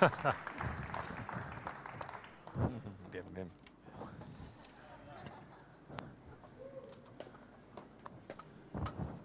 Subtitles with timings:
[3.12, 3.48] bien, bien.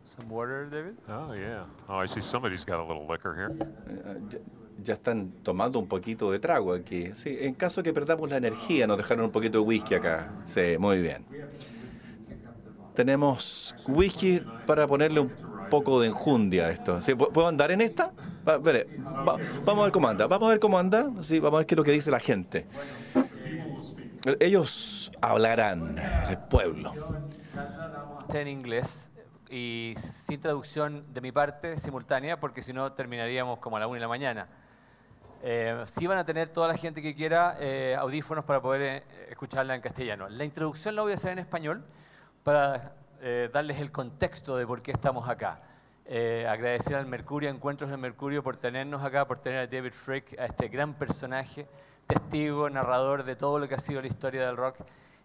[0.06, 0.96] Some water, David?
[1.10, 1.66] Oh, yeah.
[1.90, 3.52] Oh, I see somebody's got a little liquor here.
[3.90, 4.40] Eh, ya,
[4.84, 7.12] ya están tomando un poquito de trago aquí.
[7.16, 10.30] Sí, en caso que perdamos la energía, nos dejaron un poquito de whisky acá.
[10.46, 11.26] Sí, muy bien.
[12.94, 15.32] Tenemos whisky para ponerle un
[15.70, 17.02] poco de enjundia a esto.
[17.02, 18.12] Sí, ¿pu- ¿Puedo andar en esta?
[18.48, 18.88] Va, espere,
[19.24, 20.28] va- vamos a ver cómo anda.
[20.28, 21.10] Vamos a ver cómo anda.
[21.22, 22.66] Sí, vamos a ver qué es lo que dice la gente.
[24.40, 25.98] Ellos hablarán,
[26.30, 26.94] el pueblo.
[28.34, 29.12] En inglés
[29.50, 33.96] y sin traducción de mi parte simultánea, porque si no terminaríamos como a la una
[33.98, 34.48] de la mañana.
[35.46, 39.28] Eh, sí van a tener toda la gente que quiera eh, audífonos para poder eh,
[39.30, 40.30] escucharla en castellano.
[40.30, 41.84] La introducción la voy a hacer en español
[42.44, 45.62] para eh, darles el contexto de por qué estamos acá.
[46.06, 50.38] Eh, agradecer al Mercurio, Encuentros del Mercurio, por tenernos acá, por tener a David Frick,
[50.38, 51.66] a este gran personaje,
[52.08, 54.76] testigo, narrador de todo lo que ha sido la historia del rock,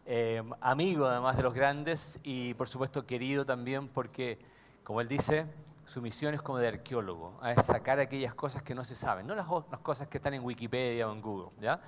[0.06, 4.38] eh, amigo además de los grandes y por supuesto querido también porque,
[4.84, 5.46] como él dice,
[5.84, 9.34] su misión es como de arqueólogo, es sacar aquellas cosas que no se saben, no
[9.34, 11.50] las, las cosas que están en Wikipedia o en Google.
[11.60, 11.80] ¿ya?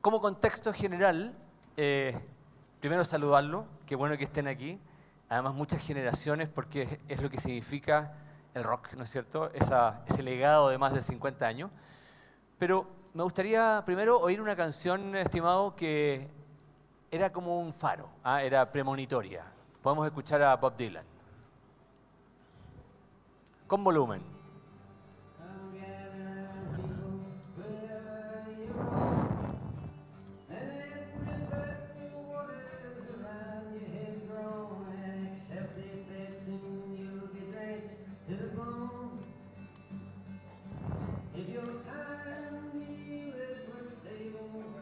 [0.00, 1.32] Como contexto general,
[1.76, 2.18] eh,
[2.80, 4.80] primero saludarlo, qué bueno que estén aquí.
[5.28, 8.14] Además, muchas generaciones, porque es- lo que significa
[8.54, 9.50] el rock, ¿no es cierto?
[9.52, 11.70] Ese legado de más de 50 años.
[12.58, 16.28] Pero me gustaría primero oír una canción, estimado, que
[17.10, 18.42] era como un faro, ¿ah?
[18.42, 19.44] era premonitoria.
[19.82, 21.04] Podemos escuchar a Bob Dylan.
[23.66, 24.22] Con volumen.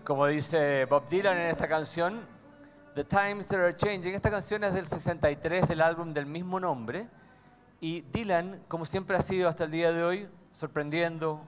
[0.07, 2.21] Como dice Bob Dylan en esta canción,
[2.95, 4.15] The Times That Are Changing.
[4.15, 7.09] Esta canción es del 63 del álbum del mismo nombre.
[7.81, 11.41] Y Dylan, como siempre ha sido hasta el día de hoy, sorprendiendo,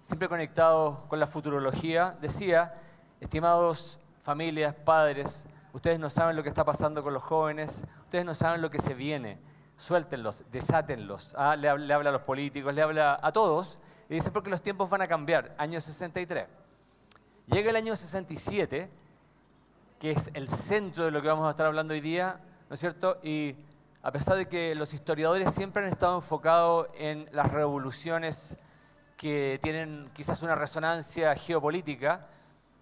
[0.00, 2.80] siempre conectado con la futurología, decía,
[3.20, 8.34] estimados familias, padres, ustedes no saben lo que está pasando con los jóvenes, ustedes no
[8.34, 9.38] saben lo que se viene,
[9.76, 11.34] suéltenlos, desátenlos.
[11.36, 13.78] Ah, le, le habla a los políticos, le habla a todos,
[14.08, 16.46] y dice porque los tiempos van a cambiar, año 63.
[17.48, 18.90] Llega el año 67,
[20.00, 22.80] que es el centro de lo que vamos a estar hablando hoy día, ¿no es
[22.80, 23.18] cierto?
[23.22, 23.54] Y
[24.02, 28.56] a pesar de que los historiadores siempre han estado enfocados en las revoluciones
[29.16, 32.26] que tienen quizás una resonancia geopolítica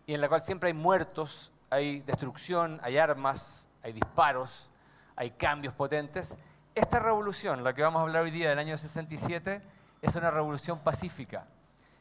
[0.06, 4.70] y en la cual siempre hay muertos, hay destrucción, hay armas, hay disparos,
[5.14, 6.38] hay cambios potentes,
[6.74, 9.60] esta revolución, la que vamos a hablar hoy día del año 67,
[10.00, 11.46] es una revolución pacífica.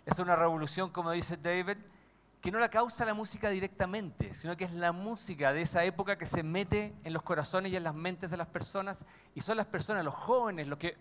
[0.05, 1.77] Es una revolución, como dice David,
[2.43, 6.17] que no la causa la música directamente, sino que es la música de esa época
[6.17, 9.55] que se mete en los corazones y en las mentes de las personas, y son
[9.55, 10.97] las personas, los jóvenes, los que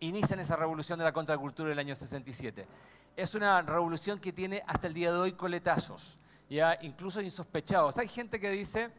[0.00, 2.66] inician esa revolución de la contracultura del año 67.
[3.14, 7.98] Es una revolución que tiene hasta el día de hoy coletazos, ya incluso insospechados.
[7.98, 8.90] Hay gente que dice,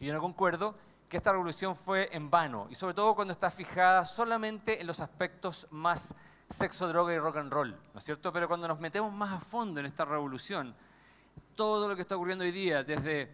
[0.00, 0.74] y yo no concuerdo,
[1.06, 5.00] que esta revolución fue en vano, y sobre todo cuando está fijada solamente en los
[5.00, 6.14] aspectos más
[6.48, 8.32] sexo, droga y rock and roll, ¿no es cierto?
[8.32, 10.74] Pero cuando nos metemos más a fondo en esta revolución,
[11.56, 13.28] todo lo que está ocurriendo hoy día, desde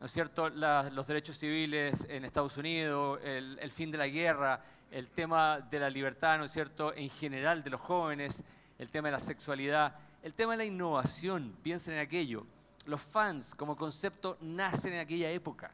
[0.00, 0.48] ¿no es cierto?
[0.48, 5.78] Los derechos civiles en Estados Unidos, el, el fin de la guerra, el tema de
[5.78, 8.42] la libertad, ¿no es cierto?, en general de los jóvenes,
[8.78, 12.46] el tema de la sexualidad, el tema de la innovación, piensen en aquello.
[12.86, 15.70] Los fans como concepto nacen en aquella época.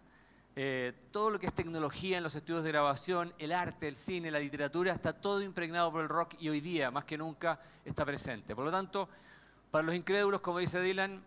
[0.56, 4.30] Eh, todo lo que es tecnología en los estudios de grabación, el arte, el cine,
[4.30, 8.04] la literatura, está todo impregnado por el rock y hoy día, más que nunca, está
[8.04, 8.56] presente.
[8.56, 9.08] Por lo tanto,
[9.70, 11.22] para los incrédulos, como dice Dylan,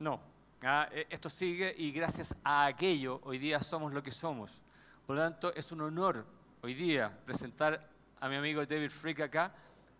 [0.00, 0.20] no.
[0.62, 4.60] Ah, eh, esto sigue y gracias a aquello hoy día somos lo que somos.
[5.06, 6.26] Por lo tanto, es un honor
[6.62, 7.88] hoy día presentar
[8.18, 9.54] a mi amigo David Frick acá.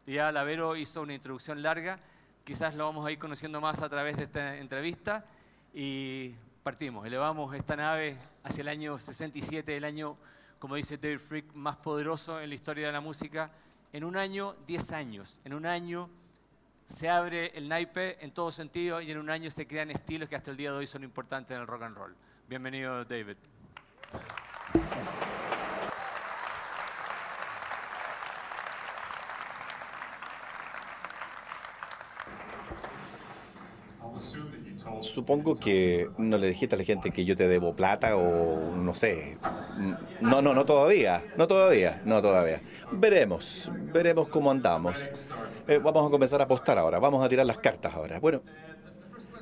[0.07, 1.99] Ya Lavero hizo una introducción larga,
[2.45, 5.25] quizás lo vamos a ir conociendo más a través de esta entrevista
[5.73, 10.17] y partimos, elevamos esta nave hacia el año 67, el año,
[10.59, 13.53] como dice David Frick, más poderoso en la historia de la música.
[13.93, 15.41] En un año, 10 años.
[15.45, 16.09] En un año
[16.91, 20.37] se abre el naipe en todo sentido y en un año se crean estilos que
[20.37, 22.15] hasta el día de hoy son importantes en el rock and roll.
[22.49, 23.37] Bienvenido, David.
[35.21, 38.95] Supongo que no le dijiste a la gente que yo te debo plata o no
[38.95, 39.37] sé.
[40.23, 41.23] No, no, no todavía.
[41.37, 42.01] No todavía.
[42.07, 42.63] No todavía.
[42.91, 43.71] Veremos.
[43.93, 45.11] Veremos cómo andamos.
[45.69, 48.19] Eh, vamos a comenzar a apostar ahora, vamos a tirar las cartas ahora.
[48.19, 48.41] Bueno,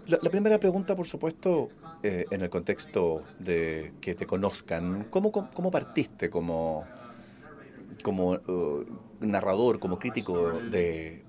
[0.08, 1.68] la, primera pregunta, por supuesto,
[2.02, 6.86] eh, en el contexto de que te conozcan, ¿cómo, cómo, partiste como,
[8.02, 8.84] como uh,
[9.20, 11.22] narrador, como crítico de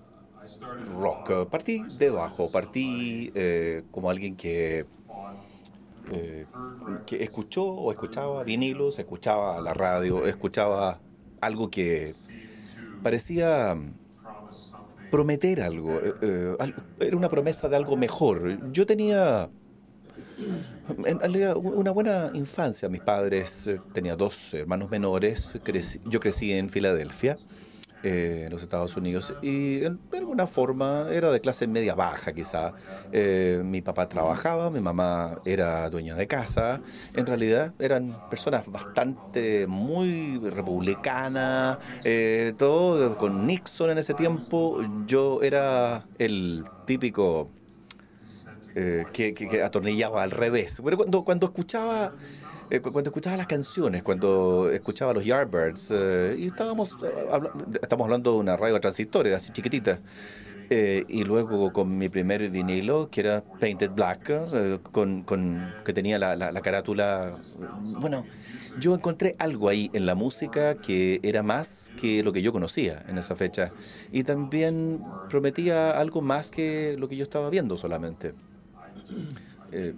[0.78, 1.48] rock?
[1.50, 4.88] Partí de abajo, partí eh, como alguien que
[6.06, 6.48] eh,
[7.06, 11.04] que escuchó o escuchaba vinilos, escuchaba la radio, escuchaba
[11.42, 12.18] algo que
[13.02, 13.76] parecía
[15.10, 18.60] prometer algo, eh, eh, al- era una promesa de algo mejor.
[18.72, 19.52] Yo tenía
[21.56, 22.90] una buena infancia.
[22.90, 25.58] Mis padres, eh, tenía dos hermanos menores,
[26.04, 27.40] yo crecí en Filadelfia.
[28.04, 32.74] Eh, en los Estados Unidos y de alguna forma era de clase media baja quizá.
[33.12, 36.82] Eh, mi papá trabajaba, mi mamá era dueña de casa.
[37.14, 44.80] En realidad eran personas bastante muy republicanas, eh, todo con Nixon en ese tiempo.
[45.06, 47.50] Yo era el típico
[48.80, 50.82] eh, que, que- que atornillaba al revés.
[50.84, 52.14] Pero cuando, cuando escuchaba
[52.72, 57.28] eh, cu- cuando escuchaba las canciones, cuando escuchaba los Yardbirds, eh, y estábamos, eh,
[57.82, 60.00] estamos hablando de una radio transitoria, así chiquitita,
[60.70, 65.94] eh, y luego con mi primer vinilo, que era Painted Black, eh, con, con- que
[65.94, 67.68] tenía la, la- la carátula, eh,
[68.00, 68.24] bueno,
[68.78, 73.04] yo encontré algo ahí en la música que era más que lo que yo conocía
[73.08, 73.74] en esa fecha,
[74.12, 78.34] y también prometía algo más que lo que yo estaba viendo solamente
[79.72, 79.94] eh,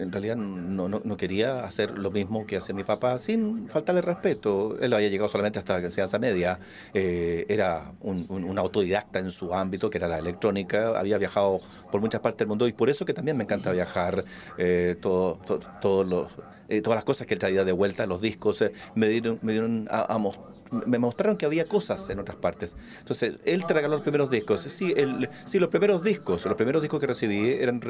[0.00, 4.00] en realidad no, no, no quería hacer lo mismo que hace mi papá sin faltarle
[4.02, 4.76] respeto.
[4.80, 6.58] Él había llegado solamente hasta la enseñanza media,
[6.92, 11.60] eh, era un, autodidacta en su ámbito, que era la electrónica, había viajado
[11.90, 14.24] por muchas partes del mundo y por eso que también me encanta viajar,
[14.58, 16.32] eh, todo, to- todos los,
[16.68, 19.52] eh, todas las cosas que él traía de vuelta, los discos, eh, me dieron, me
[19.52, 20.38] dieron a, a mos-
[20.70, 22.76] me mostraron que había cosas en otras partes.
[22.98, 24.62] Entonces, él te los primeros discos.
[24.62, 27.80] Sí, el, sí, los primeros discos, los primeros discos que recibí eran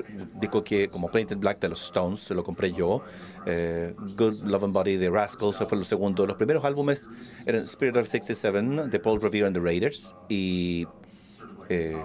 [0.40, 3.02] discos que, como Painted Black de los Stones, se lo compré yo.
[3.46, 6.26] Eh, Good Love and Body de Rascals fue el segundo.
[6.26, 7.08] Los primeros álbumes
[7.44, 10.86] eran Spirit of 67 de Paul Revere and the Raiders y
[11.68, 11.96] eh,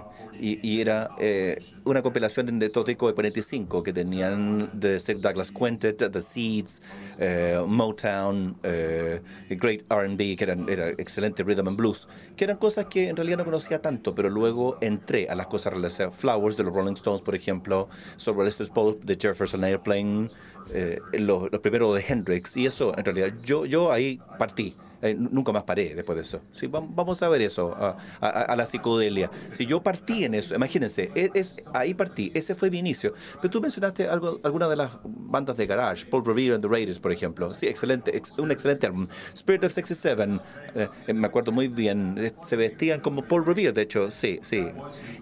[0.42, 5.20] y, y era eh, una compilación de todo tipo de 45 que tenían The Sir
[5.20, 6.82] Douglas Quintet, The Seeds,
[7.18, 12.86] eh, Motown, eh, Great R&B, que eran, era excelente Rhythm and Blues, que eran cosas
[12.86, 16.18] que en realidad no conocía tanto, pero luego entré a las cosas relacionadas.
[16.18, 20.28] Flowers de los Rolling Stones, por ejemplo, Sobre Lester Pope de Jefferson Airplane,
[20.72, 24.74] eh, los, los primeros de Hendrix, y eso en realidad yo, yo ahí partí.
[25.02, 26.40] Eh, nunca más paré después de eso.
[26.52, 27.74] Sí, vam- vamos a ver eso,
[28.20, 29.30] a, la psicodelia.
[29.50, 33.12] Si yo partí en eso, imagínense, es, es- ahí partí, ese fue mi inicio.
[33.40, 37.00] Pero tú mencionaste algo, alguna de las bandas de garage, Paul Revere and the Raiders,
[37.00, 37.52] por ejemplo.
[37.52, 39.08] Sí, excelente, ex- un excelente álbum.
[39.34, 40.40] Spirit of 67,
[40.76, 44.68] eh, eh, me acuerdo muy bien, se vestían como Paul Revere, de hecho, sí, sí.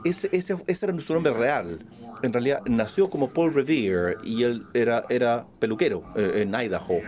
[0.05, 1.79] Ese, ese, ese era su nombre real.
[2.23, 7.00] En realidad nació como Paul Revere y él era, era peluquero en Idaho.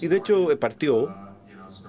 [0.00, 1.14] Y de hecho partió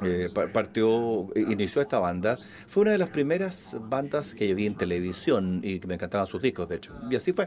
[0.01, 2.37] eh, pa- partió, eh, inició esta banda.
[2.67, 6.41] Fue una de las primeras bandas que vi en televisión y que me encantaban sus
[6.41, 6.93] discos, de hecho.
[7.09, 7.45] Y así fue.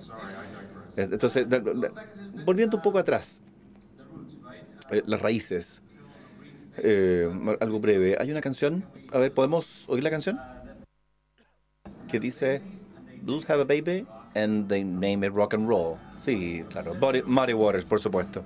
[0.97, 1.47] Eh, Entonces,
[2.45, 3.41] volviendo un poco atrás,
[4.91, 5.83] eh, las raíces.
[6.79, 7.29] Eh,
[7.61, 8.17] algo breve.
[8.19, 10.41] Hay una canción, a ver, ¿podemos oír la canción?
[12.09, 12.61] Que dice,
[13.23, 15.97] Blues have a baby and they name it rock and roll.
[16.19, 16.95] Sí, claro.
[16.95, 18.45] Body- Muddy Waters, por supuesto.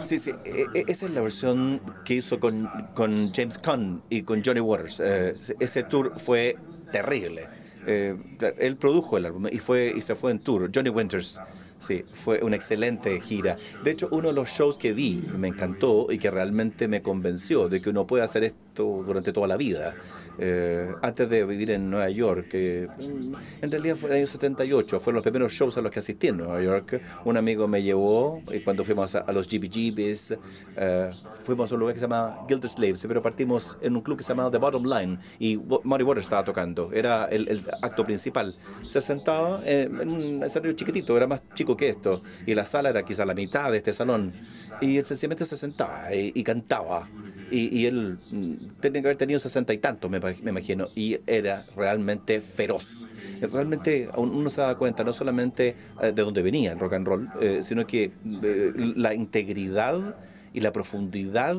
[0.00, 4.22] Sí, sí, e- e- esa es la versión que hizo con, con James Caan y
[4.24, 5.00] con Johnny Waters.
[5.00, 7.50] Eh, ese tour fue terrible.
[7.84, 8.16] Eh,
[8.58, 10.70] él produjo el álbum y, fue, y se fue en tour.
[10.74, 11.42] Johnny Winters,
[11.78, 13.58] sí, fue una excelente gira.
[13.80, 17.68] De hecho, uno de los shows que vi me encantó y que realmente me convenció
[17.68, 19.94] de que uno puede hacer esto durante toda la vida.
[20.38, 24.26] Eh, antes de vivir en Nueva York, que mm, en realidad fue en el año
[24.26, 27.00] 78, fueron los primeros shows a los que asistí en Nueva York.
[27.24, 30.38] Un amigo me llevó y cuando fuimos a, a los GBGBs,
[30.76, 31.10] eh,
[31.40, 34.30] fuimos a un lugar que se llama Gildersleeves, pero partimos en un club que se
[34.30, 38.54] llamaba The Bottom Line y Muddy Waters estaba tocando, era el, el acto principal.
[38.82, 42.90] Se sentaba eh, en un escenario chiquitito, era más chico que esto, y la sala
[42.90, 44.32] era quizá la mitad de este salón,
[44.80, 47.08] y él sencillamente se sentaba y, y cantaba.
[47.50, 52.40] Y, él mm, tenía que haber tenido sesenta y tantos, me, imagino, y era realmente
[52.40, 53.06] feroz.
[53.40, 57.06] Realmente un- uno se da cuenta no solamente eh, de dónde venía el rock and
[57.06, 60.14] roll, eh, sino que eh, la integridad
[60.52, 61.56] y la profundidad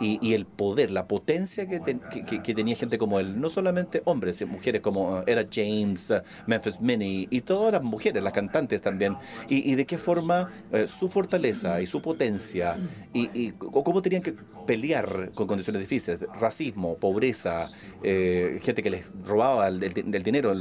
[0.00, 4.82] y, el poder, la potencia que, tenía gente como él, no solamente hombres, y mujeres
[4.82, 6.12] como era James,
[6.46, 9.16] Memphis Minnie y todas las mujeres, las cantantes también,
[9.48, 10.50] y, de qué forma
[10.88, 12.76] su fortaleza y su potencia
[13.12, 14.34] y, cómo tenían que
[14.66, 17.68] pelear con condiciones difíciles, racismo, pobreza,
[18.02, 19.78] eh, gente que les robaba el,
[20.22, 20.58] dinero en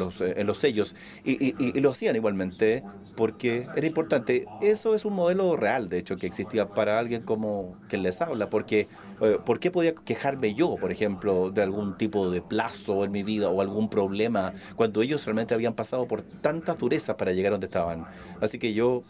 [0.47, 2.83] los, sellos y, lo hacían igualmente
[3.15, 4.45] porque era importante.
[4.61, 8.49] Eso es un modelo real, de hecho, que existía para alguien como quien les habla,
[8.49, 8.87] porque
[9.21, 13.23] eh, ¿por qué podía quejarme yo, por ejemplo, de algún tipo de plazo en mi
[13.23, 17.55] vida o algún problema cuando ellos realmente habían pasado por tantas durezas para llegar a
[17.55, 18.05] donde estaban?
[18.41, 19.03] Así que yo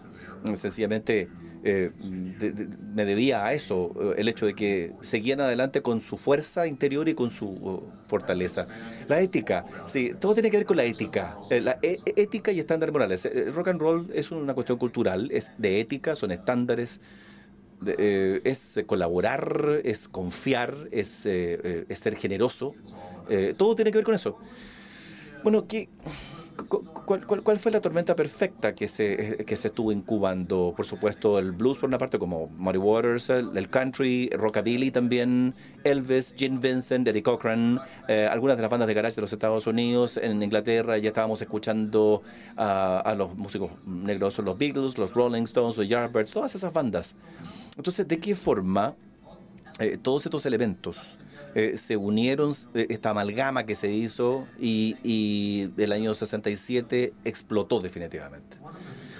[0.55, 1.29] sencillamente
[1.63, 1.91] eh,
[2.93, 7.07] me debía a eso, eh, el hecho de que seguían adelante con su fuerza interior
[7.09, 8.67] y con su uh, fortaleza.
[9.07, 12.59] La ética, sí, todo tiene que ver con la ética, la e, e, ética y
[12.59, 13.29] estándares morales.
[13.53, 16.99] rock and roll es una cuestión cultural, es de ética, son estándares
[17.87, 22.75] eh, es colaborar, es confiar, es, eh, eh, es ser generoso.
[23.57, 24.37] todo tiene que ver con eso.
[25.43, 25.89] Bueno, ¿qué,
[26.55, 30.73] cuál, fue la tormenta perfecta que se, que se estuvo incubando?
[30.75, 36.33] Por supuesto, el blues por una parte, como Muddy Waters, el, country, rockabilly también, Elvis,
[36.37, 40.17] Gene Vincent, Eddie Cochran, algunas de las bandas de garage de los Estados Unidos.
[40.17, 42.21] En Inglaterra ya estábamos escuchando
[42.57, 47.23] a los músicos negros, los Beatles, los Rolling Stones, los Yardbirds, todas esas bandas.
[47.75, 48.95] Entonces, ¿de qué forma
[49.79, 51.17] eh, todos estos elementos
[51.55, 58.57] eh, se unieron, eh, esta amalgama que se hizo y, el año 67 explotó definitivamente?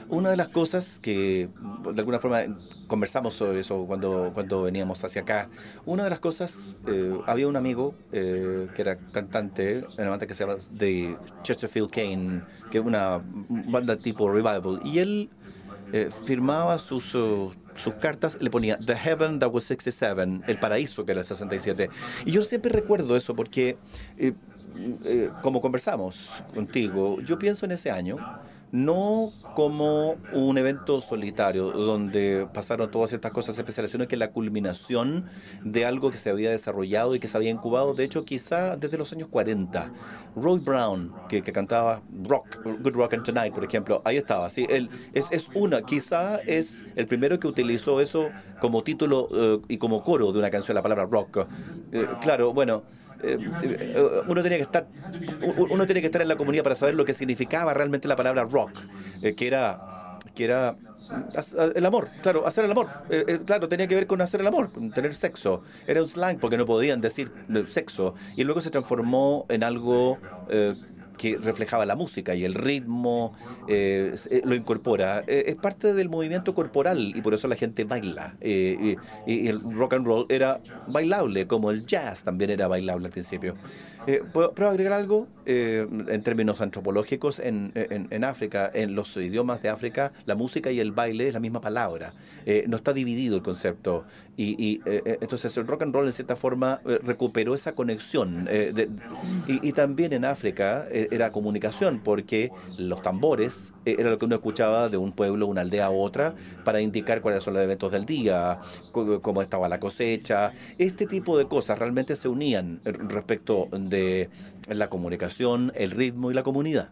[0.10, 1.50] Una de las cosas que
[1.94, 2.44] de alguna forma
[2.88, 5.50] conversamos sobre eso cuando, cuando veníamos hacia acá,
[5.86, 6.76] una de las cosas,
[7.26, 12.80] había un amigo que era cantante, una banda que se llama The Chesterfield Kane, que
[12.80, 15.30] es una banda tipo revival, y él
[16.26, 17.56] firmaba sus, sus
[18.00, 21.90] cartas le ponía The Heaven That Was 67, el paraíso que era el 67.
[22.26, 23.78] Y yo siempre recuerdo eso porque,
[24.18, 24.34] eh,
[25.06, 28.18] eh, como conversamos contigo, yo pienso en ese año
[28.74, 35.26] no como un evento solitario donde pasaron todas estas cosas especiales, sino que la culminación
[35.64, 38.98] de algo que se había desarrollado y que se había incubado, de hecho, quizá desde
[38.98, 39.92] los años 40.
[40.36, 44.50] Roy Brown, que, cantaba Rock, Good Rock and Tonight, por ejemplo, ahí estaba.
[44.50, 44.66] Sí,
[45.14, 50.04] es, es una, quizá es el primero que utilizó eso como título eh, y como
[50.04, 51.46] coro de una canción, la palabra rock.
[51.92, 52.82] Eh, claro, bueno.
[53.24, 54.86] Eh, eh, uno tiene que estar
[55.58, 58.44] uno tiene que estar en la comunidad para saber lo que significaba realmente la palabra
[58.44, 58.72] rock,
[59.22, 60.76] eh, que era que era
[61.76, 62.90] el amor, claro, hacer el amor.
[63.46, 65.62] claro, tenía que ver con hacer el amor, tener sexo.
[65.86, 67.32] Era un slang porque no podían decir
[67.68, 68.16] sexo.
[68.36, 70.18] Y luego se transformó en algo
[71.18, 73.34] que reflejaba la música y el ritmo
[73.68, 75.24] eh, eh, lo incorpora.
[75.28, 78.36] Eh, es parte del movimiento corporal y por eso la gente baila.
[78.42, 83.56] y, el rock and roll era bailable, como el jazz también era bailable al principio.
[84.32, 85.28] ¿Puedo, agregar algo?
[85.46, 90.94] en términos antropológicos, en, en, África, en los idiomas de África, la música y el
[90.94, 92.14] baile es la misma palabra.
[92.68, 94.06] no está dividido el concepto.
[94.38, 98.48] Y, entonces el rock and roll en cierta forma recuperó esa conexión.
[99.48, 104.36] y, y, también en África era comunicación, porque los tambores eh, era lo que uno
[104.36, 106.34] escuchaba de un pueblo, una aldea a otra,
[106.64, 108.60] para indicar cuáles son los eventos del día,
[108.92, 110.54] cómo estaba la cosecha.
[110.78, 113.93] Este tipo de cosas realmente se unían respecto de
[114.68, 116.90] la comunicación, el ritmo y la comunidad.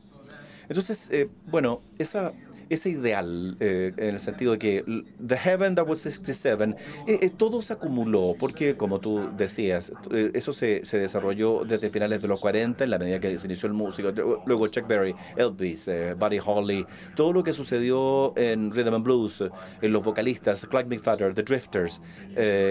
[0.70, 2.34] Entonces, eh, bueno, esa
[2.72, 4.84] ese ideal, eh, en el sentido de que
[5.26, 6.64] The Heaven That Was 67,
[7.06, 9.92] eh, eh, todo se acumuló, porque como tú decías,
[10.34, 13.74] eso se, desarrolló desde finales de los 40, en la medida que se inició el
[13.74, 14.12] músico,
[14.46, 19.44] luego Chuck Berry, Elvis, Buddy Holly, todo lo que sucedió en Rhythm and Blues,
[19.82, 22.02] en los vocalistas, Clyde McFadder, The Drifters,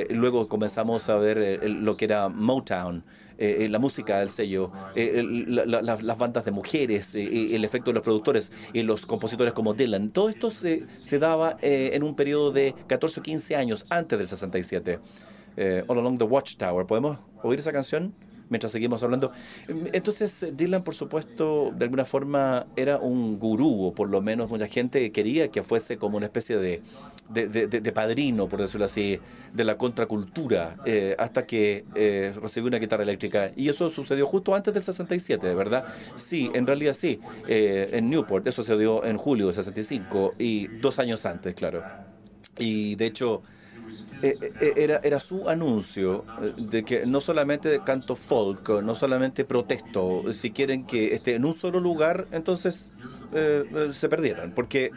[0.08, 3.04] luego comenzamos a ver lo que era Motown.
[3.42, 8.02] Eh, la música del sello, eh, las bandas de mujeres, eh, el efecto de los
[8.02, 10.10] productores y los compositores como Dylan.
[10.10, 14.28] Todo esto se, se daba en un periodo de 14 o 15 años antes del
[14.28, 14.98] 67.
[15.88, 16.84] All Along the Watchtower.
[16.84, 18.12] ¿Podemos oír esa canción?
[18.50, 19.32] mientras seguimos hablando.
[19.92, 24.66] Entonces, Dylan, por supuesto, de alguna forma era un gurú, o por lo menos mucha
[24.66, 26.82] gente quería que fuese como una especie de,
[27.32, 29.18] de, padrino, por decirlo así,
[29.52, 33.52] de la contracultura, eh, hasta que eh, recibió una guitarra eléctrica.
[33.56, 35.86] Y eso sucedió justo antes del 67, ¿verdad?
[36.14, 37.20] Sí, en realidad sí.
[37.46, 41.82] Eh, en Newport, eso sucedió en julio del 65 y dos años antes, claro.
[42.58, 43.42] Y de hecho
[44.76, 50.50] era, era su anuncio eh, de que no solamente canto folk, no solamente protesto, si
[50.50, 52.90] quieren que esté en un solo lugar, entonces
[53.92, 54.50] se perdieron.
[54.50, 54.90] Porque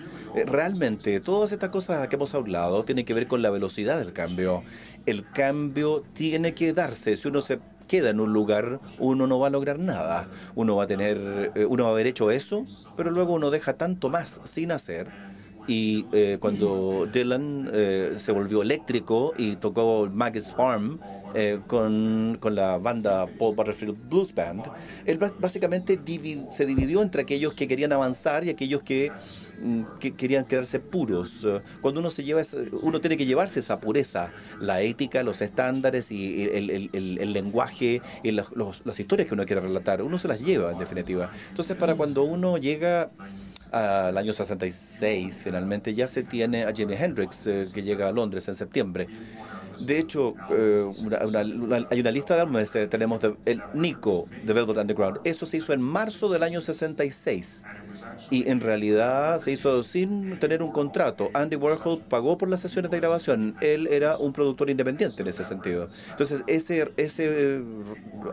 [0.47, 4.63] realmente todas estas cosas que hemos hablado tienen que ver con la velocidad del cambio.
[5.05, 7.15] El cambio tiene que darse.
[7.15, 10.29] Si uno se queda en un lugar, uno no va a lograr nada.
[10.55, 12.65] Uno va a tener, uno va a haber hecho eso,
[12.97, 15.32] pero luego uno deja tanto más sin hacer
[15.67, 20.99] y eh, cuando Dylan eh, se volvió eléctrico y tocó Maggie's Farm
[21.33, 24.63] eh, con, con, la banda Paul Butterfield Blues Band,
[25.05, 25.99] él básicamente
[26.51, 29.11] se dividió entre aquellos que querían avanzar y aquellos que,
[29.99, 31.45] que querían quedarse puros.
[31.81, 32.41] Cuando uno se lleva,
[32.81, 38.31] uno tiene que llevarse esa pureza, la ética, los estándares y el, el, lenguaje y
[38.31, 38.47] las,
[38.83, 41.31] las historias que uno quiere relatar, uno se las lleva en definitiva.
[41.49, 43.11] Entonces para cuando uno llega
[43.73, 48.47] al año 66, finalmente ya se tiene a Jimi Hendrix, eh, que llega a Londres
[48.47, 49.07] en septiembre.
[49.79, 50.85] De hecho, eh,
[51.89, 55.19] hay una lista de álbumes, eh, tenemos el Nico de Velvet Underground.
[55.23, 57.63] Eso se hizo en marzo del año 66
[58.29, 61.29] y en realidad se hizo sin tener un contrato.
[61.33, 63.55] Andy Warhol pagó por las sesiones de grabación.
[63.61, 65.87] Él era un productor independiente en ese sentido.
[66.11, 67.61] Entonces, ese, ese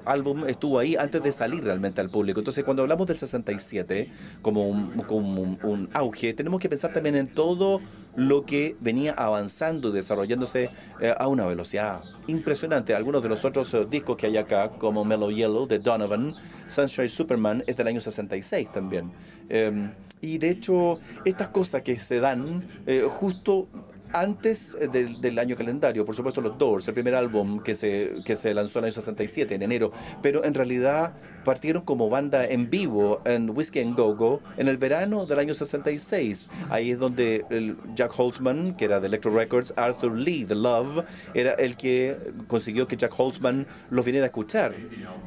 [0.05, 2.41] álbum estuvo ahí antes de salir realmente al público.
[2.41, 4.11] Entonces, cuando hablamos del 67
[4.43, 7.81] como un, como un, auge, tenemos que pensar también en todo
[8.17, 12.95] lo que venía avanzando y desarrollándose eh, a una velocidad impresionante.
[12.95, 16.35] Algunos de los otros eh, discos que hay acá, como Mellow Yellow de Donovan,
[16.69, 19.13] Sunshine Superman, es del año 66 también.
[19.49, 23.69] Em, y de hecho, estas cosas que se dan eh, justo
[24.13, 28.37] antes eh, del, año calendario, por supuesto los Doors, el primer álbum que se, que
[28.37, 31.15] se lanzó en el año 67, en enero, pero en realidad
[31.45, 35.55] partieron como banda en vivo en Whiskey and Go Go en el verano del año
[35.55, 36.49] 66.
[36.69, 37.45] Ahí es donde
[37.95, 42.87] Jack Holtzman, que era de Electro Records, Arthur Lee de Love, era el que consiguió
[42.87, 44.75] que Jack Holtzman los viniera a escuchar.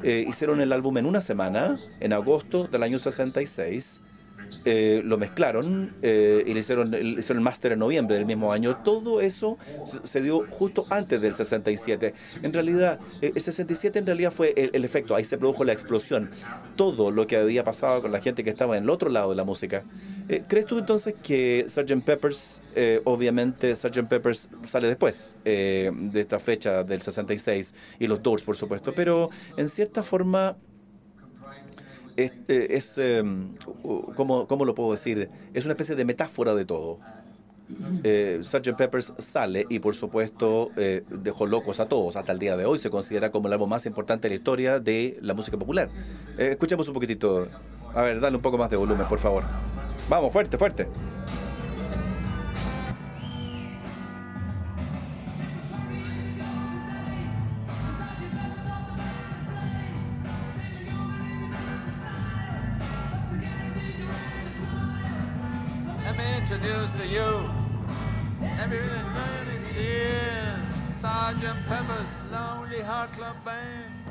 [0.04, 4.02] Eh, hicieron el álbum en una semana, en agosto del año 66
[4.66, 8.78] eh, lo mezclaron eh, y le hicieron, hicieron el máster en noviembre del mismo año.
[8.78, 9.58] Todo eso
[10.04, 12.14] se, dio justo antes del 67.
[12.42, 16.30] En realidad, eh, el 67 en realidad fue el, efecto, ahí se produjo la explosión.
[16.76, 19.36] Todo lo que había pasado con la gente que estaba en el otro lado de
[19.36, 19.84] la música.
[20.48, 22.04] ¿Crees tú entonces que Sgt.
[22.06, 22.62] Peppers,
[23.04, 24.08] obviamente Sgt.
[24.08, 29.68] Peppers sale después de esta fecha del 66 y los Doors, por supuesto, pero en
[29.68, 30.56] cierta forma
[32.16, 33.56] es, em,
[34.16, 35.30] ¿cómo, ¿cómo, lo puedo decir?
[35.54, 37.00] Es una especie de metáfora de todo.
[38.04, 38.76] Eh, Sgt.
[38.76, 42.16] Peppers sale y por supuesto eh, dejó locos a todos.
[42.16, 44.80] Hasta el día de hoy se considera como el álbum más importante de la historia
[44.80, 45.88] de la música popular.
[46.38, 47.48] Eh, escuchemos un poquitito.
[47.94, 49.44] A ver, dale un poco más de volumen, por favor.
[50.10, 50.88] Vamos, fuerte, fuerte.
[66.44, 67.50] Introduce to you.
[70.90, 74.04] Sergeant Pepper's Lonely Heart Club Band.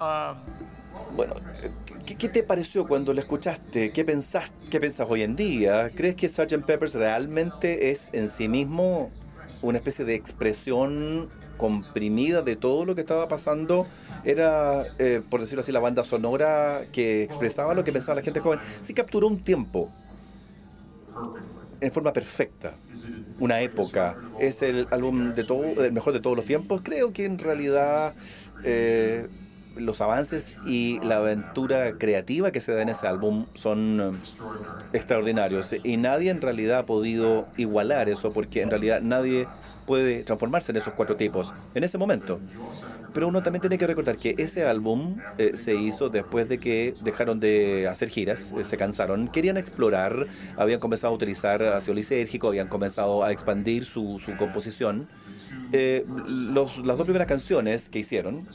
[0.00, 1.34] Um, bueno,
[2.04, 3.92] ¿qué, te pareció cuando lo escuchaste?
[3.92, 5.90] ¿Qué pensás, ¿Qué pensás hoy en día?
[5.94, 6.64] ¿Crees que Sgt.
[6.64, 9.08] Peppers realmente es en sí mismo
[9.62, 13.86] una especie de expresión comprimida de todo lo que estaba pasando?
[14.24, 18.40] Era, eh, por decirlo así, la banda sonora que expresaba lo que pensaba la gente
[18.40, 18.58] joven.
[18.80, 19.92] Sí capturó un tiempo,
[21.86, 22.74] en forma perfecta.
[23.38, 24.16] Una época.
[24.40, 26.80] Es el álbum de todo, el mejor de todos los tiempos.
[26.82, 28.14] Creo que en realidad
[28.64, 29.28] eh,
[29.76, 34.10] los avances y la aventura creativa que se da en ese álbum son eh,
[34.92, 35.74] extraordinarios.
[35.84, 39.46] Y nadie en realidad ha podido igualar eso porque en realidad nadie
[39.86, 42.40] puede transformarse en esos cuatro tipos en ese momento.
[43.14, 46.94] Pero uno también tiene que recordar que ese álbum eh, se hizo después de que
[47.02, 52.48] dejaron de hacer giras, eh, se cansaron, querían explorar, habían comenzado a utilizar ácido lisérgico,
[52.48, 55.08] habían comenzado a expandir su, su composición.
[55.72, 58.46] Eh, los, las dos primeras canciones que hicieron,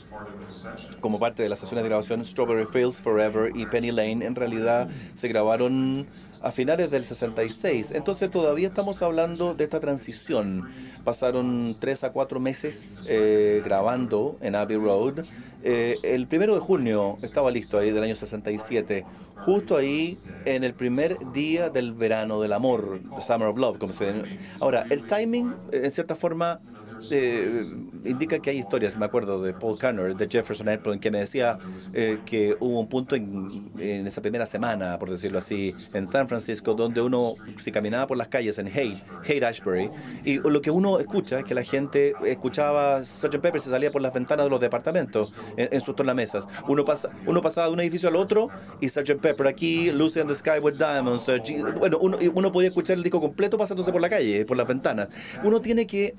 [1.00, 4.88] como parte de las sesiones de grabación Strawberry Fields Forever y Penny Lane, en realidad
[5.14, 6.06] se grabaron
[6.42, 7.92] a finales del 66.
[7.92, 10.68] Entonces todavía estamos hablando de esta transición.
[11.04, 15.24] Pasaron tres a cuatro meses eh, grabando en Abbey Road.
[15.62, 19.04] Eh, el primero de junio estaba listo ahí del año 67,
[19.36, 24.12] justo ahí en el primer día del verano del amor, Summer of Love, como se
[24.60, 26.60] Ahora, el timing, en cierta forma,
[28.04, 31.58] indica que hay historias, me acuerdo de Paul Connor, de Jefferson Airplane, que me decía
[31.92, 36.74] eh, que hubo un punto en, esa primera semana, por decirlo así, en San Francisco,
[36.74, 39.90] donde uno, si caminaba por las calles en Haight, Haight Ashbury,
[40.24, 43.38] y lo que uno escucha es que la gente escuchaba Sgt.
[43.38, 46.46] Pepper se salía por las ventanas de los departamentos en, sus tornamesas.
[46.68, 48.48] Uno, pasa, uno pasaba de un edificio al otro
[48.80, 49.20] y Sgt.
[49.20, 51.24] Pepper aquí, Lucy in the Sky with Diamonds.
[51.78, 55.08] Bueno, uno, uno podía escuchar el disco completo pasándose por la calle, por las ventanas.
[55.44, 56.14] Uno tiene que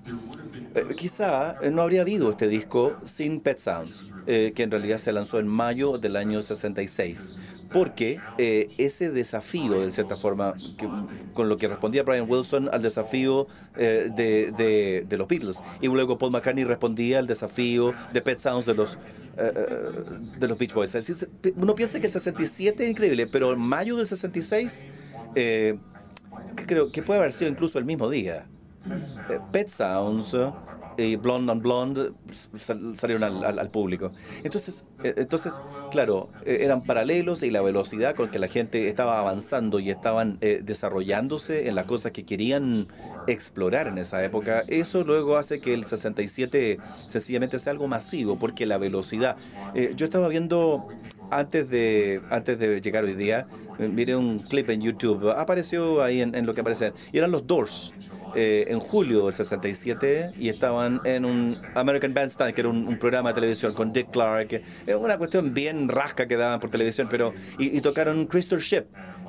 [0.76, 4.98] eh, quizá eh, no habría habido este disco sin Pet Sounds, eh, que en realidad
[4.98, 7.38] se lanzó en mayo del año 66,
[7.72, 10.56] porque ese desafío, de cierta forma,
[11.34, 16.32] con lo que respondía Brian Wilson al desafío de, de, los Beatles, y luego Paul
[16.32, 18.98] McCartney respondía al desafío de Pet Sounds de los,
[19.36, 20.92] de los Beach Boys.
[20.92, 24.86] Decir, uno piensa que el 67 es increíble, pero en mayo del 66
[26.68, 28.48] creo que puede haber sido incluso el mismo día.
[29.30, 30.36] Eh, Pet Sounds
[30.98, 32.12] y Blonde on Blonde
[32.96, 34.12] salieron al, al, al público.
[34.44, 35.54] Entonces, eh, entonces,
[35.92, 40.38] claro, eh, eran paralelos y la velocidad con que la gente estaba avanzando y estaban
[40.42, 42.88] eh, desarrollándose en las cosas que querían
[43.28, 48.66] explorar en esa época, eso luego hace que el 67 sencillamente sea algo masivo, porque
[48.66, 49.38] la velocidad.
[49.76, 50.88] Eh, yo estaba viendo
[51.32, 53.48] antes de, antes de llegar hoy día,
[53.80, 57.94] miré un clip en YouTube, apareció ahí en lo que aparece, y eran los Doors
[58.36, 63.30] eh, en julio del 67 y estaban en un American Bandstand, que era un, programa
[63.30, 64.62] de televisión con Dick Clark.
[64.86, 67.34] Es una cuestión bien rasca que daban por televisión, pero.
[67.58, 68.86] Y, y tocaron Crystal Ship.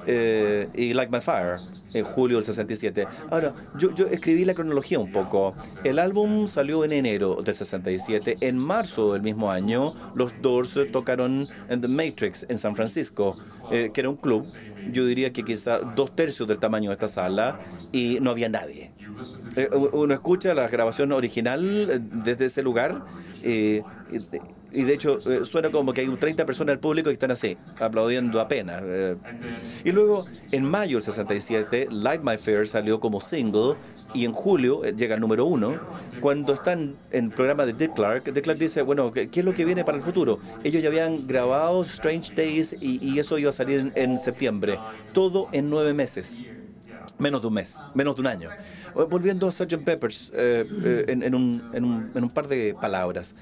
[0.06, 1.56] Eh, y Like My Fire
[1.94, 3.06] en julio del 67.
[3.30, 5.54] Ahora, yo, yo escribí la cronología un poco.
[5.82, 8.38] El álbum salió en enero del 67.
[8.40, 13.36] En marzo del mismo año, los Doors tocaron en The Matrix en San Francisco,
[13.70, 14.44] eh, que era un club
[14.92, 17.60] yo diría que quizá dos tercios del tamaño de esta sala
[17.92, 18.92] y no había nadie.
[19.56, 23.04] Eh, uno escucha la grabación original desde ese lugar
[23.42, 23.82] eh,
[24.74, 27.56] y, de hecho eh, suena como que hay 30 personas del público que están así,
[27.78, 28.82] aplaudiendo apenas.
[28.84, 29.16] Eh.
[29.84, 33.76] Y luego en mayo del 67, Light My Fair salió como single
[34.12, 35.78] y en julio llega al número uno.
[36.20, 39.46] Cuando están en el programa de Dick Clark, Dick Clark dice, bueno, ¿qué, ¿qué, es
[39.46, 40.38] lo que viene para el futuro?
[40.62, 44.78] Ellos ya habían grabado Strange Days y, y eso iba a salir en, en septiembre.
[45.12, 46.42] Todo en nueve meses.
[47.18, 48.50] Menos de un mes, menos de un año.
[49.08, 49.84] Volviendo a Sgt.
[49.84, 53.34] Peppers, eh, eh, en, en, un, en, un, en, un, par de palabras.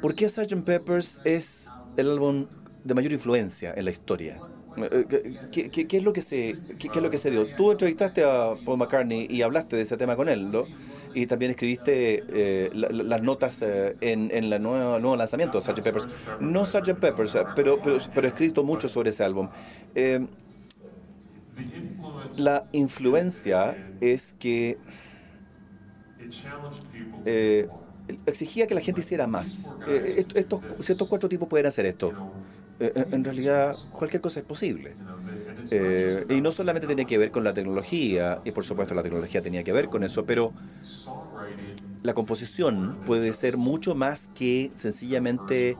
[0.00, 0.62] ¿Por qué Sgt.
[0.64, 2.46] Peppers es el álbum
[2.84, 4.40] de mayor influencia en la historia?
[5.50, 7.46] ¿Qué, qué, qué es, lo que se, qué, qué, es lo que se dio?
[7.56, 10.66] Tú entrevistaste a Paul McCartney y hablaste de ese tema con él, ¿no?
[11.14, 15.64] Y también escribiste eh, la, las notas eh, en, en el nuevo, nuevo lanzamiento de
[15.64, 15.82] Sgt.
[15.82, 16.06] Peppers.
[16.38, 16.94] No Sgt.
[17.00, 19.48] Peppers, pero, pero, pero he escrito mucho sobre ese álbum.
[19.96, 20.24] Eh,
[22.36, 24.78] la influencia es que
[27.24, 27.66] eh,
[28.26, 29.76] exigía que la gente hiciera más.
[29.84, 32.20] Eh, estos, estos cuatro tipos pueden hacer esto.
[32.78, 35.00] Eh, en realidad, cualquier cosa es posible.
[35.70, 39.42] Eh, y no solamente tiene que ver con la tecnología, y por supuesto la tecnología
[39.42, 40.56] tenía que ver con eso, pero
[42.02, 45.76] la composición puede ser mucho más que sencillamente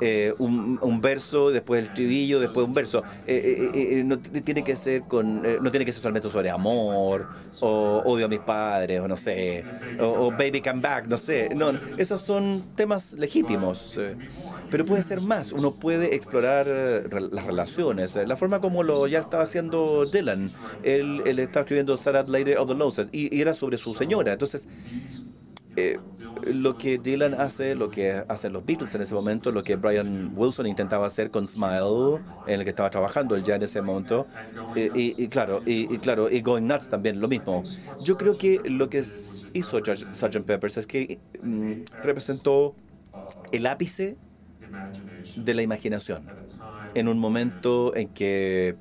[0.00, 3.02] eh, un, verso, después el estribillo, después un verso.
[3.26, 7.28] Eh, eh, no tiene que ser con, no tiene que ser solamente sobre amor,
[7.60, 9.64] o odio a mis padres, o no sé,
[10.00, 11.48] o, baby come back, no sé.
[11.54, 13.98] No, esos son temas legítimos,
[14.70, 15.52] pero puede ser más.
[15.52, 20.50] Uno puede explorar las relaciones, la forma como lo ya estaba haciendo Dylan.
[20.82, 24.32] Él, él estaba escribiendo Sad Lady of the Lost y, y era sobre su señora.
[24.32, 24.68] Entonces
[26.42, 30.32] lo que Dylan hace, lo que hacen los Beatles en ese momento, lo que Brian
[30.34, 34.28] Wilson intentaba hacer con Smile, en el que estaba trabajando él ya en ese momento,
[34.74, 34.90] y,
[35.22, 37.66] y, claro, y, y, claro, y Going Nuts también, lo mismo.
[37.98, 40.44] Yo creo que lo que hizo Sgt.
[40.44, 42.76] Peppers es que mm, representó
[43.52, 44.18] el ápice
[45.34, 46.32] de la imaginación
[46.94, 48.78] en un momento en que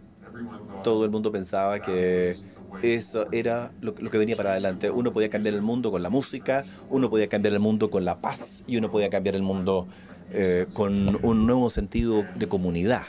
[0.81, 2.39] todo el mundo pensaba que
[2.81, 4.89] eso era lo, lo, que venía para adelante.
[4.89, 8.19] Uno podía cambiar el mundo con la música, uno podía cambiar el mundo con la
[8.21, 9.87] paz y uno podía cambiar el mundo
[10.31, 13.03] eh, con un nuevo sentido de comunidad.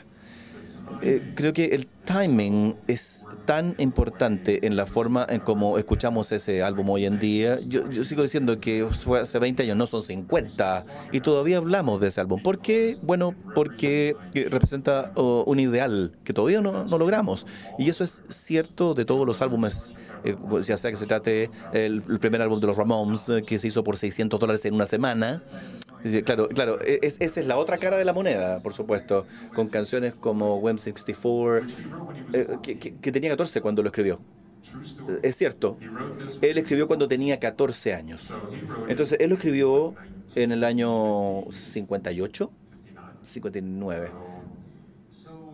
[1.02, 6.62] Eh, creo que el timing es tan importante en la forma en cómo escuchamos ese
[6.62, 7.58] álbum hoy en día.
[7.66, 8.86] Yo, sigo diciendo que
[9.20, 12.42] hace 20 años, no son 50, y todavía hablamos de ese álbum.
[12.42, 12.96] ¿Por qué?
[13.02, 14.16] Bueno, porque
[14.50, 17.46] representa uh, un ideal que todavía no, no, logramos.
[17.78, 19.92] Y eso es cierto de todos los álbumes,
[20.24, 23.68] eh, ya sea que se trate el, primer álbum de los Ramones, eh, que se
[23.68, 25.40] hizo por 600 dólares en una semana,
[26.24, 30.14] Claro, claro, es, esa es la otra cara de la moneda, por supuesto, con canciones
[30.14, 31.66] como Wem 64,
[32.32, 34.20] eh, que, tenía 14 cuando lo escribió.
[35.22, 35.78] es cierto,
[36.40, 38.34] él escribió cuando tenía 14 años.
[38.88, 39.94] Entonces, él lo escribió
[40.34, 42.50] en el año 58,
[43.22, 44.10] 59.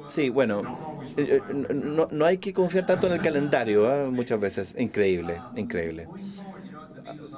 [0.08, 4.10] Sí, bueno, eh, eh, no, no hay que confiar tanto en el calendario ¿eh?
[4.10, 4.74] muchas veces.
[4.78, 6.06] Increíble, increíble.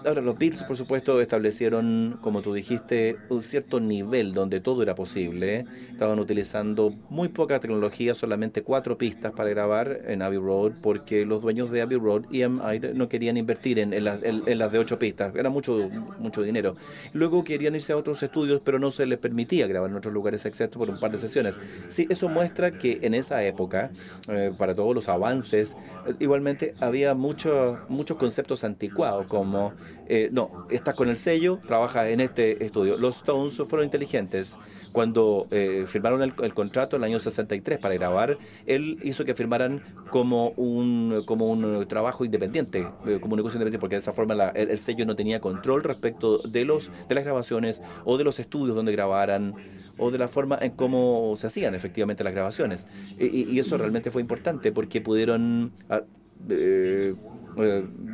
[0.04, 4.94] Ahora, los Beatles, por supuesto, establecieron, como tú dijiste, un cierto nivel donde todo era
[4.94, 5.64] posible.
[5.90, 11.40] Estaban utilizando muy poca tecnología, solamente cuatro pistas para grabar en Abbey Road, porque los
[11.40, 15.34] dueños de Abbey Road, EMI, no querían invertir en, las, de ocho pistas.
[15.34, 15.88] Era mucho,
[16.18, 16.74] mucho dinero.
[17.14, 20.44] Luego querían irse a otros estudios, pero no se les permitía grabar en otros lugares,
[20.44, 21.58] excepto por un par de sesiones.
[21.88, 23.90] Sí, eso muestra que en esa época,
[24.28, 29.72] eh, para todos los avances, eh, igualmente había muchos muchos conceptos anticuados, como
[30.06, 32.98] eh, no, estás con el sello, trabaja en este estudio.
[32.98, 34.58] Los Stones fueron inteligentes.
[34.92, 39.82] Cuando eh, firmaron el, contrato en el año 63 para grabar, él hizo que firmaran
[40.10, 44.34] como un, como un trabajo independiente, eh, como un negocio independiente, porque de esa forma
[44.54, 48.76] el, sello no tenía control respecto de, los, de las grabaciones o de los estudios
[48.76, 49.54] donde grabaran
[49.98, 52.86] o de la forma en cómo se hacían efectivamente las grabaciones.
[53.18, 55.72] Y, eso realmente fue importante porque pudieron...
[55.88, 56.02] Ah,
[56.48, 57.14] eh,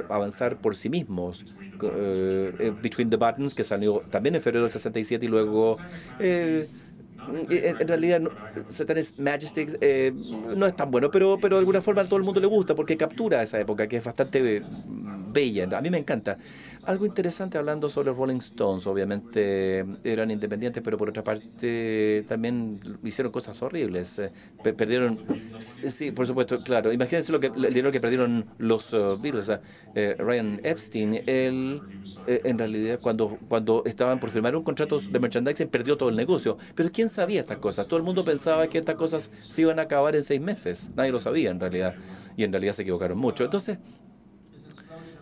[0.09, 1.45] avanzar por sí mismos.
[1.83, 5.79] Eh, eh, Between the Buttons, que salió también en febrero del 67 y luego...
[6.19, 8.23] en realidad,
[8.69, 9.67] Satan's Majesty
[10.57, 12.75] no es tan bueno, pero, pero de alguna forma a todo el mundo le gusta
[12.75, 14.63] porque captura esa época que es bastante
[15.33, 15.69] bella.
[15.77, 16.39] A mí me encanta.
[16.85, 23.31] Algo interesante hablando sobre Rolling Stones, obviamente eran independientes, pero por otra parte también hicieron
[23.31, 24.19] cosas horribles.
[24.19, 24.33] Eh,
[24.77, 25.21] perdieron,
[25.59, 26.93] sí, por supuesto, claro.
[26.93, 29.51] Imagínense lo que, el dinero que perdieron los uh, Beatles.
[29.95, 31.83] Eh, Ryan Epstein, él
[32.27, 36.17] eh, en realidad cuando, cuando estaban por firmar un contrato de merchandising perdió todo el
[36.17, 36.57] negocio.
[36.75, 37.87] Pero ¿quién sabía estas cosas?
[37.89, 40.91] Todo el mundo pensaba que estas cosas se iban a acabar en seis meses.
[40.97, 41.95] Nadie lo sabía en realidad.
[42.37, 43.45] Y en realidad se equivocaron mucho.
[43.45, 43.79] Entonces,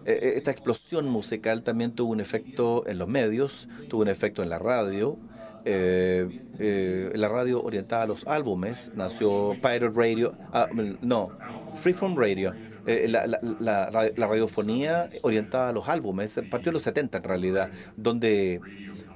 [0.09, 4.59] esta explosión musical también tuvo un efecto en los medios, tuvo un efecto en la
[4.59, 5.19] radio.
[5.65, 10.69] Eh, la radio orientada a los álbumes nació Pirate Radio, ah,
[11.03, 11.31] no,
[11.75, 12.55] Freeform Radio.
[12.87, 13.27] la,
[13.61, 18.61] la, radiofonía orientada a los álbumes partió en los 70 en realidad, donde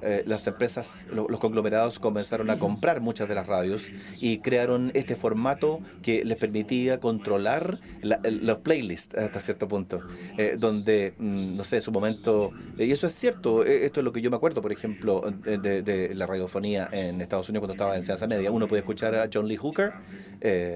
[0.05, 3.89] eh, las empresas, los conglomerados comenzaron a comprar muchas de las radios
[4.19, 10.01] y crearon este formato que les permitía controlar los playlists hasta cierto punto,
[10.37, 14.03] eh, donde, mm, no sé, en su momento, y eso es cierto, eh, esto es
[14.03, 17.93] lo que yo me acuerdo, por ejemplo, de, la radiofonía en Estados Unidos cuando estaba
[17.93, 19.93] en enseñanza media, uno puede escuchar a John Lee Hooker,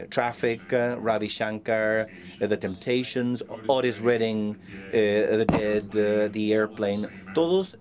[0.10, 2.08] Traffic, Ravi Shankar,
[2.40, 4.58] The Temptations, Otis Redding,
[4.92, 7.78] The Dead, The Airplane, todos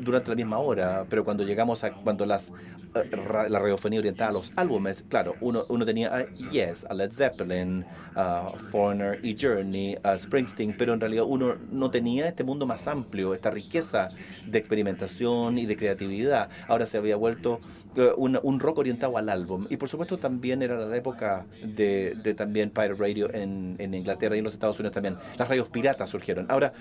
[0.00, 0.77] durante la misma hora
[1.08, 2.52] pero cuando llegamos a cuando las
[2.94, 3.10] eh,
[3.48, 7.84] la radiofonía orientada a los álbumes, claro, uno, uno tenía a Yes, a Led Zeppelin,
[8.14, 12.88] a Foreigner y Journey, a Springsteen, pero en realidad uno no tenía este mundo más
[12.88, 14.08] amplio, esta riqueza
[14.46, 16.48] de experimentación y de creatividad.
[16.66, 17.60] Ahora se había vuelto
[17.96, 19.66] eh, un, un, rock orientado al álbum.
[19.70, 24.34] Y por supuesto también era la época de, de también Pirate Radio en, en Inglaterra
[24.34, 25.16] y en los Estados Unidos también.
[25.36, 26.46] Las radios piratas surgieron.
[26.48, 26.72] Ahora,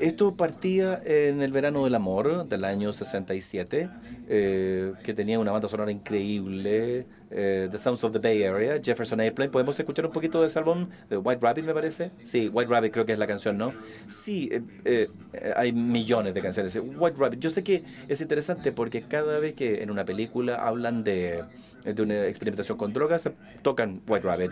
[0.00, 3.88] esto partía en el verano del amor del año 67,
[4.28, 9.20] eh, que tenía una banda sonora increíble, eh, The Sounds of the Bay Area, Jefferson
[9.20, 9.50] Airplane.
[9.50, 10.88] ¿Podemos escuchar un poquito de ese álbum?
[11.08, 12.10] de White Rabbit, me parece.
[12.22, 13.72] Sí, White Rabbit creo que es la canción, ¿no?
[14.06, 14.50] Sí,
[14.84, 15.08] eh,
[15.56, 16.78] hay millones de canciones.
[16.96, 21.04] White Rabbit, yo sé que es interesante porque cada vez que en una película hablan
[21.04, 21.44] de,
[21.84, 23.28] de una experimentación con drogas,
[23.62, 24.50] tocan White Rabbit.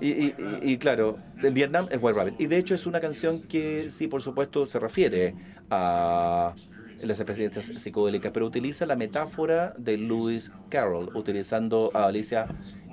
[0.00, 2.40] Y, y, y, claro, en Vietnam es White Rabbit.
[2.40, 5.34] Y de hecho es una canción que sí, por supuesto, se refiere
[5.70, 6.54] a
[7.02, 12.46] las experiencias psicodélicas, pero utiliza la metáfora de Lewis Carroll, utilizando a Alicia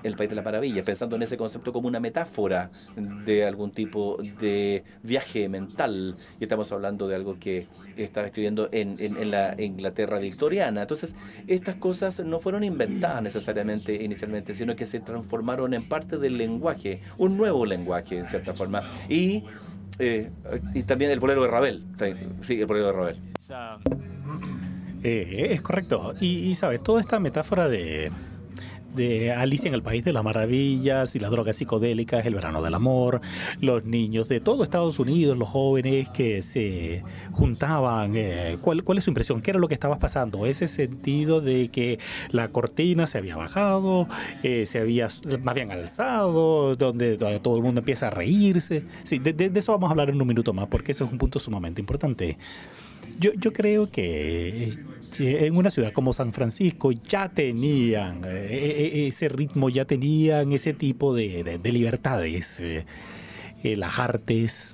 [0.03, 2.69] el País de las Maravillas, pensando en ese concepto como una metáfora
[3.25, 6.15] de algún tipo de viaje mental.
[6.39, 7.67] Y estamos hablando de algo que
[7.97, 10.81] estaba escribiendo en, en, la Inglaterra victoriana.
[10.81, 11.15] Entonces,
[11.47, 17.01] estas cosas no fueron inventadas necesariamente inicialmente, sino que se transformaron en parte del lenguaje,
[17.17, 18.89] un nuevo lenguaje en cierta forma.
[19.09, 19.43] Y
[19.99, 20.31] eh,
[20.73, 21.83] y también el bolero de Ravel.
[22.41, 23.17] Sí, el bolero de Ravel.
[25.03, 26.13] Eh, es correcto.
[26.19, 28.11] Y, y, sabes, toda esta metáfora de,
[28.95, 32.73] de Alicia en el País de las Maravillas y las drogas psicodélicas, el verano del
[32.73, 33.21] amor,
[33.61, 38.13] los niños de todo Estados Unidos, los jóvenes que se juntaban.
[38.15, 39.41] Eh, ¿cuál, ¿Cuál es su impresión?
[39.41, 40.45] ¿Qué era lo que estaba pasando?
[40.45, 41.99] Ese sentido de que
[42.31, 44.07] la cortina se había bajado,
[44.43, 45.07] eh, se había
[45.43, 48.83] más bien alzado, donde, todo el mundo empieza a reírse.
[49.03, 51.39] Sí, de, eso vamos a hablar en un minuto más, porque eso es un punto
[51.39, 52.37] sumamente importante.
[53.19, 54.71] Yo, yo creo que
[55.19, 60.73] en una ciudad como San Francisco ya tenían eh, eh, ese ritmo, ya tenían ese
[60.73, 62.59] tipo de, de, libertades.
[62.59, 62.85] Eh,
[63.61, 64.73] eh, las artes,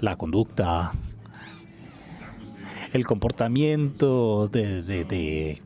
[0.00, 0.92] la conducta,
[2.92, 5.60] el comportamiento de,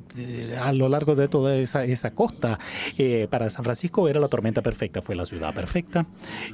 [0.60, 2.58] a lo largo de toda esa, costa.
[2.98, 6.06] Eh, para San Francisco era la tormenta perfecta, fue la ciudad perfecta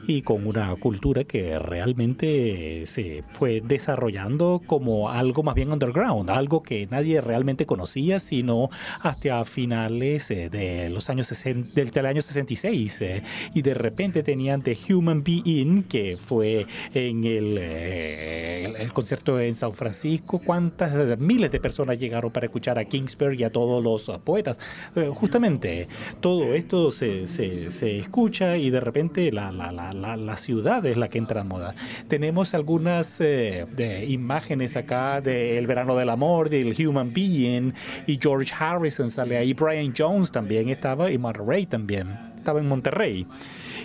[0.06, 6.62] y con una cultura que realmente se fue desarrollando como algo más bien underground, algo
[6.62, 8.68] que nadie realmente conocía, sino
[9.00, 13.00] hasta finales eh, de los años 60, del, del año 66.
[13.00, 13.22] Eh,
[13.54, 19.54] y de repente tenían The Human Being, que fue en el, el, el concierto en
[19.54, 24.58] San Francisco, cuántas miles de personas llegaron para escuchar a Kingsbury y todos los poetas.
[24.96, 25.88] Eh, justamente
[26.20, 31.08] todo esto se, se, escucha y de repente la, la, la, la, ciudad es la
[31.08, 31.74] que entra en moda.
[32.08, 37.72] Tenemos algunas eh, de imágenes acá del verano del amor, del Human Being
[38.06, 43.26] y George Harrison sale ahí, Brian Jones también estaba y Monterrey también estaba en Monterrey.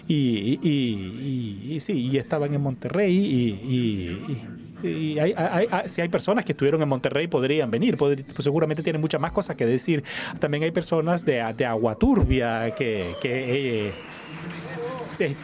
[0.08, 4.38] Y, y, y, y, sí, y estaban en Monterrey y,
[4.84, 5.34] y hay,
[5.88, 9.56] si hay personas que estuvieron en Monterrey podrían venir, pues seguramente tienen muchas más cosas
[9.56, 10.04] que decir.
[10.39, 13.15] También hay personas de, de Agua Turbia que...
[13.22, 13.93] que eh,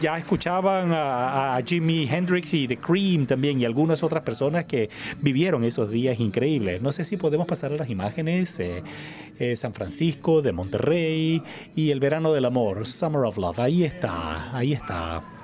[0.00, 4.90] ya escuchaban a, a, Jimi Hendrix y The Cream también y algunas otras personas que
[5.20, 6.82] vivieron esos días increíbles.
[6.82, 8.58] No sé si podemos pasar a las imágenes.
[8.58, 8.82] Eh,
[9.40, 11.42] eh, San Francisco, de Monterrey
[11.74, 13.60] y el verano del amor, Summer of Love.
[13.60, 15.39] Ahí está, ahí está.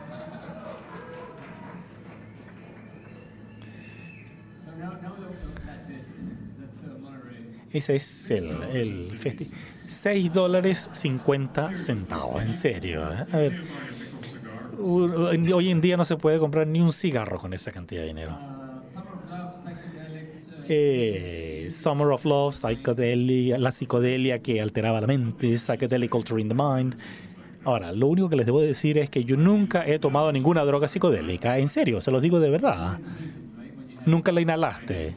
[7.77, 9.53] Ese es el, el festival.
[9.89, 13.03] 6 dólares 50 centavos, en serio.
[13.12, 13.25] ¿eh?
[13.33, 13.62] A ver,
[14.81, 18.39] hoy en día no se puede comprar ni un cigarro con esa cantidad de dinero.
[20.69, 26.97] Eh, Summer of Love, psicodelia, la psicodelia que alteraba la mente, Psychedelic in the Mind.
[27.65, 30.89] Ahora, lo único que les debo decir es que yo nunca he tomado ninguna droga
[30.89, 31.59] psicodélica.
[31.59, 32.99] En serio, se los digo de verdad.
[34.07, 35.17] Nunca la inhalaste.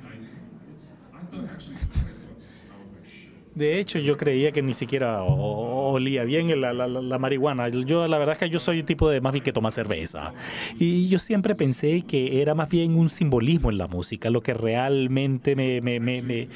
[3.59, 7.67] De hecho, yo creía que ni siquiera olía bien la, la, marihuana.
[7.67, 10.31] Yo, la verdad es que yo soy un tipo de más bien que toma cerveza.
[10.79, 14.53] Y yo siempre pensé que era más bien un simbolismo en la música, lo que
[14.53, 16.47] realmente me, me, me, me,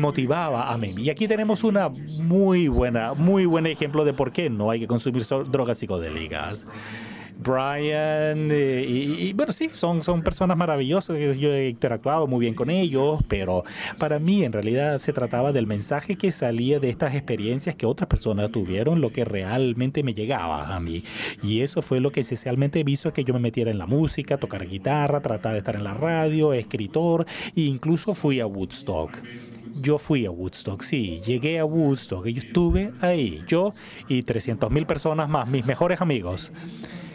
[0.00, 0.92] motivaba a mí.
[0.96, 4.88] Y aquí tenemos una muy buena, muy buen ejemplo de por qué no hay que
[4.88, 6.66] consumir drogas psicodélicas.
[7.42, 12.68] Brian, eh, y, bueno, sí, son, son personas maravillosas, yo he interactuado muy bien con
[12.68, 13.64] ellos, pero
[13.98, 18.08] para mí en realidad se trataba del mensaje que salía de estas experiencias que otras
[18.08, 21.02] personas tuvieron, lo que realmente me llegaba a mí.
[21.42, 24.66] Y eso fue lo que esencialmente hizo que yo me metiera en la música, tocar
[24.66, 27.26] guitarra, tratar de estar en la radio, escritor,
[27.56, 29.16] e incluso fui a Woodstock.
[29.80, 33.72] Yo fui a Woodstock, sí, llegué a Woodstock, yo estuve ahí, yo
[34.08, 36.52] y 300 mil personas más, mis mejores amigos.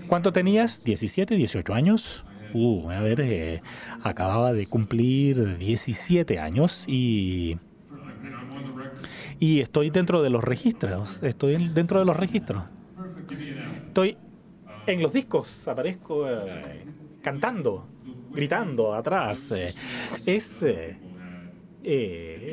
[0.08, 0.84] ¿Cuánto tenías?
[0.84, 2.26] ¿17, 18 años?
[2.54, 3.62] Uh, a ver, eh,
[4.04, 7.58] acababa de cumplir 17 años y...
[9.40, 11.22] Y estoy dentro de los registros.
[11.22, 12.66] Estoy dentro de los registros.
[13.88, 14.18] Estoy
[14.88, 15.68] en los discos.
[15.68, 16.86] Aparezco eh,
[17.22, 17.88] cantando,
[18.32, 19.52] gritando atrás.
[19.52, 19.74] Eh,
[20.26, 20.64] es...
[20.64, 20.98] Eh,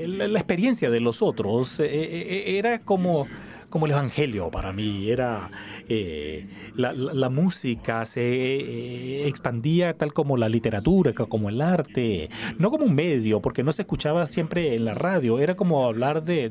[0.07, 3.27] la, la, experiencia de los otros era como
[3.73, 5.11] como el Evangelio para mí.
[5.11, 5.51] Era
[5.89, 12.71] eh, la, la, música se eh, expandía tal como la literatura, como el arte, no
[12.71, 16.51] como un medio, porque no se escuchaba siempre en la radio, era como hablar de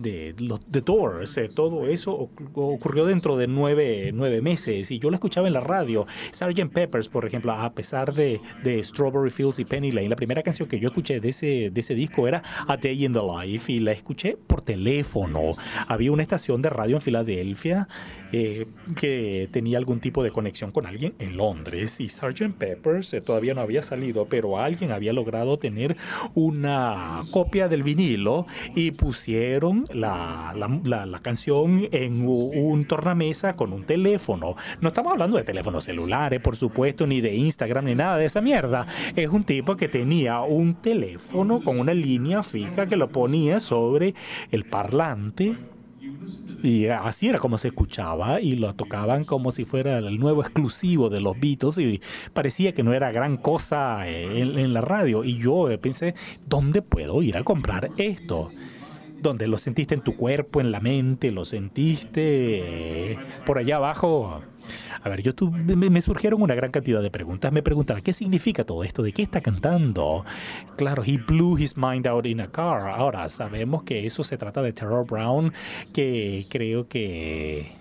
[0.00, 0.34] de
[0.70, 5.46] The Doors, eh, todo eso ocurrió dentro de nueve, nueve, meses y yo lo escuchaba
[5.46, 6.06] en la radio.
[6.32, 6.72] Sgt.
[6.72, 10.68] Peppers, por ejemplo, a pesar de, de, Strawberry Fields y Penny Lane, la primera canción
[10.68, 13.80] que yo escuché de ese, de ese disco era A Day in the Life y
[13.80, 15.54] la escuché por teléfono.
[15.86, 17.88] Había una estación de radio en Filadelfia
[18.32, 22.54] eh, que tenía algún tipo de conexión con alguien en Londres y Sgt.
[22.58, 25.96] Peppers eh, todavía no había salido, pero alguien había logrado tener
[26.34, 33.72] una copia del vinilo y pusieron la, la, la, la, canción en un tornamesa con
[33.72, 34.54] un teléfono.
[34.80, 38.40] No estamos hablando de teléfonos celulares, por supuesto, ni de Instagram, ni nada de esa
[38.40, 38.86] mierda.
[39.16, 44.14] Es un tipo que tenía un teléfono con una línea fija que lo ponía sobre
[44.50, 45.56] el parlante
[46.62, 51.08] y así era como se escuchaba y lo tocaban como si fuera el nuevo exclusivo
[51.08, 52.00] de los Beatles y
[52.32, 55.24] parecía que no era gran cosa en, en la radio.
[55.24, 56.14] Y yo pensé,
[56.46, 58.50] ¿dónde puedo ir a comprar esto?
[59.22, 64.42] Donde lo sentiste en tu cuerpo, en la mente, lo sentiste eh, por allá abajo.
[65.02, 67.52] A ver, yo tu, me, me, surgieron una gran cantidad de preguntas.
[67.52, 69.02] Me preguntaba, ¿qué significa todo esto?
[69.02, 70.24] ¿De qué está cantando?
[70.76, 72.88] Claro, he blew his mind out in a car.
[72.88, 75.52] Ahora, sabemos que eso se trata de Terror Brown,
[75.92, 77.79] que creo que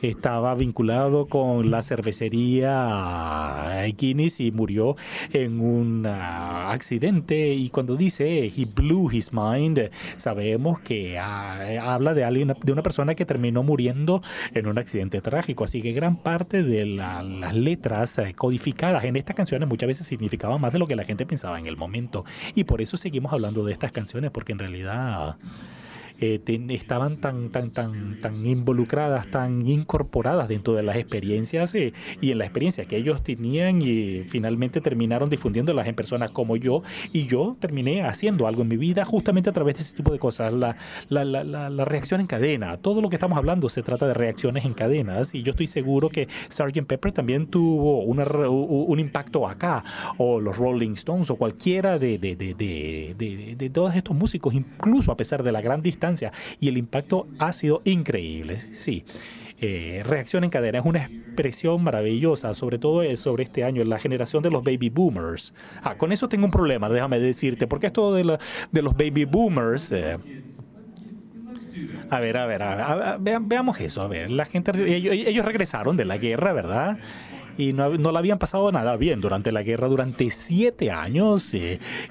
[0.00, 4.96] estaba vinculado con la cervecería Guinness y murió
[5.32, 7.54] en un uh, accidente.
[7.54, 12.82] Y cuando dice he blew his mind, sabemos que uh, habla de alguien, de una
[12.82, 14.22] persona que terminó muriendo
[14.54, 15.64] en un accidente trágico.
[15.64, 20.06] Así que gran parte de la, las letras uh, codificadas en estas canciones muchas veces
[20.06, 22.24] significaban más de lo que la gente pensaba en el momento.
[22.54, 25.36] Y por eso seguimos hablando de estas canciones, porque en realidad
[26.20, 31.92] eh, ten, estaban tan, tan, tan, tan involucradas, tan incorporadas dentro de las experiencias eh,
[32.20, 36.82] y en la experiencia que ellos tenían y finalmente terminaron difundiéndolas en personas como yo
[37.12, 40.18] y yo terminé haciendo algo en mi vida justamente a través de ese tipo de
[40.18, 40.76] cosas, la,
[41.08, 44.64] la, la, la reacción en cadena, todo lo que estamos hablando se trata de reacciones
[44.64, 46.86] en cadenas y yo estoy seguro que Sgt.
[46.86, 49.84] Pepper también tuvo una, un impacto acá
[50.16, 55.12] o los Rolling Stones o cualquiera de, de, de, de, de todos estos músicos, incluso
[55.12, 56.05] a pesar de la gran distancia
[56.60, 58.74] y el impacto ha sido increíble.
[58.74, 59.04] Sí.
[59.58, 64.42] Eh, reacción en cadena es una expresión maravillosa, sobre todo sobre este año, la generación
[64.42, 65.54] de los baby boomers.
[65.82, 68.38] Ah, con eso tengo un problema, déjame decirte, porque esto de, la,
[68.70, 69.92] de los baby boomers.
[69.92, 70.18] Eh,
[72.10, 74.02] a ver, a ver, a ver, a ver, veamos eso.
[74.02, 76.98] A ver, la gente, ellos, ellos regresaron de la guerra, ¿verdad?
[77.56, 81.54] Y no, no la habían pasado nada bien durante la guerra, durante siete años.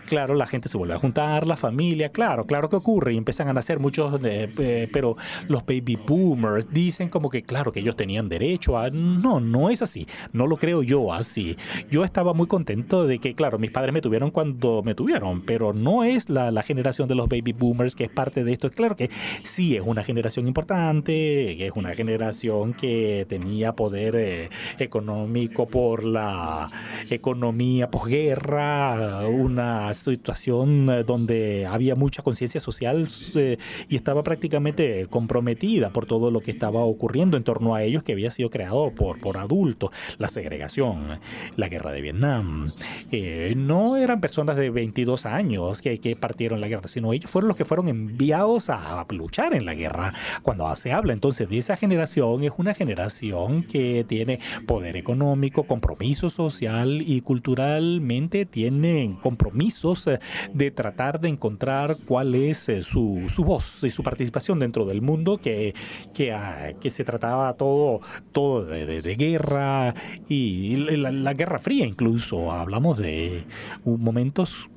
[0.06, 3.48] Claro, la gente se vuelve a juntar, la familia, claro, claro que ocurre y empiezan
[3.48, 5.18] a nacer muchos, eh, pero
[5.48, 8.90] los baby boomers dicen como que, claro, que ellos tenían derecho a...
[8.90, 11.58] No, no es así, no lo creo yo así.
[11.92, 15.74] Yo estaba muy contento de que, claro, mis padres me tuvieron cuando me tuvieron, pero
[15.74, 18.72] no es la, la generación de los baby boomers que es parte de esto.
[18.72, 19.10] Claro que
[19.44, 25.35] sí es una generación importante, es una generación que tenía poder eh, económico
[25.70, 26.72] por la
[27.10, 33.06] economía posguerra, una situación eh, donde había mucha conciencia social
[33.36, 33.58] eh,
[33.90, 38.14] y estaba prácticamente comprometida por todo lo que estaba ocurriendo en torno a ellos que
[38.14, 41.20] había sido creado por, por adultos, la segregación,
[41.58, 42.72] la guerra de Vietnam.
[43.12, 47.50] Eh, no eran personas de 22 años que, que partieron la guerra, sino ellos fueron
[47.50, 50.14] los que fueron enviados a luchar en la guerra.
[50.44, 55.64] Cuando se habla entonces de esa generación, es una generación que tiene poder económico, económico,
[55.64, 60.20] compromiso social y culturalmente tienen compromisos eh,
[60.54, 65.02] de tratar de encontrar cuál es eh, su, su voz y su participación dentro del
[65.02, 65.74] mundo, que,
[66.14, 68.02] que, ah, que se trataba todo,
[68.32, 69.94] todo de, guerra
[70.30, 72.52] y la, Guerra Fría incluso.
[72.52, 73.46] Hablamos de
[73.84, 74.70] momentos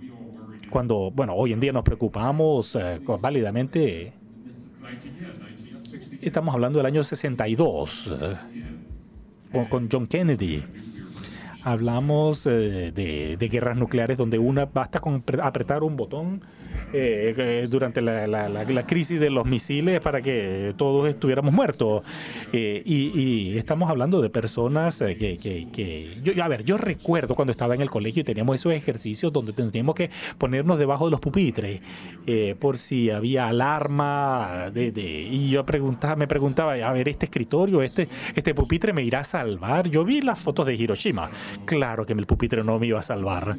[0.70, 4.14] cuando, bueno, hoy en día nos preocupamos eh, válidamente.
[6.20, 8.77] Estamos hablando del año 62 con,
[9.70, 10.62] con John Kennedy.
[11.62, 16.42] Hablamos eh, de, de, guerras nucleares donde una basta con apretar un botón
[16.92, 22.02] eh, durante la, la, la, la, crisis de los misiles para que todos estuviéramos muertos.
[22.52, 26.78] Eh, y, y, estamos hablando de personas eh, que, que, que, yo, a ver, yo
[26.78, 31.06] recuerdo cuando estaba en el colegio y teníamos esos ejercicios donde teníamos que ponernos debajo
[31.06, 31.80] de los pupitres
[32.26, 37.26] eh, por si había alarma de, de, y yo preguntaba, me preguntaba, a ver, este
[37.26, 39.88] escritorio, este, este pupitre me irá a salvar.
[39.88, 41.30] Yo vi las fotos de Hiroshima.
[41.64, 43.56] Claro que el pupitre no me iba a salvar.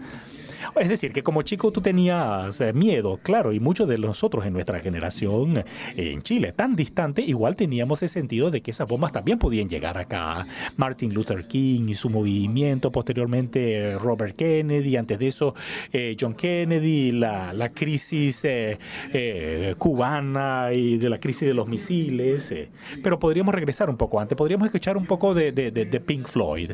[0.75, 4.53] Es decir, que como chico tú tenías eh, miedo, claro, y muchos de nosotros en
[4.53, 9.11] nuestra generación eh, en Chile, tan distante, igual teníamos ese sentido de que esas bombas
[9.11, 10.47] también podían llegar acá.
[10.77, 15.53] Martin Luther King y su movimiento, posteriormente Robert Kennedy, antes de eso
[15.91, 18.77] eh, John Kennedy, la, la crisis eh,
[19.13, 22.51] eh, cubana y de la crisis de los misiles.
[22.51, 22.69] Eh.
[23.01, 26.71] Pero podríamos regresar un poco antes, podríamos escuchar un poco de, Pink Floyd.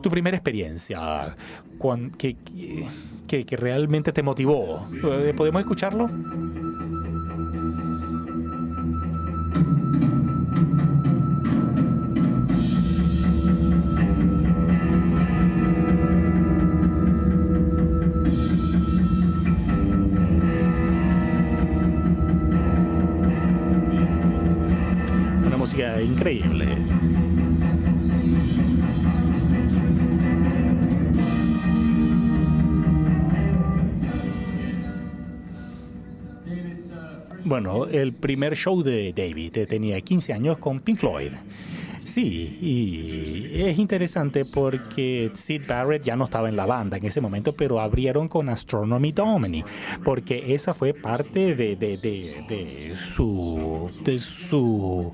[0.00, 1.36] Tu primera experiencia,
[3.28, 4.86] que realmente te motivó.
[5.36, 6.08] ¿Podemos escucharlo?
[37.48, 41.32] Bueno, el primer show de David tenía 15 años con Pink Floyd.
[42.08, 47.20] Sí, y es interesante porque Sid Barrett ya no estaba en la banda en ese
[47.20, 49.62] momento, pero abrieron con Astronomy Domini,
[50.04, 53.90] porque esa fue parte de, de, de, su.
[54.02, 55.12] de su.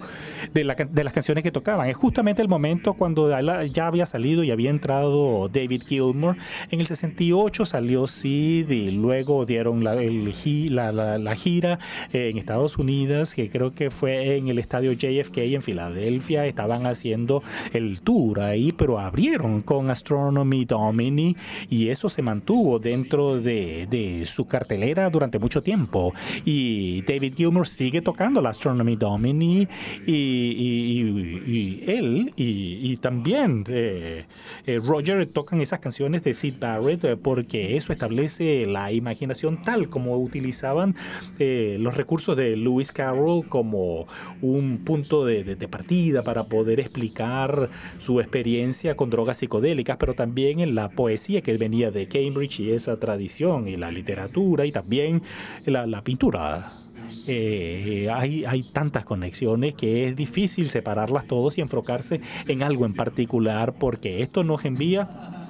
[0.53, 1.89] De, de, las canciones que tocaban.
[1.89, 3.29] Es justamente el momento cuando
[3.65, 6.37] ya había salido y había entrado David Gilmour.
[6.71, 11.81] En el 68 salió Sid y luego dieron la, la, la gira
[12.13, 16.47] en Estados Unidos, que creo que fue en el estadio JFK en Filadelfia.
[16.47, 21.37] Estaban haciendo el tour ahí, pero abrieron con Astronomy Domini
[21.69, 26.13] y eso se mantuvo dentro de, su cartelera durante mucho tiempo.
[26.45, 29.69] Y David Gilmour sigue tocando la Astronomy Domini
[30.07, 34.25] y, él y, también eh,
[34.67, 39.89] eh, Roger tocan esas canciones de Sid Barrett eh, porque eso establece la imaginación tal
[39.89, 40.95] como utilizaban
[41.39, 44.07] eh, los recursos de Lewis Carroll como
[44.43, 50.75] un punto de partida para poder explicar su experiencia con drogas psicodélicas, pero también en
[50.75, 55.23] la poesía que venía de Cambridge y esa tradición y la literatura y también
[55.67, 56.65] la, pintura.
[57.27, 62.95] Eh, hay, hay tantas conexiones que es difícil separarlas todos y enfocarse en algo en
[62.95, 65.49] particular porque esto nos envía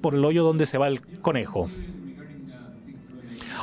[0.00, 1.68] por el hoyo donde se va el conejo.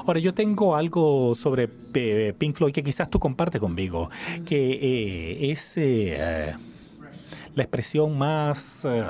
[0.05, 4.09] Ahora, yo tengo algo sobre eh, Pink Floyd que quizás tú compartes conmigo,
[4.45, 5.77] que eh, es
[7.55, 8.85] la expresión más...
[8.85, 9.03] eh,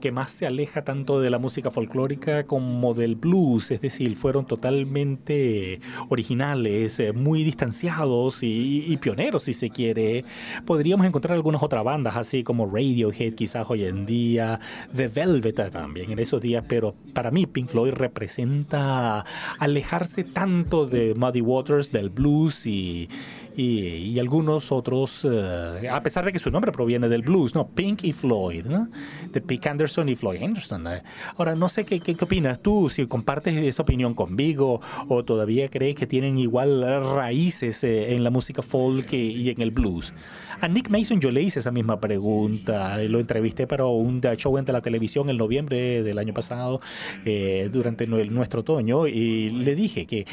[0.00, 4.46] que más se aleja tanto de la música folclórica como del blues, es decir, fueron
[4.46, 10.24] totalmente originales, eh, muy distanciados y, y pioneros si se quiere.
[10.64, 14.58] Podríamos encontrar algunas otras bandas así como Radiohead quizás hoy en día,
[14.96, 19.24] The Velvet también en esos días, pero para mí Pink Floyd representa
[19.58, 23.08] alejarse tanto de Muddy Waters, del blues y,
[23.56, 27.68] y, algunos otros, eh, a pesar de que su nombre proviene del blues, ¿no?
[27.68, 28.88] Pink y Floyd, ¿no?
[29.32, 30.86] De Pink Anderson y Floyd Henderson.
[30.86, 31.02] eh.
[31.36, 35.96] Ahora, no sé qué, qué, opinas tú, si compartes esa opinión conmigo o todavía crees
[35.96, 36.82] que tienen igual
[37.14, 40.12] raíces eh, en la música folk y, en el blues.
[40.60, 44.64] A Nick Mason yo le hice esa misma pregunta, lo entrevisté para un show en
[44.66, 46.80] la televisión en noviembre del año pasado,
[47.24, 50.26] eh, durante nue- nuestro otoño, y le dije que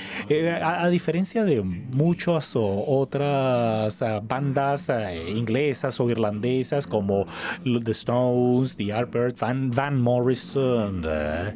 [0.62, 7.26] a, a diferencia de muchas o otras ah, bandas ah, inglesas o irlandesas como
[7.64, 11.56] The Stones, The Yardbirds, Van, Van Morrison, eh,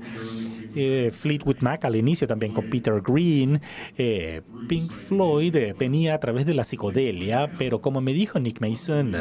[0.75, 3.59] eh, Fleetwood Mac al inicio también con Peter Green,
[3.97, 9.11] eh, Pink Floyd venía a través de la psicodelia, pero como me dijo Nick Mason,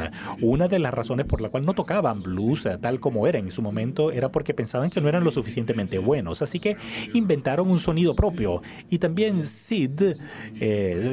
[0.40, 3.62] una de las razones por la cual no tocaban blues tal como era en su
[3.62, 6.76] momento era porque pensaban que no eran lo suficientemente buenos, así que
[7.12, 8.62] inventaron un sonido propio.
[8.88, 10.14] Y también Sid,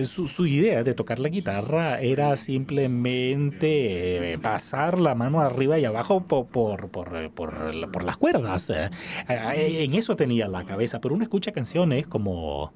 [0.05, 5.85] su, su idea de tocar la guitarra era simplemente eh, pasar la mano arriba y
[5.85, 8.69] abajo por, por, por, por- por las cuerdas.
[8.69, 8.89] eh.
[9.29, 12.73] Eh, En eso tenía la cabeza, pero uno escucha canciones como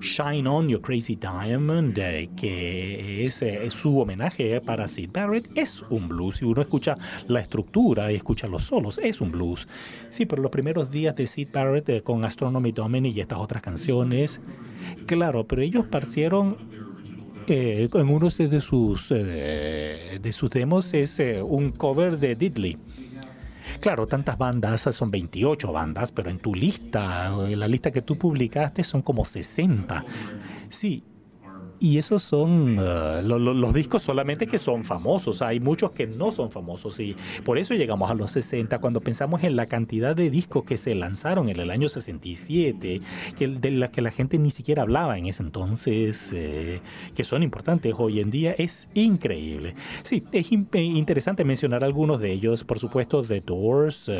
[0.00, 5.82] Shine On Your Crazy Diamond, eh, que es, eh, su homenaje para Sid Barrett, es
[5.90, 6.36] un blues.
[6.38, 6.96] Si uno escucha
[7.28, 9.68] la estructura y escucha los solos, es un blues.
[10.08, 13.62] Sí, pero los primeros días de Sid Barrett eh, con Astronomy Domini y estas otras
[13.62, 14.40] canciones,
[15.06, 16.56] claro, pero ellos partieron
[17.48, 22.78] eh, en uno de sus, eh, de sus demos es eh, un cover de Diddley.
[23.80, 28.16] Claro, tantas bandas, son 28 bandas, pero en tu lista, en la lista que tú
[28.16, 30.04] publicaste, son como 60.
[30.68, 31.02] Sí.
[31.80, 35.42] Y esos son lo- los discos solamente que son famosos.
[35.42, 37.14] Hay muchos que no son famosos y
[37.44, 38.78] por eso llegamos a los 60.
[38.78, 43.00] Cuando pensamos en la cantidad de discos que se lanzaron en el año 67,
[43.36, 46.80] que, de las que la gente ni siquiera hablaba en ese entonces, eh,
[47.16, 49.74] que son importantes hoy en día, es increíble.
[50.02, 52.64] Sí, es eh, interesante mencionar algunos de ellos.
[52.64, 54.10] Por supuesto, The Doors,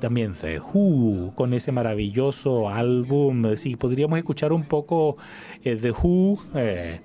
[0.00, 3.56] también The Who, con ese maravilloso álbum.
[3.56, 5.16] Sí, podríamos escuchar un poco
[5.62, 6.33] The Who.
[6.54, 6.98] Eh,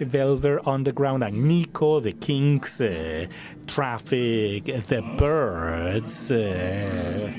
[0.00, 3.26] Velvet Underground and Nico, The Kinks, eh,
[3.74, 7.32] Traffic, The Birds, eh,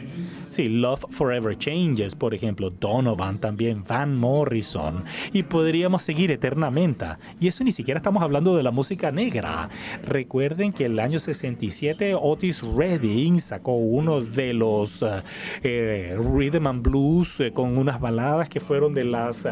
[0.49, 7.05] sí, Love Forever Changes, por ejemplo, Donovan también, Van Morrison, y podríamos seguir eternamente.
[7.39, 9.69] Y eso ni siquiera estamos hablando de la música negra.
[10.07, 15.21] Recuerden que el año 67 Otis Redding sacó uno de los eh,
[15.61, 19.47] eh, rhythm and blues con unas baladas que fueron de las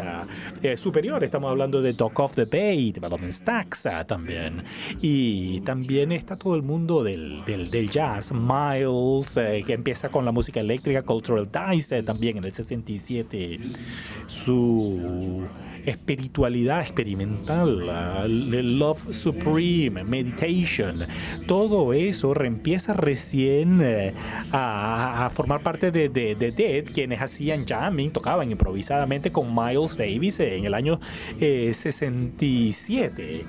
[0.78, 1.28] superiores.
[1.28, 4.64] Estamos hablando de Dock of the Bay, Development Stacks también.
[5.00, 8.32] Y también está todo el mundo del, del, del jazz.
[8.32, 13.60] Miles, eh, que empieza con la música eléctrica, Cultural Dice, eh, también en el 67.
[14.28, 15.48] Su
[15.86, 17.90] espiritualidad experimental,
[18.26, 20.96] el Love Supreme, Meditation,
[21.48, 24.14] todo eso empieza recién eh,
[24.52, 30.40] a, formar parte de, de, de Dead, quienes hacían jamming, tocaban improvisadamente con Miles Davis
[30.40, 31.00] en el año
[31.40, 33.46] eh, 67.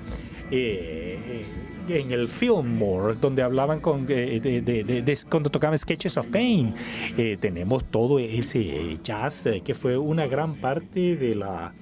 [0.51, 1.45] Eh,
[1.87, 6.73] en el Fillmore, donde hablaban con, eh, de, cuando tocaban Sketches of Pain.
[7.17, 11.73] Eh, tenemos todo ese jazz eh, que fue una gran parte de la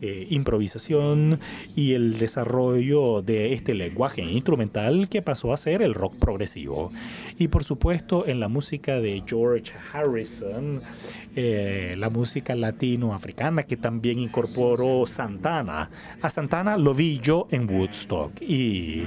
[0.00, 1.40] improvisación
[1.74, 6.92] y el desarrollo de este lenguaje instrumental que pasó a ser el rock progresivo.
[7.36, 10.82] Y por supuesto en la música de George Harrison,
[11.34, 15.90] la música latinoafricana que también incorporó Santana.
[16.22, 19.02] A Santana lo vi yo en Woodstock y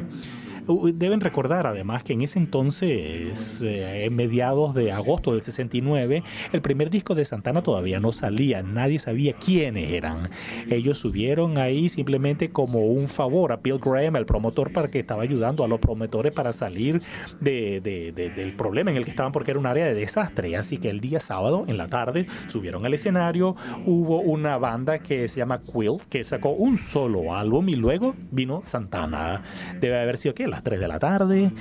[0.93, 6.61] Deben recordar además que en ese entonces, eh, en mediados de agosto del 69, el
[6.61, 10.29] primer disco de Santana todavía no salía, nadie sabía quiénes eran.
[10.69, 15.23] Ellos subieron ahí simplemente como un favor a Bill Graham, el promotor, para que estaba
[15.23, 17.01] ayudando a los promotores para salir
[17.39, 20.55] del problema en el que estaban porque era un área de desastre.
[20.55, 23.55] Así que el día sábado, en la tarde, subieron al escenario,
[23.85, 28.61] hubo una banda que se llama Quill, que sacó un solo álbum y luego vino
[28.63, 29.41] Santana.
[29.79, 31.51] Debe haber sido que las 3 de la tarde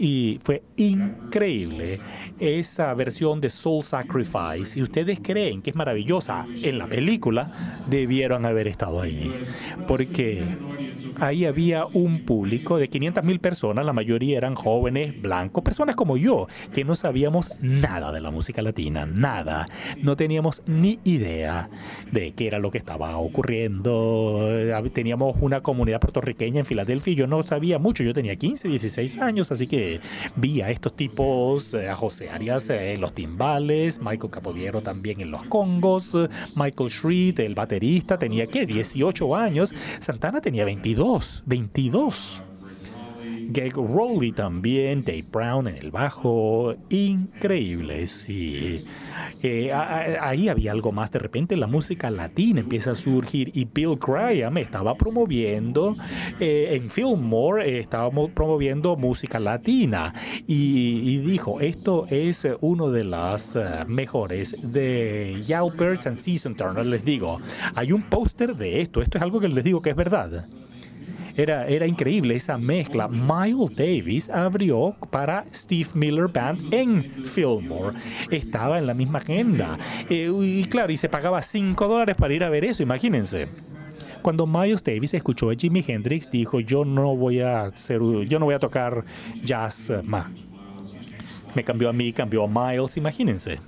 [0.00, 2.00] y fue increíble
[2.38, 4.64] esa versión de Soul Sacrifice.
[4.64, 9.30] Si ustedes creen que es maravillosa en la película, debieron haber estado ahí.
[9.86, 10.42] Porque
[11.20, 16.16] ahí había un público de 500 mil personas, la mayoría eran jóvenes, blancos, personas como
[16.16, 19.68] yo, que no sabíamos nada de la música latina, nada.
[20.02, 21.68] No teníamos ni idea
[22.10, 24.48] de qué era lo que estaba ocurriendo.
[24.94, 29.18] Teníamos una comunidad puertorriqueña en Filadelfia y yo no sabía mucho, yo tenía 15, 16
[29.18, 29.89] años, así que
[30.36, 35.30] vi a estos tipos, eh, a José Arias en los timbales, Michael Capodiero también en
[35.30, 36.16] los congos,
[36.54, 42.42] Michael Shreed, el baterista, tenía que 18 años, Santana tenía 22, 22.
[43.50, 48.84] Gag Rowley también, Dave Brown en el bajo, increíble, sí.
[49.42, 53.96] Eh, ahí había algo más, de repente la música latina empieza a surgir y Bill
[53.96, 55.94] Graham estaba promoviendo
[56.38, 57.88] eh, en Fillmore, eh,
[58.34, 60.14] promoviendo música latina.
[60.46, 67.38] Y, dijo, esto es uno de las mejores de Yelpers and Season Turner, les digo,
[67.74, 70.44] hay un póster de esto, esto es algo que les digo que es verdad.
[71.36, 73.08] Era, era increíble esa mezcla.
[73.08, 77.96] Miles Davis abrió para Steve Miller Band en Fillmore.
[78.30, 79.78] Estaba en la misma agenda.
[80.08, 83.48] Eh, y claro, y se pagaba 5 dólares para ir a ver eso, imagínense.
[84.22, 88.44] Cuando Miles Davis escuchó a Jimi Hendrix, dijo, yo no voy a hacer, yo no
[88.44, 89.04] voy a tocar
[89.42, 90.26] jazz más.
[91.54, 93.58] Me cambió a mí, cambió a Miles, imagínense.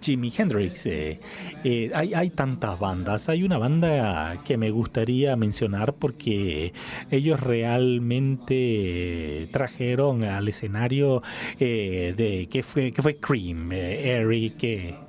[0.00, 0.86] Jimi Hendrix.
[0.86, 1.20] Eh,
[1.64, 3.28] eh, hay, hay, tantas bandas.
[3.28, 6.72] Hay una banda que me gustaría mencionar porque
[7.10, 11.22] ellos realmente trajeron al escenario
[11.58, 14.62] eh, de que fue, que fue Cream, Eric,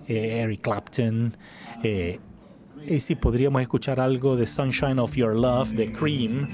[0.08, 1.38] Eric Clapton.
[1.84, 6.48] y si podríamos escuchar algo de Sunshine of Your Love de Cream.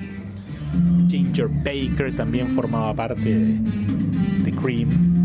[1.07, 5.24] Ginger Baker también formaba parte de Cream.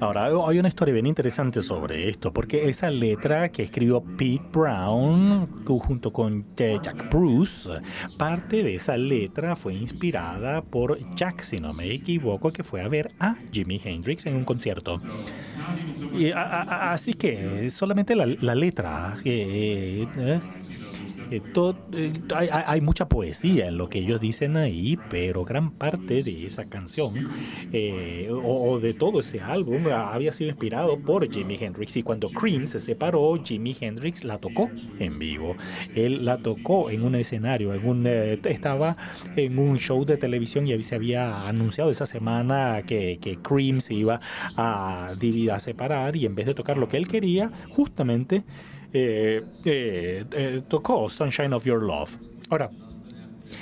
[0.00, 5.46] Ahora, hay una historia bien interesante sobre esto, porque esa letra que escribió Pete Brown
[5.66, 7.70] junto con Jack Bruce,
[8.16, 12.88] parte de esa letra fue inspirada por Jack, si no me equivoco, que fue a
[12.88, 15.00] ver a Jimi Hendrix en un concierto.
[16.34, 20.40] Así que solamente la, letra eh, eh,
[21.30, 21.42] eh,
[21.92, 22.12] eh,
[22.66, 27.28] hay, mucha poesía en lo que ellos dicen ahí, pero gran parte de esa canción
[27.72, 31.96] eh, o, de todo ese álbum había sido inspirado por Jimi Hendrix.
[31.96, 35.56] Y cuando Cream se separó, Jimi Hendrix la tocó en vivo.
[35.94, 38.96] Él la tocó en un escenario, en un, estaba
[39.36, 44.20] en un show de televisión y se había anunciado esa semana que, Cream se iba
[44.56, 45.14] a
[45.58, 48.44] separar y en vez de tocar lo que él quería, justamente
[50.68, 52.16] tocó Sunshine of Your Love.
[52.50, 52.70] Ahora,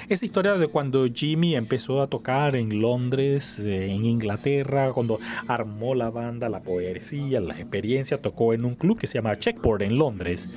[0.08, 6.10] esa historia de cuando Jimmy empezó a tocar en Londres, en Inglaterra, cuando armó la
[6.10, 10.48] banda, la poesía, la experiencia, tocó en un club que se llama Checkboard en Londres.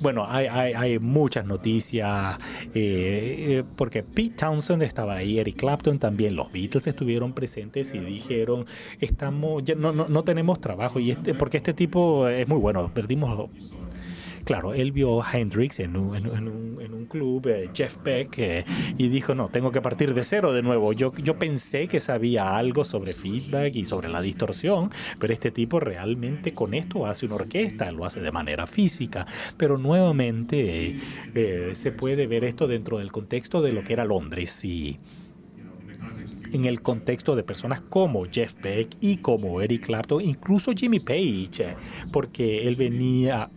[0.00, 2.36] Bueno, hay, hay, muchas noticias,
[3.76, 8.66] porque Pete Townsend estaba ahí, Eric Clapton también, los Beatles estuvieron presentes y dijeron,
[9.00, 12.90] estamos, ya no, no, no tenemos trabajo, y este, porque este tipo es muy bueno,
[12.92, 13.48] perdimos
[14.46, 18.64] Claro, él vio a Hendrix en un, en un, club, eh, Jeff Beck, eh,
[18.96, 20.92] y dijo, no, tengo que partir de cero de nuevo.
[20.92, 25.80] Yo, yo pensé que sabía algo sobre feedback y sobre la distorsión, pero este tipo
[25.80, 29.26] realmente con esto hace una orquesta, lo hace de manera física,
[29.56, 30.96] pero nuevamente
[31.34, 34.96] eh, se puede ver esto dentro del contexto de lo que era Londres y
[36.52, 41.76] en el contexto de personas como Jeff Beck y como Eric Clapton, incluso Jimmy Page,
[42.12, 43.50] porque él venía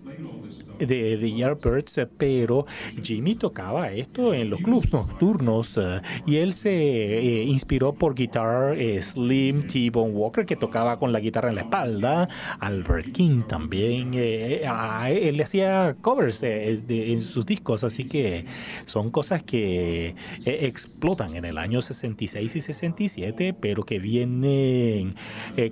[0.80, 2.66] de The Yardbirds, pero
[3.02, 8.78] Jimmy tocaba esto en los clubs nocturnos eh, y él se eh, inspiró por guitar
[8.78, 12.28] eh, Slim T-Bone Walker, que tocaba con la guitarra en la espalda,
[12.60, 18.46] Albert King también, él le hacía covers en sus discos, así que
[18.86, 20.16] son cosas que
[20.46, 25.16] explotan en el año 66 y 67, pero que vienen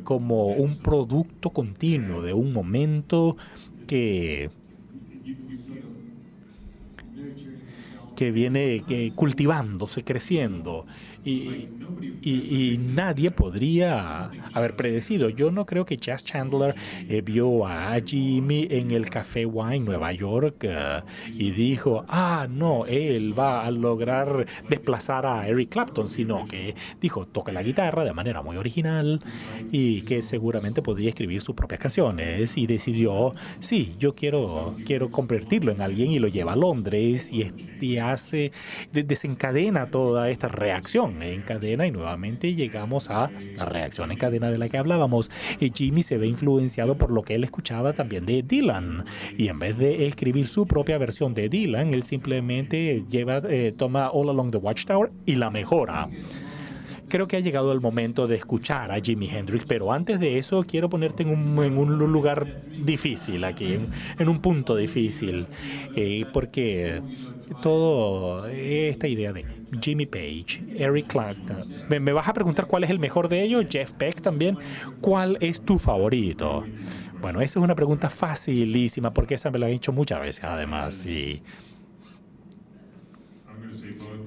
[0.03, 3.38] como un producto continuo de un momento
[3.88, 4.49] que
[8.17, 8.84] que viene
[9.15, 10.86] cultivándose, creciendo.
[11.23, 11.67] Y,
[12.77, 15.29] nadie podría haber predecido.
[15.29, 16.75] Yo no creo que Jazz Chandler
[17.07, 21.01] eh, vio a Jimmy en el Café Wine Nueva York eh,
[21.33, 27.25] y dijo, ah, no, él va a lograr desplazar a Eric Clapton, sino que dijo,
[27.25, 29.21] toca la guitarra de manera muy original
[29.71, 35.71] y que seguramente podría escribir sus propias canciones y decidió, sí, yo quiero, quiero convertirlo
[35.71, 38.51] en alguien y lo lleva a Londres y, y hace,
[38.91, 41.41] desencadena toda esta reacción en
[41.86, 45.30] y nuevamente llegamos a la reacción en cadena de la que hablábamos.
[45.59, 49.05] Y Jimmy se ve influenciado por lo que él escuchaba también de Dylan
[49.38, 54.09] y en vez de escribir su propia versión de Dylan, él simplemente lleva, eh, toma
[54.09, 56.09] All Along the Watchtower y la mejora
[57.07, 60.63] creo que ha llegado el momento de escuchar a Jimi Hendrix, pero antes de eso
[60.63, 63.78] quiero ponerte en un, lugar difícil aquí,
[64.19, 65.47] en, un punto difícil,
[65.95, 67.01] eh, porque
[67.61, 69.45] todo esta idea de
[69.82, 71.57] Jimmy Page, Eric Clapton,
[71.89, 73.65] ¿me, ¿me vas a preguntar cuál es el mejor de ellos?
[73.70, 74.57] Jeff Beck también,
[75.01, 76.63] ¿cuál es tu favorito?
[77.22, 81.05] Bueno, esa es una pregunta facilísima porque esa me la he hecho muchas veces además
[81.05, 81.41] y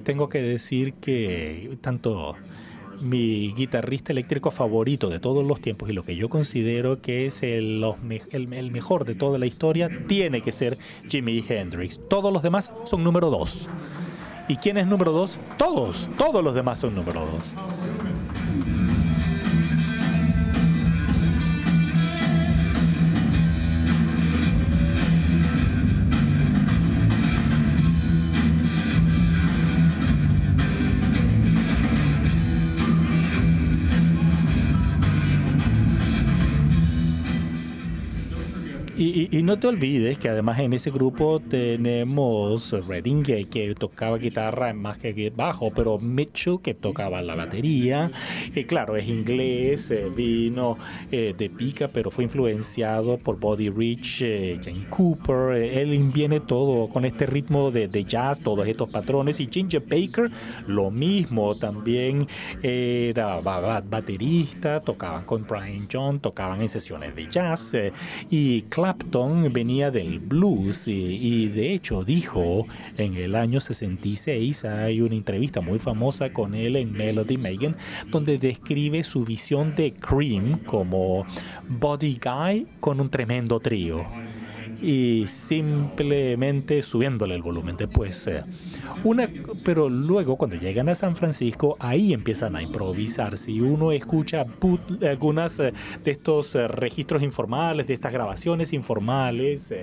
[0.03, 2.35] tengo que decir que tanto
[3.01, 7.43] mi guitarrista eléctrico favorito de todos los tiempos y lo que yo considero que es
[7.43, 7.83] el,
[8.31, 10.77] el, mejor de toda la historia tiene que ser
[11.07, 11.99] Jimi Hendrix.
[12.09, 13.67] Todos los demás son número dos.
[14.51, 15.39] ¿Y quién es número dos?
[15.57, 17.55] Todos, todos los demás son número dos.
[39.31, 44.97] Y, no te olvides que además en ese grupo tenemos Redding que, tocaba guitarra más
[44.97, 48.11] que bajo, pero Mitchell que tocaba la batería.
[48.53, 50.77] Y claro, es inglés, eh, vino
[51.11, 55.55] eh, de pica, pero fue influenciado por Buddy Rich, eh, Jane Cooper.
[55.55, 59.39] él viene todo con este ritmo de, de, jazz, todos estos patrones.
[59.39, 60.29] Y Ginger Baker,
[60.67, 62.27] lo mismo, también
[62.61, 67.73] era baterista, tocaban con Brian John, tocaban en sesiones de jazz.
[68.29, 69.20] y Clapton
[69.51, 72.65] venía del blues y, de hecho dijo
[72.97, 77.75] en el año 66, hay una entrevista muy famosa con él en Melody Megan,
[78.09, 81.25] donde describe su visión de Cream como
[81.67, 84.05] body guy con un tremendo trío
[84.81, 88.27] y simplemente subiéndole el volumen después.
[88.27, 88.41] Eh,
[89.03, 89.29] una,
[89.63, 93.37] pero luego cuando llegan a San Francisco, ahí empiezan a improvisar.
[93.37, 94.45] Si uno escucha
[95.01, 95.73] algunas eh,
[96.03, 99.73] de estos eh, registros informales, de estas grabaciones informales,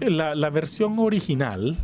[0.00, 1.76] la versión original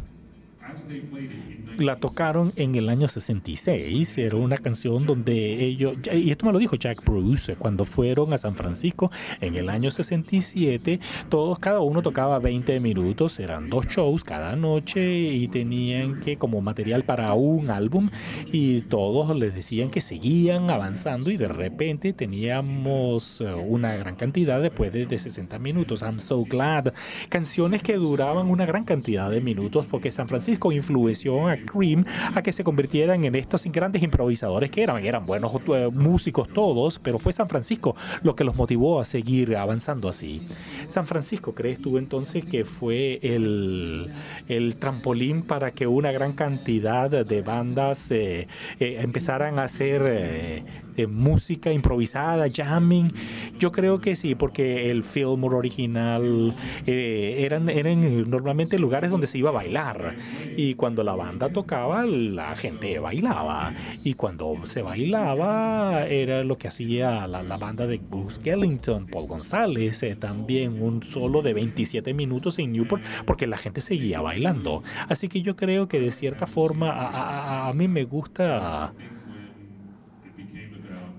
[1.79, 4.19] la tocaron en el año 66.
[4.19, 8.39] Era una canción donde ellos, y esto me lo dijo Jack Bruce, cuando fueron a
[8.39, 9.11] San Francisco
[9.41, 15.21] en el año 67, todos, cada uno tocaba 20 minutos, eran dos shows cada noche
[15.33, 18.11] y tenían que, como material para un álbum,
[18.47, 24.61] y todos les decían que seguían avanzando y de repente teníamos eh, una gran cantidad
[24.61, 26.03] después de, de 60 minutos.
[26.03, 26.93] I'm so glad.
[27.29, 32.05] Canciones que duraban una gran cantidad de minutos porque San Francisco influenció a Cream
[32.35, 35.05] a que se convirtieran en estos grandes improvisadores que eran.
[35.05, 39.57] Eran buenos eh, músicos todos, pero fue San Francisco lo que los motivó a seguir
[39.57, 40.47] avanzando así.
[40.87, 44.13] San Francisco, ¿crees tú entonces que fue el,
[44.49, 48.49] el trampolín para que una gran cantidad de bandas eh,
[48.81, 50.65] eh, empezaran a hacer
[51.09, 53.13] música improvisada, jamming?
[53.59, 56.55] Yo creo que sí, porque el Fillmore original
[56.87, 60.17] eran, eran normalmente lugares donde se iba a bailar
[60.57, 63.75] y cuando la banda tocaba, la gente bailaba.
[64.05, 70.03] Y cuando se bailaba, era lo que hacía la, banda de Bruce Kellington, Paul González,
[70.03, 74.83] eh, también un solo de 27 minutos en Newport, porque la gente seguía bailando.
[75.09, 78.93] Así que yo creo que de cierta forma a, a mí me gusta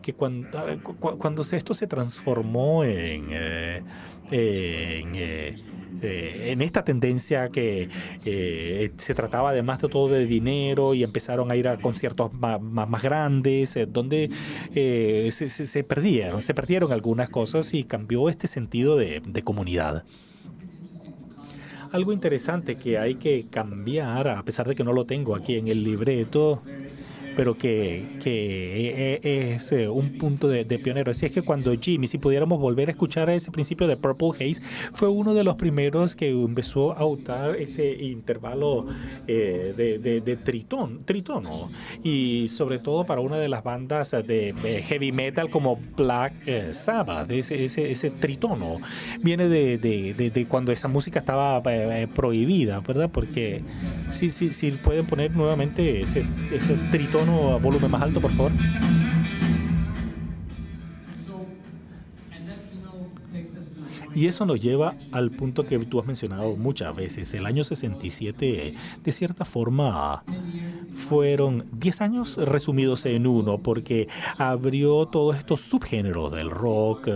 [0.07, 0.47] porque cuando,
[1.17, 3.83] cuando esto se transformó en, eh,
[4.31, 5.15] en
[6.01, 7.89] eh, en esta tendencia que
[8.23, 13.01] se trataba además de todo de dinero y empezaron a ir a conciertos más, más,
[13.01, 14.29] grandes, eh, donde
[14.75, 20.03] eh, se, se, perdieron, se perdieron algunas cosas y cambió este sentido de, de comunidad.
[21.91, 25.67] Algo interesante que hay que cambiar, a pesar de que no lo tengo aquí en
[25.67, 26.61] el libreto,
[27.37, 29.19] pero que, que
[29.53, 31.11] es eh, un punto de, pionero.
[31.11, 34.59] Así es que cuando Jimmy, si pudiéramos volver a escuchar ese principio de Purple Haze,
[34.93, 38.87] fue uno de los primeros que empezó a usar ese intervalo
[39.27, 41.69] eh, de, de, tritón, tritono.
[42.03, 47.29] Y sobre todo para una de las bandas de heavy metal como Black eh, Sabbath,
[47.29, 48.77] ese, ese, ese tritono
[49.21, 51.61] viene de, cuando esa música estaba
[52.15, 53.11] prohibida, ¿verdad?
[53.13, 53.61] Porque
[54.11, 56.75] si, sí, sí, pueden poner nuevamente ese, ese
[57.27, 58.51] tritono a volumen más alto, por favor.
[64.15, 67.31] Y eso nos lleva al punto que tú has mencionado muchas veces.
[67.35, 68.73] El año 67,
[69.03, 70.23] de cierta forma,
[70.95, 74.07] fueron 10 años resumidos en uno, porque
[74.39, 77.09] abrió todos estos subgéneros del rock,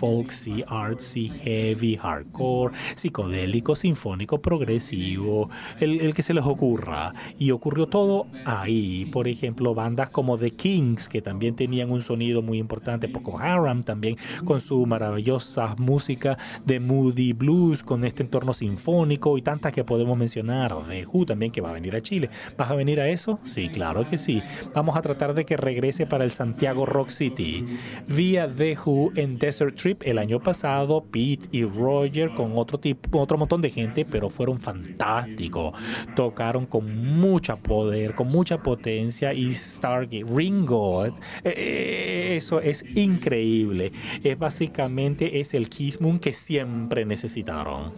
[0.00, 7.12] eh, folksy, artsy, heavy, hardcore, psicodélico, sinfónico, progresivo, el, que se les ocurra.
[7.38, 9.06] Y ocurrió todo ahí.
[9.06, 13.82] Por ejemplo, bandas como The Kings, que también tenían un sonido muy importante, Poco Haram
[13.82, 19.84] también, con su maravillosa música de Moody Blues, con este entorno sinfónico y tantas que
[19.84, 20.74] podemos mencionar.
[20.88, 22.30] The Who también, que va a venir a Chile.
[22.56, 23.38] ¿Vas a venir a eso?
[23.44, 24.42] Sí, claro que sí.
[24.74, 27.64] Vamos a tratar de que regrese para el Santiago Rock City.
[28.06, 33.20] Vía The Who en Desert Trip el año pasado, Pete y Roger con otro tipo,
[33.20, 35.78] otro montón de gente, pero fueron fantásticos.
[36.14, 41.12] Tocaron con mucha poder, con mucha potencia y Stargate, Ringo, eh,
[41.44, 43.92] eh, eso es increíble.
[44.22, 47.92] Es básicamente es el Kiss Moon que siempre necesitaron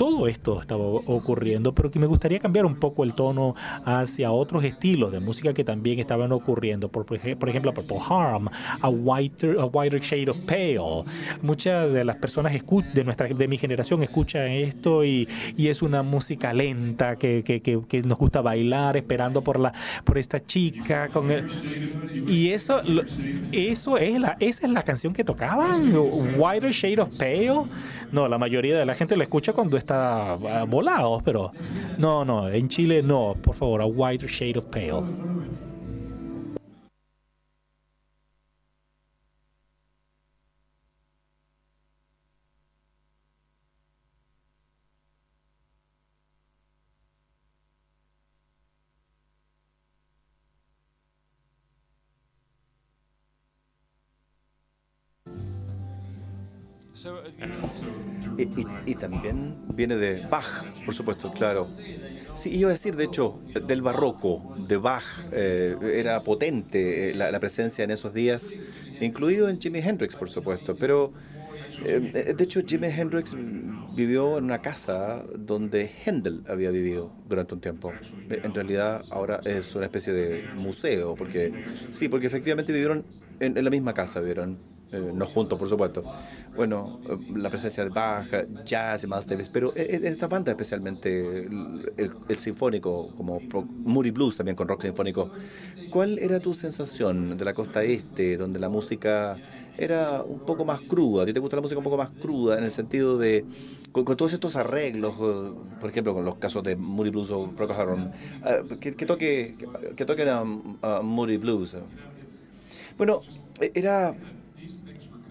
[0.00, 4.64] todo esto estaba ocurriendo, pero que me gustaría cambiar un poco el tono hacia otros
[4.64, 6.88] estilos de música que también estaban ocurriendo.
[6.88, 8.48] Por, por ejemplo, Purple Harm,
[8.80, 11.04] a whiter, a whiter Shade of Pale.
[11.42, 15.28] Muchas de las personas de, nuestra, de mi generación escuchan esto y,
[15.58, 19.74] y es una música lenta que, que, que, nos gusta bailar esperando por, la,
[20.04, 21.10] por esta chica.
[21.10, 21.46] Con el,
[22.26, 22.80] y eso,
[23.52, 25.92] eso es la, esa es la canción que tocaban,
[26.38, 27.64] Whiter Shade of Pale.
[28.12, 31.50] No, la mayoría de la gente la escucha cuando está está volado, pero
[31.98, 35.02] no, no, en Chile no, por favor, a white shade of pale.
[58.86, 61.66] Y, también viene de Bach, por supuesto, claro.
[62.34, 67.38] Sí, iba a decir, de hecho, del barroco, de Bach, eh, era potente eh, la,
[67.38, 68.52] presencia en esos días,
[69.00, 71.12] incluido en Jimi Hendrix, por supuesto, pero
[71.84, 73.34] eh, de hecho Jimi Hendrix
[73.94, 77.92] vivió en una casa donde Händel había vivido durante un tiempo.
[78.28, 83.04] En realidad ahora es una especie de museo, porque sí, porque efectivamente vivieron
[83.40, 84.58] en, en la misma casa, vivieron
[84.92, 86.02] eh, no juntos, por supuesto.
[86.56, 88.26] Bueno, eh, la presencia de Bach,
[88.64, 91.48] jazz y más Davis, pero eh, esta banda especialmente,
[91.96, 93.38] el, sinfónico, como
[93.84, 95.30] Moody Blues también con rock sinfónico,
[95.90, 99.36] ¿cuál era tu sensación de la costa este, donde la música
[99.78, 101.22] era un poco más cruda?
[101.22, 103.44] ¿A ti te gusta la música un poco más cruda en el sentido de,
[103.92, 105.14] con, todos estos arreglos,
[105.80, 108.10] por ejemplo, con los casos de Moody Blues o Procol Harum,
[108.80, 109.54] que, toque,
[109.94, 110.28] que toquen
[111.02, 111.76] Moody Blues?
[113.00, 113.22] Bueno,
[113.60, 114.14] e, era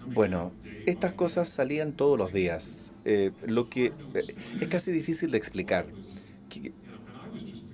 [0.06, 0.52] bueno,
[0.86, 5.86] estas cosas salían todos los días, eh, lo que eh, es casi difícil de explicar.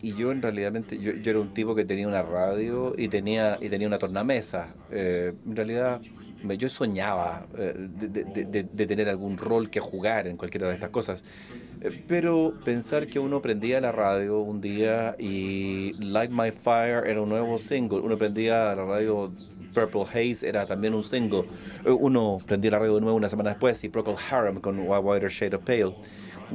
[0.02, 3.68] Y yo en realidad, yo, era un tipo que tenía una radio y tenía, y
[3.68, 4.66] tenía una tornamesa.
[4.90, 6.00] Eh, en realidad
[6.58, 11.24] yo soñaba de, tener algún rol que jugar en cualquiera de estas cosas.
[12.06, 17.28] pero pensar que uno prendía la radio un día y Light My Fire era un
[17.28, 19.32] nuevo single, uno prendía la radio
[19.76, 21.44] Purple Haze era también un single.
[21.84, 25.28] Eh, uno prendía la radio de nuevo una semana después y Procol Harum con Whiter
[25.28, 25.94] Shade of Pale.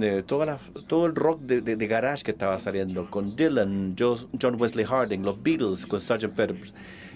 [0.01, 0.57] Eh, toda
[0.87, 5.41] todo el rock de, de, garage que estaba saliendo, con Dylan, John Wesley Harding, los
[5.43, 6.29] Beatles, con Sgt.
[6.29, 6.73] Pepper's.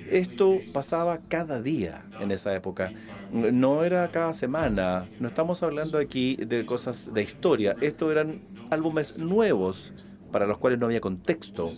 [0.10, 2.92] Esto pasaba cada día en esa época.
[3.32, 5.10] No era cada semana.
[5.20, 7.76] No estamos hablando aquí de cosas de historia.
[7.82, 9.94] Esto eran álbumes nuevos
[10.32, 11.72] para los cuales no había contexto.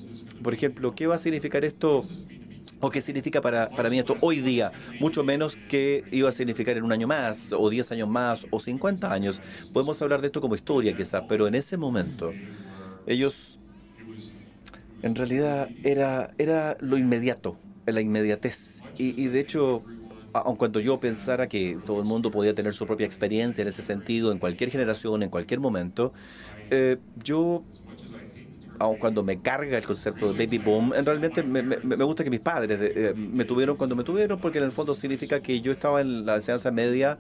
[0.44, 2.04] Por ejemplo, ¿qué va a significar esto
[2.80, 6.78] o qué significa para, para mí esto hoy día, mucho menos que iba a significar
[6.78, 9.42] en un año más, o 10 años más, o 50 años.
[9.74, 12.34] Podemos hablar de esto como historia quizás, pero en ese momento
[13.08, 13.58] ellos
[15.02, 17.58] en realidad era, era lo inmediato,
[17.94, 18.82] la inmediatez.
[18.98, 19.84] Y, de hecho,
[20.34, 23.82] aun cuando yo pensara que todo el mundo podía tener su propia experiencia en ese
[23.82, 26.14] sentido, en cualquier generación, en cualquier momento,
[26.70, 27.64] eh, yo
[28.80, 32.30] aun cuando me carga el concepto de baby boom, en realmente me, me, gusta que
[32.30, 35.72] mis padres eh, me tuvieron cuando me tuvieron, porque en el fondo significa que yo
[35.72, 37.18] estaba en la enseñanza media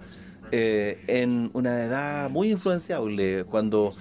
[0.51, 3.93] eh, en una edad muy influenciable, cuando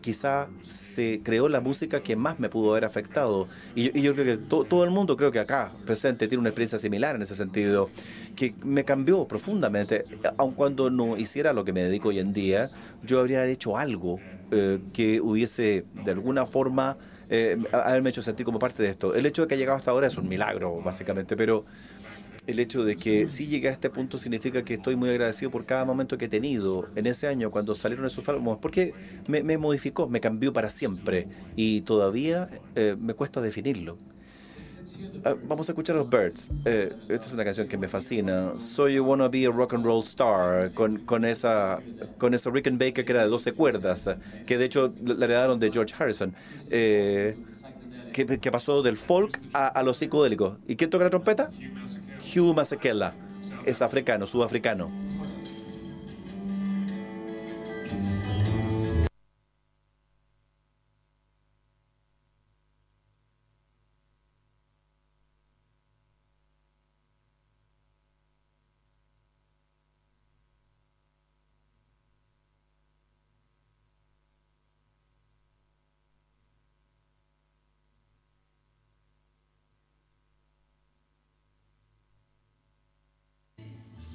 [0.00, 3.46] quizá se creó la música que más me pudo haber afectado.
[3.74, 6.78] Y, yo- creo que to- todo el mundo, creo que acá presente, tiene una experiencia
[6.78, 7.90] similar en ese sentido,
[8.34, 10.04] que me cambió profundamente.
[10.38, 12.68] Aun cuando no hiciera lo que me dedico hoy en día,
[13.02, 14.20] yo habría hecho algo
[14.50, 16.96] eh, que hubiese de alguna forma
[17.28, 19.14] eh, haberme hecho sentir como parte de esto.
[19.14, 21.64] El hecho de que haya llegado hasta ahora es un milagro, básicamente, pero
[22.46, 25.64] el hecho de que sí llegué a este punto significa que estoy muy agradecido por
[25.64, 28.94] cada momento que he tenido en ese año cuando salieron esos álbumes, porque
[29.28, 33.98] me, modificó, me cambió para siempre y todavía eh, me cuesta definirlo.
[35.24, 36.48] Ah, vamos a escuchar los Birds.
[36.64, 38.52] Eh, esta es una canción que me fascina.
[38.58, 41.80] So You Wanna Be a Rock and Roll Star, con, esa
[42.18, 44.08] con esa Rickenbacker que era de 12 cuerdas,
[44.46, 46.34] que de hecho la heredaron de George Harrison,
[46.70, 47.36] eh,
[48.12, 50.58] que, pasó del folk a, a lo psicodélico.
[50.68, 51.50] ¿Y quién toca la trompeta?
[52.36, 53.14] Hugh Masekela.
[53.64, 54.90] Es africano, sudafricano.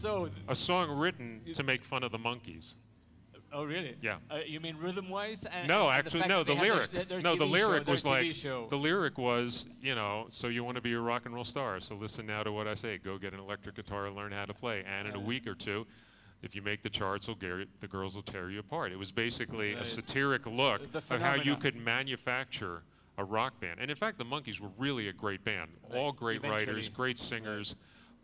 [0.01, 2.75] So, A song written to make fun of the monkeys.
[3.53, 3.95] oh really?
[4.01, 4.15] Yeah.
[4.31, 5.45] Uh, you mean rhythm-wise?
[5.45, 6.43] And, No, and actually, fact no.
[6.43, 8.65] The lyric, their, their no, the show, lyric their was like show.
[8.71, 11.79] the lyric was, you know, so you want to be a rock and roll star.
[11.79, 12.97] So listen now to what I say.
[12.97, 14.83] Go get an electric guitar and learn how to play.
[14.87, 15.85] And in a week or two,
[16.41, 18.91] if you make the charts, gar- the girls will tear you apart.
[18.91, 22.81] It was basically a satiric look of how you could manufacture
[23.19, 23.79] a rock band.
[23.79, 25.69] And in fact, the Monkees were really a great band.
[25.93, 27.75] All great writers, great singers.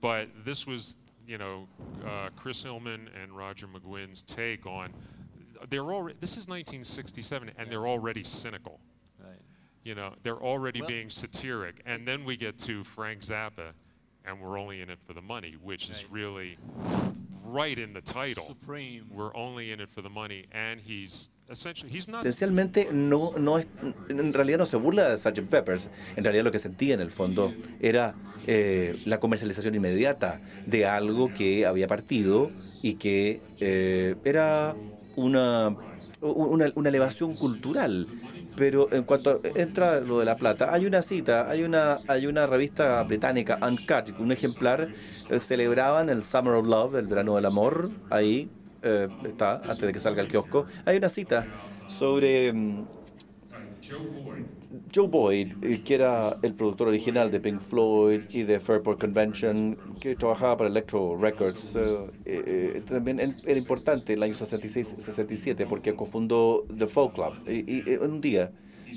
[0.02, 0.96] But this was,
[1.28, 1.68] you know,
[2.06, 4.94] uh, Chris Hillman and Roger McGuinn's take on.
[5.70, 6.18] They're already.
[6.20, 8.80] This is 1967, and they're already cynical.
[9.20, 9.40] Right.
[9.84, 11.82] You know, they're already Well- being satiric.
[11.86, 13.74] And then we get to Frank Zappa,
[14.24, 16.58] and we're only in it for the money, which is really
[17.44, 18.46] right in the title.
[18.46, 19.10] Supreme.
[19.12, 21.37] We're only in it for the money, and he's essentially he's not.
[22.20, 23.68] Esencialmente no, no es,
[24.10, 25.48] en realidad no se burla de Sgt.
[25.50, 25.90] Peppers.
[26.16, 28.16] En realidad lo que sentía en el fondo era
[28.48, 34.76] eh, la comercialización inmediata de algo que había partido y que eh, era
[35.16, 35.76] una,
[36.22, 38.08] una, una elevación cultural.
[38.58, 42.48] Pero en cuanto entra lo de la plata, hay una cita, hay una, hay una
[42.48, 44.90] revista británica, Uncut, un ejemplar,
[45.30, 48.50] eh, celebraban el Summer of Love, el verano del amor, ahí
[48.88, 50.68] eh, está, antes de que salga el kiosco.
[50.86, 51.50] Hay una cita
[51.88, 52.88] sobre mm,
[54.94, 59.80] Joe Boyd, eh, que era el productor original de Pink Floyd y de Fairport Convention,
[60.00, 61.76] que trabajaba para Electro Records.
[61.76, 67.40] eh, eh, también en- era importante el año 66-67 porque cofundó The Folk Club.
[67.46, 68.54] Y, y, eh, un día,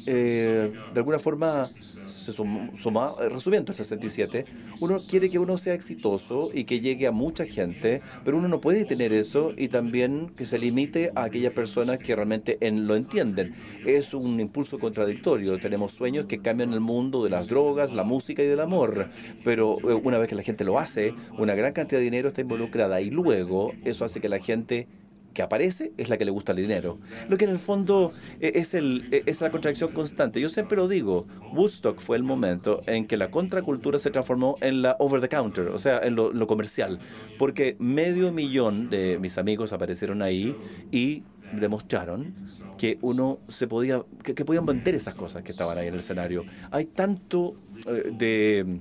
[0.07, 1.69] eh, de alguna forma,
[2.07, 4.45] se sum- suma, eh, resumiendo el 67,
[4.81, 8.61] uno quiere que uno sea exitoso y que llegue a mucha gente, pero uno no
[8.61, 12.97] puede tener eso y también que se limite a aquellas personas que realmente en- lo
[12.97, 13.55] entienden.
[13.87, 15.59] Es un impulso contradictorio.
[15.61, 19.09] Tenemos sueños que cambian el mundo de las drogas, la música y del amor,
[19.45, 22.41] pero eh, una vez que la gente lo hace, una gran cantidad de dinero está
[22.41, 24.89] involucrada y luego eso hace que la gente
[25.33, 26.99] que aparece es la que le gusta el dinero.
[27.29, 30.41] Lo que en el fondo eh, es, el, eh, es la contradicción constante.
[30.41, 34.83] Yo siempre lo digo, Woodstock fue el momento en que la contracultura se transformó en
[34.83, 36.99] la over the counter, o sea, en lo, comercial,
[37.39, 40.57] porque medio millón de mis amigos aparecieron ahí
[40.91, 41.23] y
[41.53, 42.35] demostraron
[42.79, 46.01] que uno se podía, que, que podían vender esas cosas que estaban ahí en el
[46.01, 46.45] escenario.
[46.71, 47.57] Hay tanto
[47.87, 48.81] eh, de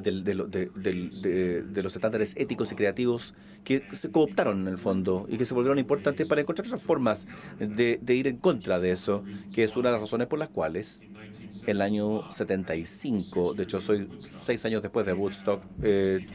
[0.00, 3.34] de, de- de- los estándares éticos y creativos
[3.64, 7.26] que se cooptaron en el fondo y que se volvieron importantes para encontrar otras formas
[7.58, 9.24] de, ir en contra de eso,
[9.54, 11.02] que es una de las razones por las cuales
[11.66, 14.08] el año 75, de hecho soy
[14.44, 16.26] seis años después de Woodstock, eh,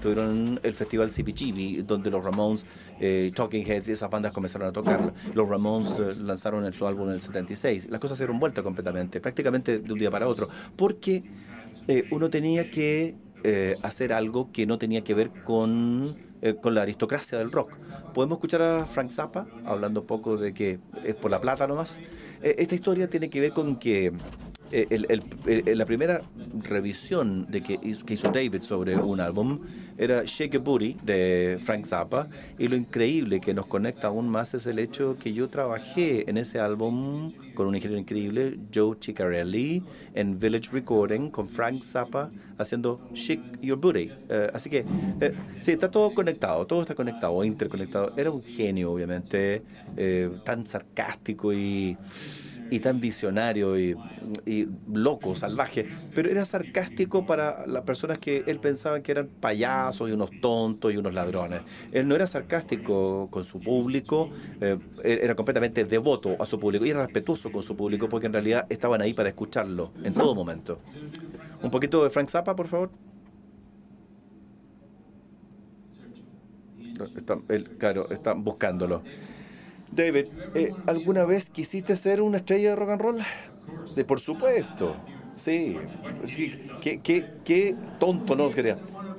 [0.00, 2.66] tuvieron el festival CBGB, donde los Ramones,
[3.00, 5.12] eh, Talking Heads y esas bandas comenzaron a tocar.
[5.34, 7.88] Los Ramones eh, lanzaron el- su álbum en el 76.
[7.90, 11.24] Las cosas se dieron vuelta completamente, prácticamente de un día para otro, porque
[11.88, 13.14] eh, uno tenía que
[13.84, 16.16] hacer algo que no tenía que ver con,
[16.60, 17.76] con la aristocracia del rock.
[18.12, 22.00] Podemos escuchar a Frank Zappa hablando un poco de que es por la plata nomás.
[22.42, 24.12] esta historia tiene que ver con que
[24.72, 26.22] la primera
[26.64, 29.60] revisión de que hizo David sobre un álbum
[29.98, 32.28] era Shake a Booty de Frank Zappa
[32.58, 36.38] y lo increíble que nos conecta aún más es el hecho que yo trabajé en
[36.38, 39.82] ese álbum con un ingeniero increíble, Joe Ciccarelli,
[40.14, 44.12] en Village Recording con Frank Zappa haciendo Shake Your Booty.
[44.30, 44.84] Eh, así que
[45.20, 48.12] eh, sí, está todo conectado, todo está conectado, interconectado.
[48.16, 49.62] Era un genio, obviamente,
[49.96, 51.96] eh, tan sarcástico y
[52.70, 53.96] y tan visionario y,
[54.92, 60.12] loco, salvaje, pero era sarcástico para las personas que él pensaba que eran payasos y
[60.12, 61.62] unos tontos y unos ladrones.
[61.92, 66.90] Él no era sarcástico con su público, eh, era completamente devoto a su público y
[66.90, 70.78] era respetuoso con su público porque en realidad estaban ahí para escucharlo en todo momento.
[71.62, 72.90] Un poquito de Frank Zappa, por favor.
[77.78, 79.02] claro, están buscándolo.
[79.92, 83.18] David, eh, ¿alguna vez quisiste ser una estrella de rock and roll?
[83.94, 84.96] De por supuesto.
[85.34, 85.76] Sí.
[86.80, 88.76] ¿Qué, tonto no quería.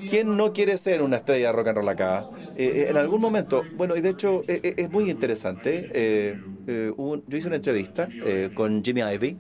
[0.10, 2.26] ¿Quién no quiere ser una estrella de rock and roll acá?
[2.56, 6.40] Eh, eh, en algún momento, bueno, y de hecho es muy interesante.
[6.66, 8.10] yo hice una entrevista
[8.54, 9.38] con Jimmy Ivy,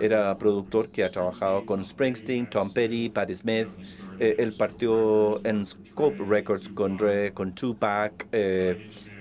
[0.00, 3.68] era productor que ha trabajado con Springsteen, Tom Petty, Patti Smith.
[4.20, 8.26] él partió en Scope Records con Dre, con Tupac.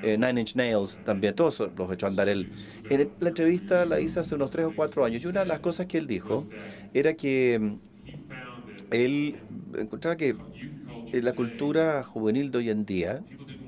[0.04, 2.52] Nine Inch Nails también, todos los echó a andar él.
[2.90, 5.60] En la entrevista la hice hace unos tres o cuatro años y una de las
[5.60, 6.46] cosas que él dijo
[6.94, 7.76] era que mm,
[8.92, 9.36] él
[9.78, 10.36] encontraba que
[11.14, 13.24] la cultura juvenil de hoy en día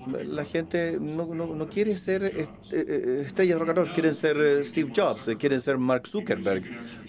[0.07, 4.63] la gente no, no, quiere ser eh, eh, estrellas rock and roll, quieren ser eh,
[4.63, 6.63] Steve Jobs, quieren ser Mark Zuckerberg,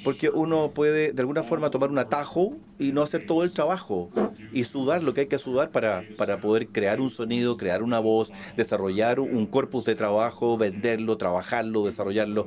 [0.04, 4.10] porque uno puede de alguna forma tomar un atajo y no hacer todo el trabajo
[4.52, 7.98] y sudar lo que hay que sudar para, para poder crear un sonido, crear una
[7.98, 12.46] voz, desarrollar un corpus de trabajo, venderlo, trabajarlo, desarrollarlo,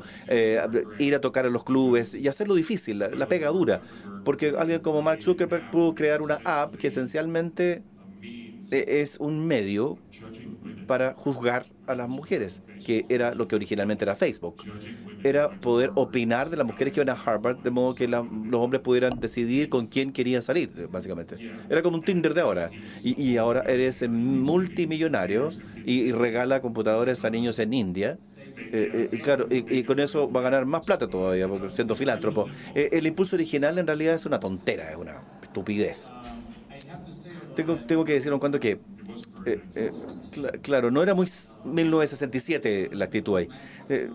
[1.00, 3.82] ir a tocar a los clubes y hacerlo difícil, la, la pega dura,
[4.24, 7.84] porque alguien como Mark Zuckerberg pudo crear una app que esencialmente
[8.72, 9.97] es un medio
[10.88, 14.64] para juzgar a las mujeres, que era lo que originalmente era Facebook.
[15.24, 18.82] Era poder opinar de las mujeres que iban a Harvard, de modo que los hombres
[18.82, 21.36] pudieran decidir con quién querían salir, básicamente.
[21.70, 22.70] Era como un Tinder de ahora.
[23.03, 25.49] Y, ahora eres multimillonario
[25.86, 28.18] y, regala computadores a niños en India.
[28.72, 32.47] Eh, eh, y claro, y, con eso va a ganar más plata todavía, siendo filántropo.
[32.76, 36.12] Eh, el impulso original en realidad es una tontera, es una estupidez.
[37.60, 38.80] Tengo, tengo que decir un cuanto que
[39.45, 39.91] eh, eh,
[40.62, 41.28] claro, no era muy
[41.66, 43.49] 1967 la actitud ahí.
[43.89, 44.10] Eh,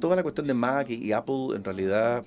[0.00, 2.24] toda la cuestión de Mac y, Apple, en realidad,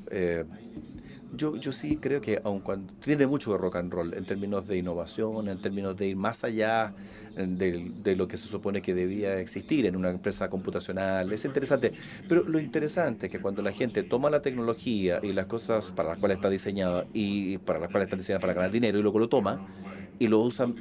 [1.36, 4.66] yo, yo sí creo que, aun cuando tiene mucho de rock and roll en términos
[4.66, 6.94] de innovación, en términos de ir más allá
[7.36, 11.92] de, de, lo que se supone que debía existir en una empresa computacional, es interesante.
[12.30, 16.12] Pero lo interesante es que cuando la gente toma la tecnología y las cosas para
[16.12, 19.20] las cuales está diseñada y para las cuales está diseñada para ganar dinero y luego
[19.20, 19.68] lo toma
[20.24, 20.76] y lo usan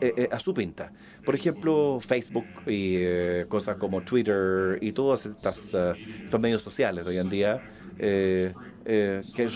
[0.00, 0.92] eh, eh, a su pinta.
[1.24, 7.28] Por ejemplo, Facebook y eh, cosas como Twitter y todos estos medios sociales hoy en
[7.28, 7.62] día,
[7.98, 8.54] que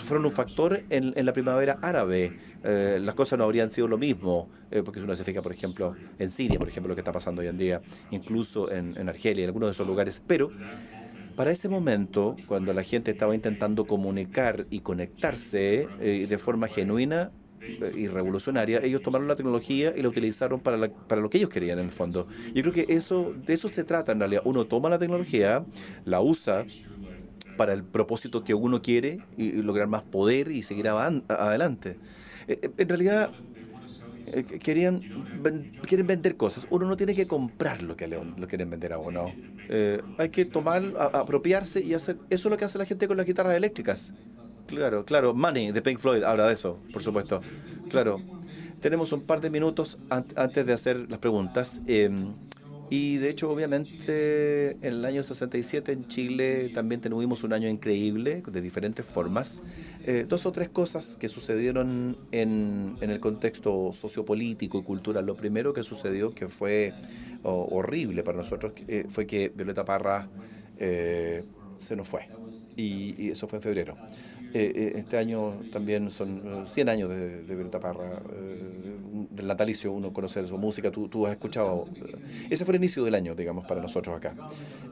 [0.03, 2.37] fueron un factor en, en la primavera árabe.
[2.63, 4.49] las cosas no habrían sido lo mismo,
[4.85, 7.41] porque si uno se fija, por ejemplo, en Siria, por ejemplo, lo que está pasando
[7.41, 10.21] hoy en día, incluso en, en Argelia, en algunos de esos lugares.
[10.27, 10.51] Pero
[11.35, 17.31] para ese momento, cuando la gente estaba intentando comunicar y conectarse de forma genuina,
[17.95, 21.79] y revolucionaria, ellos tomaron la tecnología y la utilizaron para, para lo que ellos querían
[21.79, 22.27] en el fondo.
[22.53, 24.41] Yo creo que eso, de eso se trata en realidad.
[24.45, 25.65] Uno toma la tecnología,
[26.05, 26.65] la usa
[27.57, 31.97] para el propósito que uno quiere y, lograr más poder y seguir adelante.
[32.47, 33.31] Eh, eh, en realidad,
[34.27, 35.01] eh, querían
[35.85, 36.67] quieren vender cosas.
[36.69, 39.33] Uno no tiene que comprar lo que le, lo quieren vender a uno.
[40.17, 40.83] hay que tomar,
[41.13, 42.15] apropiarse y hacer.
[42.29, 44.13] Eso es lo que hace la gente con las guitarras eléctricas.
[44.67, 45.33] Claro, claro.
[45.33, 47.41] Money de Pink Floyd habla de eso, por supuesto.
[47.89, 48.21] Claro.
[48.81, 51.81] Tenemos un par de minutos antes de hacer las preguntas.
[51.87, 52.33] Em,
[52.89, 58.43] y de hecho, obviamente, en el año 67 en Chile también tuvimos un año increíble,
[58.45, 59.61] de diferentes formas.
[60.05, 65.25] Eh, dos o tres cosas que sucedieron en, el contexto sociopolítico y cultural.
[65.25, 66.93] Lo primero que sucedió, que fue
[67.43, 70.27] horrible para nosotros, eh, fue que Violeta Parra
[70.77, 71.43] eh,
[71.77, 72.27] se nos fue.
[72.75, 73.97] Y, eso fue en febrero.
[74.53, 78.21] Eh, eh, este año también son 100 eh, años de, de Violeta Parra,
[79.37, 81.85] del natalicio, uno conocer su música, tú, has escuchado.
[82.49, 84.33] Ese fue el inicio del año, digamos, para nosotros acá.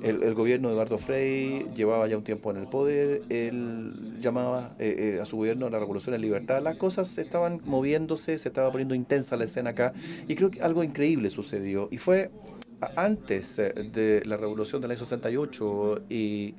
[0.02, 5.16] El, gobierno de Eduardo Frei llevaba ya un tiempo en el poder, él llamaba eh,
[5.16, 6.62] eh, a su gobierno la revolución en libertad.
[6.62, 9.94] Las cosas estaban moviéndose, se estaba poniendo intensa la escena acá,
[10.28, 11.88] y creo que algo increíble sucedió.
[11.92, 12.30] Y fue
[12.96, 16.54] antes eh, de la revolución del año 68 y,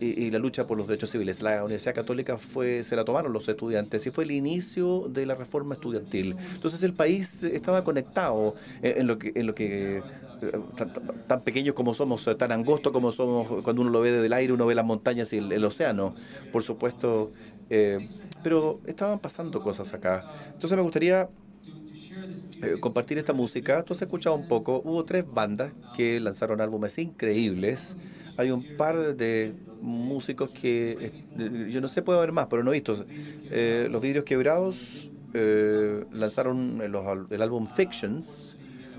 [0.00, 1.42] y, la lucha por los derechos civiles.
[1.42, 5.34] La Universidad Católica fue, se la tomaron los estudiantes y fue el inicio de la
[5.34, 6.36] reforma estudiantil.
[6.54, 10.60] Entonces el país estaba conectado en, lo que, en lo que eh,
[11.26, 14.52] tan, pequeños como somos, tan angosto como somos, cuando uno lo ve desde el aire,
[14.52, 16.14] uno ve las montañas y el, océano,
[16.52, 17.28] por supuesto.
[17.70, 18.08] Eh,
[18.42, 20.24] pero estaban pasando cosas acá.
[20.52, 21.28] Entonces me gustaría
[22.62, 23.82] eh, compartir esta música.
[23.82, 24.82] Tú has escuchado un poco.
[24.84, 27.96] Hubo tres bandas que lanzaron álbumes increíbles.
[28.36, 29.52] Hay un par de
[29.82, 33.04] músicos que eh, yo no sé, puede haber más, pero no he visto.
[33.08, 35.08] Eh, los vidrios quebrados
[36.12, 38.56] lanzaron el álbum Fictions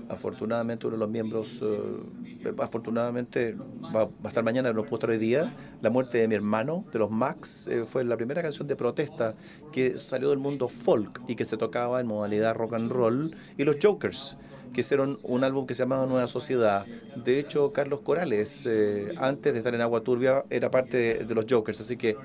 [0.08, 3.56] Afortunadamente uno de los miembros, eh, afortunadamente
[3.94, 5.54] va, a estar mañana, no puedo estar hoy día.
[5.80, 9.34] La muerte de mi hermano, de los Max, eh, fue la primera canción de protesta
[9.72, 13.30] que salió del mundo folk y que se tocaba en modalidad rock and roll.
[13.56, 14.36] Y los Jokers,
[14.74, 16.84] que hicieron un álbum que se llamaba Nueva Sociedad.
[17.16, 21.46] De hecho, Carlos Corales, eh, antes de estar en Agua Turbia, era parte de, los
[21.48, 21.80] Jokers.
[21.80, 22.16] Así que...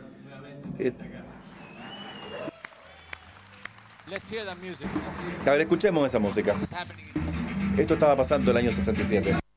[5.45, 6.55] A ver, escuchemos esa música.
[7.77, 9.48] Esto estaba pasando el año 67.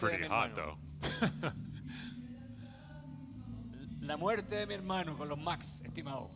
[0.00, 0.78] De mi hermano.
[4.00, 6.30] la muerte de mi hermano con los Max, estimado.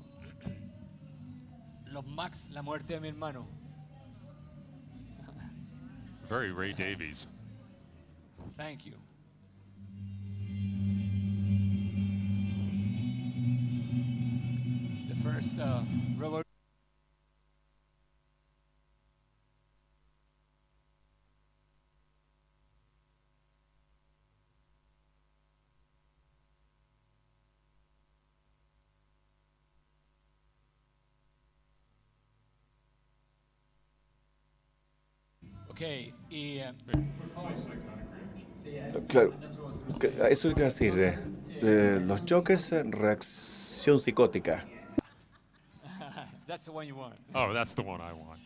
[1.86, 3.46] Los Max, la muerte de mi hermano.
[6.28, 7.26] Very Ray Davies.
[8.56, 8.94] Thank you.
[15.08, 15.80] The first uh,
[35.78, 36.58] Ok, y...
[36.58, 36.74] Eh,
[39.06, 39.32] claro,
[40.28, 41.14] eso hay que decir, eh,
[41.62, 44.64] eh, los Jokers, reacción psicótica.
[46.48, 47.14] that's the one you want.
[47.32, 48.40] Oh, that's the one I want.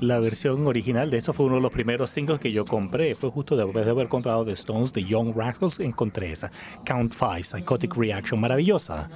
[0.00, 3.14] La versión original de eso fue uno de los primeros singles que yo compré.
[3.14, 6.50] Fue justo después de haber comprado The Stones de Young Rascals, encontré esa
[6.84, 9.10] Count Five, Psychotic Reaction, maravillosa.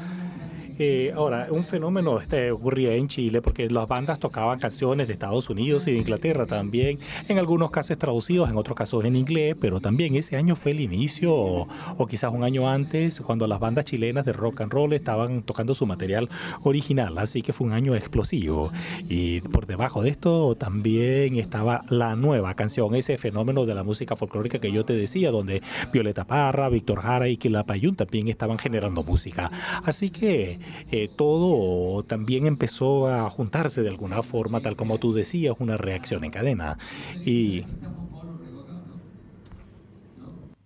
[0.78, 5.48] Eh, ahora, un fenómeno este ocurría en Chile porque las bandas tocaban canciones de Estados
[5.48, 6.98] Unidos y de Inglaterra también,
[7.28, 10.80] en algunos casos traducidos, en otros casos en inglés, pero también ese año fue el
[10.80, 15.42] inicio, o, quizás un año antes, cuando las bandas chilenas de rock and roll estaban
[15.42, 16.28] tocando su material
[16.62, 18.70] original, así que fue un año explosivo.
[19.08, 24.14] Y por debajo de esto también estaba la nueva canción, ese fenómeno de la música
[24.14, 25.62] folclórica que yo te decía, donde
[25.92, 29.50] Violeta Parra, Víctor Jara y Quilapayún también estaban generando música.
[29.84, 30.58] Así que
[30.90, 36.24] eh, todo también empezó a juntarse de alguna forma, tal como tú decías, una reacción
[36.24, 36.78] en cadena.
[37.24, 37.62] Y...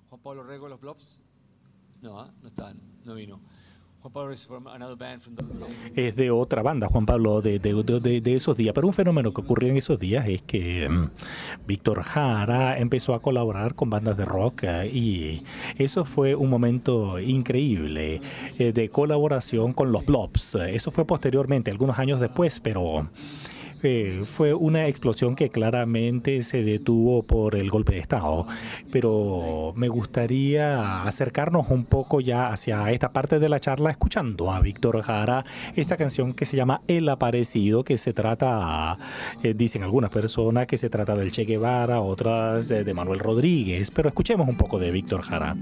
[0.08, 1.20] Juan Pablo Rego, los Blobs.
[2.02, 2.32] No, ¿ah?
[2.40, 3.40] no están, no vino.
[4.00, 4.32] Juan Pablo
[5.94, 8.72] es de otra banda, Juan Pablo, de, de, esos días.
[8.74, 11.10] Pero un fenómeno que ocurrió en esos días es que mm,
[11.66, 15.42] Víctor Jara empezó a colaborar con bandas de rock eh, y
[15.76, 18.22] eso fue un momento increíble
[18.58, 20.54] eh, de colaboración con los Blobs.
[20.54, 23.06] Eso fue posteriormente, algunos años después, pero
[24.26, 28.46] fue una explosión que claramente se detuvo por el golpe de Estado.
[28.90, 34.60] Pero me gustaría acercarnos un poco ya hacia esta parte de la charla escuchando a
[34.60, 35.44] Víctor Jara
[35.76, 38.98] esa canción que se llama El Aparecido, que se trata,
[39.42, 43.90] eh, dicen algunas personas, que se trata del Che Guevara, otras de, de Manuel Rodríguez.
[43.90, 45.56] Pero escuchemos un poco de Víctor Jara.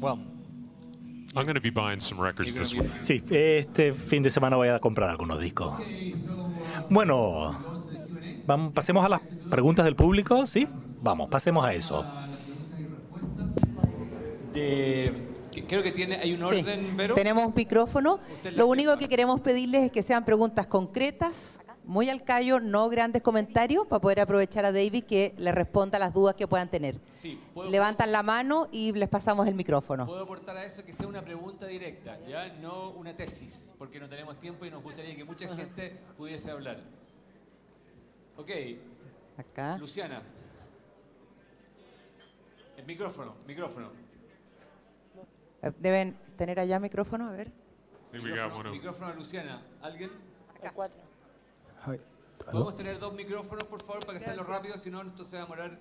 [0.00, 0.18] Well,
[1.36, 2.90] I'm going to be buying some records this week.
[3.02, 5.78] Sí, este fin de semana voy a comprar algunos discos.
[6.88, 7.58] Bueno,
[8.46, 9.20] vamos, pasemos a las
[9.50, 10.66] preguntas del público, ¿sí?
[11.02, 12.04] Vamos, pasemos a eso.
[14.52, 15.12] de-
[15.68, 16.44] creo que tiene, hay un Sí.
[16.60, 17.14] orden, Vero.
[17.14, 18.18] Tenemos un micrófono.
[18.56, 23.22] Lo único que queremos pedirles es que sean preguntas concretas, muy al callo, no grandes
[23.22, 27.00] comentarios, para poder aprovechar a David que le responda las dudas que puedan tener.
[27.14, 30.04] Sí, puedo, Levantan la mano y les pasamos el micrófono.
[30.06, 34.06] puedo aportar a eso que sea una pregunta directa, ya no una tesis, porque no
[34.06, 36.78] tenemos tiempo y nos gustaría que mucha gente pudiese hablar.
[38.36, 38.50] Ok,
[39.38, 39.78] Acá.
[39.78, 40.22] Luciana.
[42.76, 43.88] El micrófono, micrófono.
[45.78, 47.50] Deben tener allá micrófono, a ver.
[48.12, 49.62] Got Micrófono, micrófono a Luciana.
[49.80, 50.10] ¿Alguien?
[50.62, 50.90] Acá.
[52.50, 54.78] ¿Podemos tener dos micrófonos, por favor, para que sea lo rápido?
[54.78, 55.78] Si no, esto se va a demorar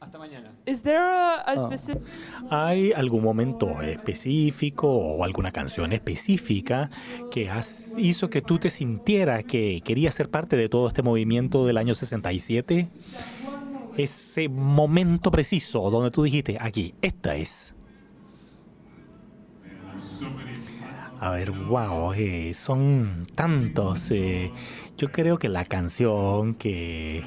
[0.00, 0.52] hasta mañana.
[0.66, 2.02] Is there a, a specific
[2.50, 6.90] ¿Hay algún momento específico o alguna canción específica
[7.32, 11.66] que has- hizo que tú te sintieras que querías ser parte de todo este movimiento
[11.66, 12.88] del año 67?
[13.96, 17.74] Ese momento preciso donde tú dijiste, aquí, esta es.
[21.20, 24.12] A ver, wow, eh, son tantos.
[24.12, 24.52] eh,
[24.98, 27.24] yo creo que la canción que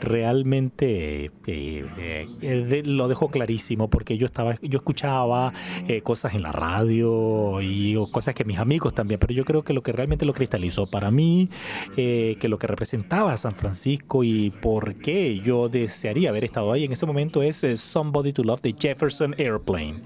[0.00, 5.54] realmente eh, eh, lo dejó clarísimo porque yo estaba, yo escuchaba
[5.88, 9.72] eh, cosas en la radio y cosas que mis amigos también, pero yo creo que
[9.72, 11.48] lo que realmente lo cristalizó para mí,
[11.96, 16.84] que lo que representaba a San Francisco y por qué yo desearía haber estado ahí
[16.84, 20.00] en ese momento es Somebody to Love de Jefferson Airplane.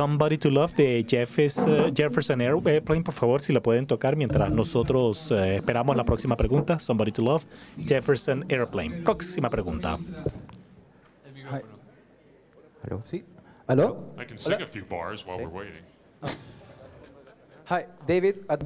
[0.00, 4.50] Somebody to Love de Jeffes- eh, Jefferson Airplane, por favor, si la pueden tocar mientras
[4.50, 6.78] nosotros eh, esperamos la próxima pregunta.
[6.78, 7.44] Somebody to Love,
[7.78, 9.02] Jefferson Airplane.
[9.04, 9.98] Próxima pregunta.
[12.84, 13.00] Hello.
[13.00, 13.24] Sí.
[13.66, 14.12] Hello.
[14.20, 15.82] I can sing a few bars while we're waiting.
[17.70, 18.44] Hi, David.
[18.50, 18.60] At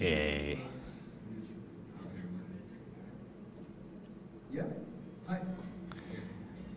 [0.00, 0.58] Eh,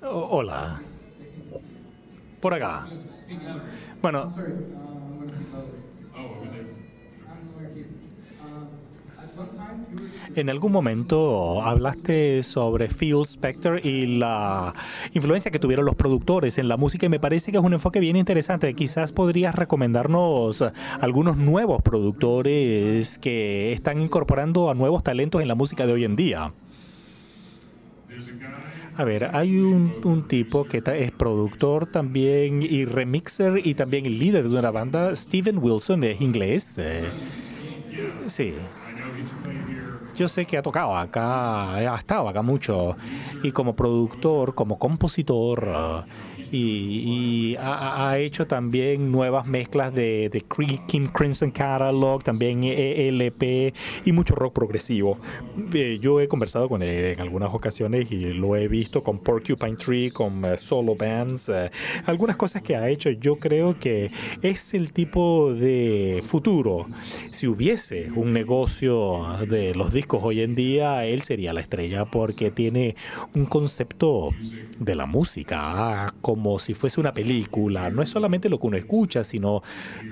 [0.02, 0.80] ho- hola.
[2.40, 2.88] Por acá.
[4.02, 4.28] Bueno,
[10.36, 14.74] En algún momento hablaste sobre Phil Spector y la
[15.14, 18.00] influencia que tuvieron los productores en la música y me parece que es un enfoque
[18.00, 18.74] bien interesante.
[18.74, 20.64] Quizás podrías recomendarnos
[21.02, 26.16] algunos nuevos productores que están incorporando a nuevos talentos en la música de hoy en
[26.16, 26.54] día.
[29.00, 34.20] A ver, hay un, un tipo que es productor también y remixer y también el
[34.20, 36.78] líder de una banda, Steven Wilson, es inglés.
[36.78, 37.10] eh,
[38.28, 38.54] sí.
[40.18, 42.98] Yo sé que ha tocado acá, ha estado acá mucho,
[43.42, 46.06] y como productor, como compositor,
[46.52, 50.44] y, y ha, hecho también nuevas mezclas de, de
[50.88, 53.74] Kim Crimson Catalog, también ELP
[54.06, 55.18] y mucho rock progresivo.
[55.74, 59.76] Eh, yo he conversado con él en algunas ocasiones y lo he visto con Porcupine
[59.76, 61.72] Tree, con eh, solo bands, eh,
[62.06, 63.10] algunas cosas que ha hecho.
[63.10, 64.12] Yo creo que
[64.42, 66.86] es el tipo de futuro.
[67.40, 72.52] Si hubiese un negocio de los discos hoy en día, él sería la estrella porque
[72.52, 72.98] tiene
[73.34, 74.32] un concepto
[74.78, 77.92] de la música ah, como si fuese una película.
[77.92, 79.62] No es solamente lo que uno escucha, sino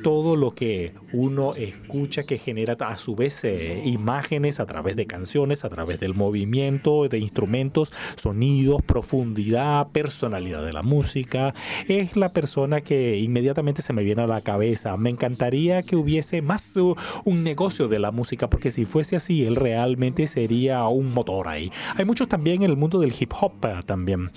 [0.04, 5.06] todo lo que uno escucha que genera a su vez eh, imágenes a través de
[5.06, 11.54] canciones, a través del movimiento, de instrumentos, sonidos, profundidad, personalidad de la música.
[11.90, 14.96] Es la persona que inmediatamente se me viene a la cabeza.
[14.96, 16.96] Me encantaría que hubiese más uh,
[17.26, 21.72] un negocio de la música, porque si fuese así, él realmente sería un motor ahí.
[21.96, 24.32] Hay muchos también en el mundo del hip hop eh, también.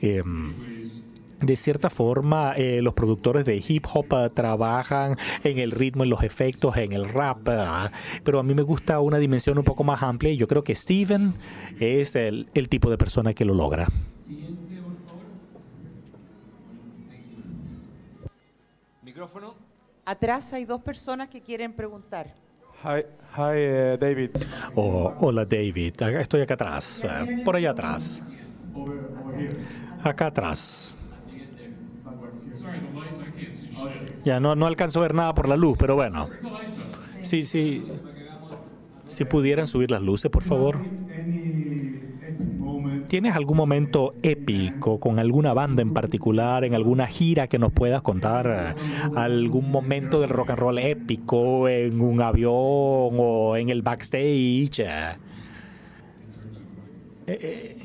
[0.00, 0.52] Em,
[1.40, 6.10] de cierta forma eh, los productores de hip hop eh, trabajan en el ritmo, en
[6.10, 7.90] los efectos, en el rap, eh,
[8.24, 10.74] pero a mí me gusta una dimensión un poco más amplia y yo creo que
[10.74, 11.34] Steven
[11.78, 13.86] es el, el tipo de persona que lo logra.
[14.18, 15.22] Siguiente, por favor.
[19.02, 19.54] Micrófono.
[20.06, 22.32] Atrás hay dos personas que quieren preguntar.
[22.84, 23.02] Hi,
[23.36, 24.30] hi, uh, David.
[24.76, 28.22] Oh, hola David, estoy acá atrás, eh, por allá atrás.
[30.04, 30.96] Acá atrás.
[34.24, 36.30] Ya no, no alcanzo a ver nada por la luz, pero bueno.
[37.20, 37.84] Sí, sí.
[39.08, 40.84] Si pudieran subir las luces, por favor.
[43.08, 48.02] ¿Tienes algún momento épico con alguna banda en particular, en alguna gira que nos puedas
[48.02, 48.76] contar?
[49.14, 54.80] ¿Algún momento del rock and roll épico en un avión o en el backstage?
[54.80, 55.16] Eh,
[57.26, 57.76] eh,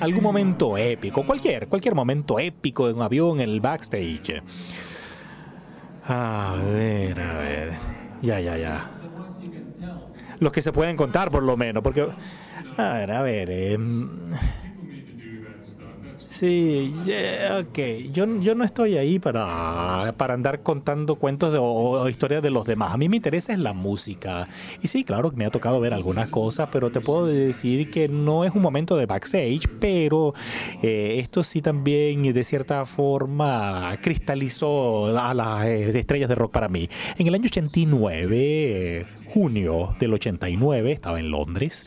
[0.00, 4.42] algún momento épico, cualquier, cualquier momento épico en un avión, en el backstage.
[6.06, 8.03] A ver, a ver.
[8.22, 8.90] Ya, ya, ya.
[10.40, 12.08] Los que se pueden contar, por lo menos, porque.
[12.76, 13.50] A ver, a ver.
[13.50, 14.32] em,
[16.36, 17.78] Sí, yeah, ok.
[18.12, 22.50] Yo, yo no estoy ahí para, para andar contando cuentos de- o, o historias de
[22.50, 22.92] los demás.
[22.92, 24.48] A mí me interesa es la música.
[24.82, 28.08] Y sí, claro que me ha tocado ver algunas cosas, pero te puedo decir que
[28.08, 30.34] no es un momento de backstage, pero
[30.82, 36.68] eh, esto sí también de cierta forma cristalizó a las eh, estrellas de rock para
[36.68, 36.88] mí.
[37.16, 41.86] En el año 89, eh, junio del 89, estaba en Londres.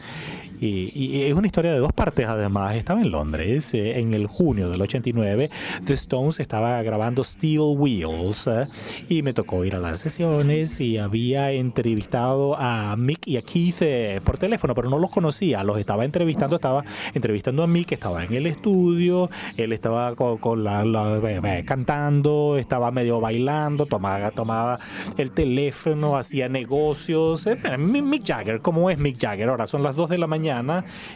[0.60, 2.76] Y, y es una historia de dos partes además.
[2.76, 5.50] Estaba en Londres eh, en el junio del 89.
[5.86, 8.66] The Stones estaba grabando Steel Wheels eh,
[9.08, 13.82] y me tocó ir a las sesiones y había entrevistado a Mick y a Keith
[13.82, 15.64] eh, por teléfono, pero no los conocía.
[15.64, 20.64] Los estaba entrevistando, estaba entrevistando a Mick, estaba en el estudio, él estaba con, con
[20.64, 20.84] la,
[21.24, 24.80] eh, cantando, estaba medio bailando, tomaba, tomaba
[25.18, 27.48] el teléfono, hacía negocios.
[27.78, 29.50] Mick Jagger, como es Mick Jagger?
[29.50, 30.47] Ahora son las 2 de la mañana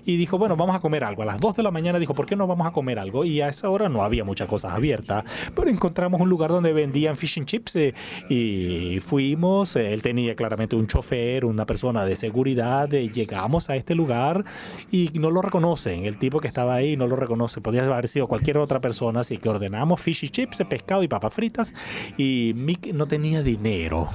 [0.05, 1.23] y dijo, bueno, vamos a comer algo.
[1.23, 3.25] A las 2 de la mañana dijo, ¿por qué no vamos a comer algo?
[3.25, 5.23] Y a esa hora no había muchas cosas abiertas,
[5.55, 7.93] pero encontramos un lugar donde vendían fish and chips eh,
[8.29, 9.75] y fuimos.
[9.75, 12.93] Él tenía claramente un chofer, una persona de seguridad.
[12.93, 14.43] eh, Llegamos a este lugar
[14.91, 16.05] y no lo reconocen.
[16.05, 17.61] El tipo que estaba ahí no lo reconoce.
[17.61, 21.33] Podría haber sido cualquier otra persona, así que ordenamos fish and chips, pescado y papas
[21.33, 21.73] fritas
[22.17, 24.09] y Mick no tenía dinero.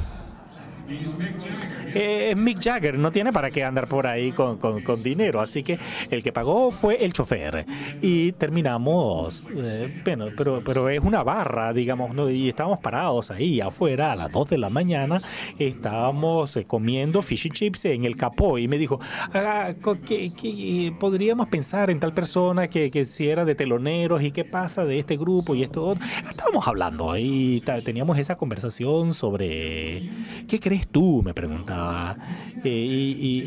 [1.94, 5.40] Eh, es Mick Jagger, no tiene para qué andar por ahí con, con- con dinero,
[5.40, 5.78] así que
[6.10, 7.64] el que pagó fue el chofer.
[8.02, 12.28] Y terminamos, eh, bueno, pero, pero es una barra, digamos, ¿no?
[12.28, 15.22] y estábamos parados ahí afuera a las 2 de la mañana,
[15.58, 19.00] estábamos eh, comiendo fish and chips en el capó y me dijo,
[19.32, 19.72] "Ah,
[20.04, 24.44] que, que podríamos pensar en tal persona que, que si era de teloneros y qué
[24.44, 25.84] pasa de este grupo y esto.
[25.86, 26.04] otro?".
[26.28, 30.02] Estábamos hablando y teníamos esa conversación sobre
[30.48, 31.22] ¿qué crees tú?
[31.22, 32.18] Me preguntaba.
[32.62, 33.42] Eh, y, y-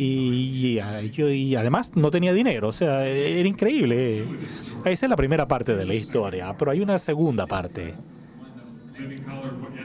[0.65, 4.47] y- y, ah, yo, y además no tenía dinero, o sea, era increíble.
[4.83, 7.99] Esa es la primera parte de la historia, pero hay una segunda parte.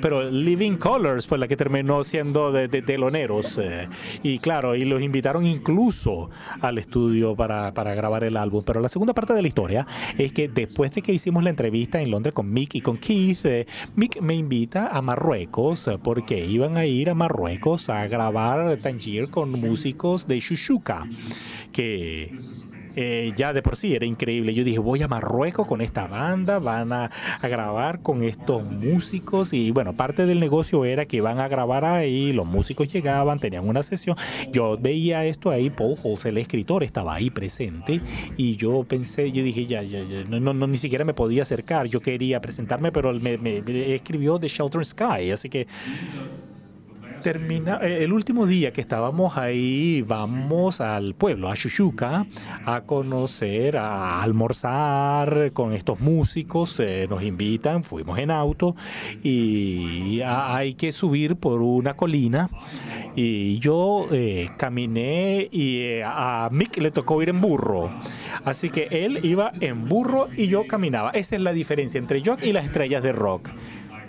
[0.04, 3.56] Pero Living Colors fue la que terminó siendo de, teloneros.
[3.56, 3.88] eh,
[4.22, 6.28] y claro, y los invitaron incluso
[6.60, 8.62] al estudio para, para grabar el álbum.
[8.66, 9.86] Pero la segunda parte de la historia
[10.18, 13.46] es que después de que hicimos la entrevista en Londres con Mick y con Keith,
[13.46, 13.66] eh,
[13.96, 19.30] Mick me invita a Marruecos eh, porque iban a ir a Marruecos a grabar Tangier
[19.30, 21.06] con músicos de Shushuka.
[21.72, 22.36] Que
[22.96, 24.54] eh, ya de por sí era increíble.
[24.54, 27.10] Yo dije, voy a Marruecos con esta banda, van a,
[27.42, 32.32] grabar con estos músicos y bueno, parte del negocio era que iban a grabar ahí,
[32.32, 34.16] los músicos llegaban, tenían una sesión.
[34.52, 38.00] Yo veía esto ahí, Paul Halls, el escritor, estaba ahí presente
[38.36, 41.42] y yo pensé, yo dije, ya, ya, ya, no, no, no, ni siquiera me podía
[41.42, 41.86] acercar.
[41.86, 45.66] Yo quería presentarme, pero me, me- me escribió The Shelter Sky, así que
[47.24, 52.26] termina eh, el último día que estábamos ahí vamos al pueblo a Shushuka
[52.66, 58.76] a conocer a almorzar con estos músicos eh, nos invitan fuimos en auto
[59.22, 62.48] y hay que subir por una colina.
[63.16, 67.90] Y yo eh, caminé y eh, a Mick le tocó ir en burro.
[68.44, 71.10] Así que él iba en burro y yo caminaba.
[71.10, 73.50] Esa es la diferencia entre yo y las estrellas de rock.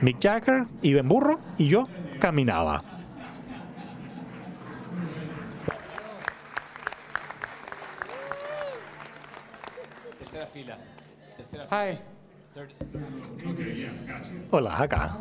[0.02, 1.88] Mick Jagger iba en burro y yo
[2.20, 2.95] caminaba
[10.56, 10.78] fila.
[11.38, 11.92] Tercera fila.
[11.92, 11.98] Hi.
[14.50, 15.18] Hola, acá.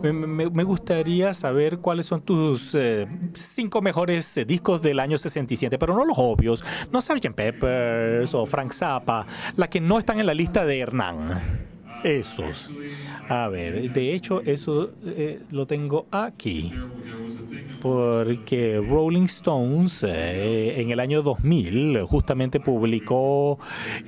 [0.00, 5.18] Me, me- me gustaría saber cuáles son tus eh, cinco mejores eh, discos del año
[5.18, 7.32] 67, pero no los obvios, no Sgt.
[7.34, 9.26] Peppers o Frank Zappa,
[9.56, 11.42] la que no están en la lista de Hernán.
[12.04, 12.70] Esos.
[13.28, 16.72] A ver, de hecho, eso eh, lo tengo aquí.
[17.84, 23.58] Porque Rolling Stones eh, en el año 2000 justamente publicó,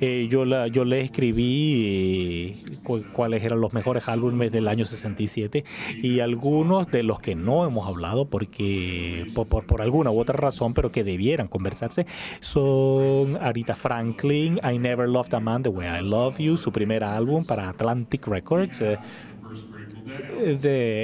[0.01, 4.83] eh, yo, la, yo le escribí eh, cu- cuáles eran los mejores álbumes del año
[4.83, 5.63] 67
[6.01, 10.35] y algunos de los que no hemos hablado porque por, por, por alguna u otra
[10.37, 12.07] razón, pero que debieran conversarse,
[12.39, 17.03] son Arita Franklin, I Never Loved a Man the Way I Love You, su primer
[17.03, 18.81] álbum para Atlantic Records.
[18.81, 18.97] eh,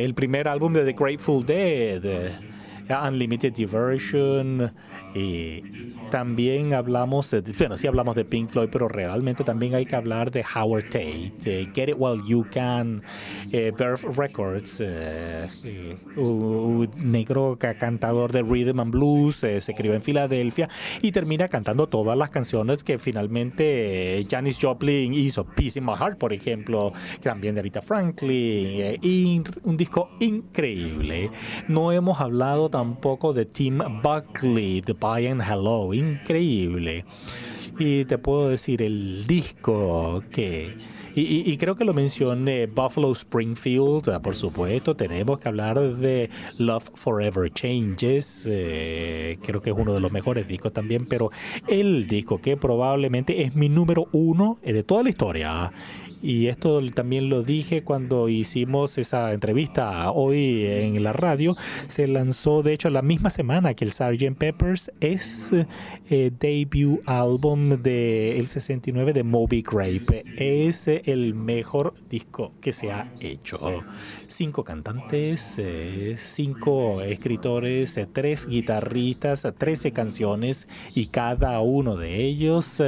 [0.04, 2.02] el primer álbum de The Grateful Dead,
[2.90, 4.72] eh, Unlimited Diversion,
[5.16, 5.62] y
[6.10, 10.32] también hablamos, de- bueno, sí hablamos de Pink Floyd, pero realmente también hay que hablar
[10.32, 11.34] de Howard Tate,
[11.74, 13.02] Get It While You Can,
[13.52, 15.48] eh, Birth Records, eh,
[16.16, 20.70] un negro ca- cantador de rhythm and blues, eh, se crió en Filadelfia
[21.02, 25.94] y termina cantando todas las canciones que finalmente eh, Janis Joplin hizo, Peace in My
[25.96, 26.92] Heart, por ejemplo,
[27.22, 31.30] también de Rita Franklin, eh, y un disco increíble.
[31.68, 37.04] No hemos hablado tampoco de Tim Buckley, The Bye and Hello, increíble.
[37.78, 40.76] Y te puedo decir, el disco que...
[41.16, 45.80] Y, y- y creo que lo mencioné, Buffalo Springfield, ah, por supuesto, tenemos que hablar
[45.98, 51.30] de Love Forever Changes, eh, creo que es uno de los mejores discos también, pero
[51.68, 55.72] el disco que probablemente es mi número uno eh, de toda la historia.
[56.24, 61.54] Y esto también lo dije cuando hicimos esa entrevista hoy en la radio.
[61.88, 64.38] Se lanzó, de hecho, la misma semana que el Sgt.
[64.38, 65.52] Peppers es
[66.10, 70.24] eh, debut álbum del 69 de Moby Grape.
[70.38, 73.84] Es el mejor disco que se ha hecho.
[74.34, 82.82] Cinco cantantes, eh, cinco escritores, eh, tres guitarristas, 13 canciones y cada uno de ellos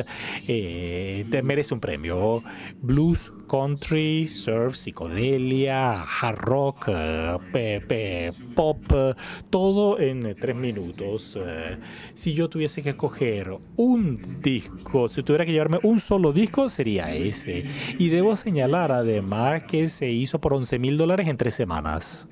[0.47, 2.41] eh, merece un premio.
[2.81, 9.13] Blues, country, surf, psicodelia, hard rock, eh, pe- pe- pop, eh,
[9.49, 11.38] todo en eh, tres minutos.
[11.39, 11.77] Eh,
[12.13, 17.13] si yo tuviese que escoger un disco, si tuviera que llevarme un solo disco, sería
[17.13, 17.65] ese.
[17.97, 22.27] Y debo señalar además que se hizo por 11 mil dólares en tres semanas.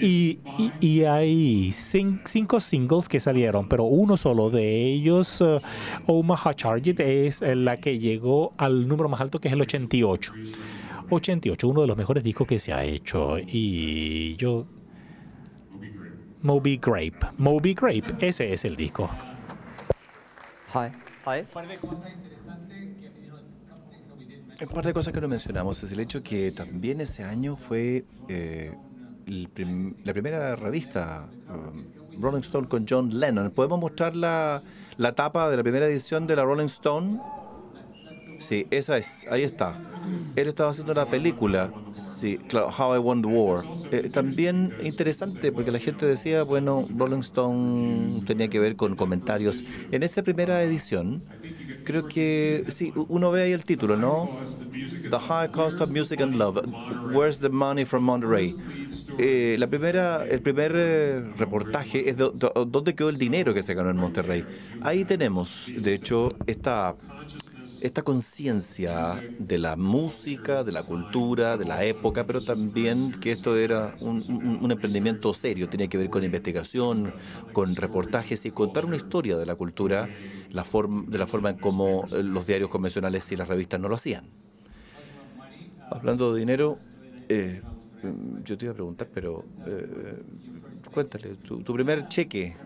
[0.00, 5.58] Y, y- y hay cin- cinco singles que salieron, pero uno solo de ellos, eh,
[6.06, 9.60] Omaha Charge It, es eh, la que llegó al número más alto, que es el
[9.60, 10.32] 88.
[11.10, 13.38] 88, uno de los mejores discos que se ha hecho.
[13.38, 14.66] Y yo...
[16.42, 17.18] Moby Grape.
[17.38, 19.10] Moby Grape, ese es el disco.
[20.74, 20.88] Hi.
[21.26, 21.40] Hi.
[24.62, 28.04] Un par de cosas que no mencionamos es el hecho que también ese año fue
[28.28, 28.72] eh,
[29.52, 33.50] prim- la primera revista um, Rolling Stone con John Lennon.
[33.50, 34.62] ¿Podemos mostrar la,
[34.96, 37.18] la tapa de la primera edición de la Rolling Stone?
[38.38, 39.74] Sí, esa es, ahí está.
[40.34, 43.64] Él estaba haciendo una película, sí, claro, How I Won the War.
[43.90, 49.62] Eh, también interesante porque la gente decía, bueno, Rolling Stone tenía que ver con comentarios.
[49.92, 51.22] En esa primera edición,
[51.84, 54.38] creo que, sí, uno ve ahí el título, ¿no?
[55.10, 56.58] The High Cost of Music and Love.
[57.12, 58.54] Where's the Money from Monterey?
[59.18, 63.74] Eh, la primera, el primer eh, reportaje es do- dónde quedó el dinero que se
[63.74, 64.44] ganó en Monterrey.
[64.82, 66.94] Ahí tenemos, de hecho, esta
[67.80, 73.56] esta conciencia de la música, de la cultura, de la época, pero también que esto
[73.56, 77.14] era un, un- un emprendimiento serio, tenía que ver con investigación,
[77.52, 80.10] con reportajes y contar una historia de la cultura,
[80.50, 83.88] la forma, de la forma en cómo eh, los diarios convencionales y las revistas no
[83.88, 84.30] lo hacían.
[85.90, 86.82] Hablando de dinero,
[87.28, 87.62] eh,
[88.02, 90.22] mm, yo te iba a preguntar, pero eh,
[90.90, 92.56] cuéntale, tu, tu primer cheque.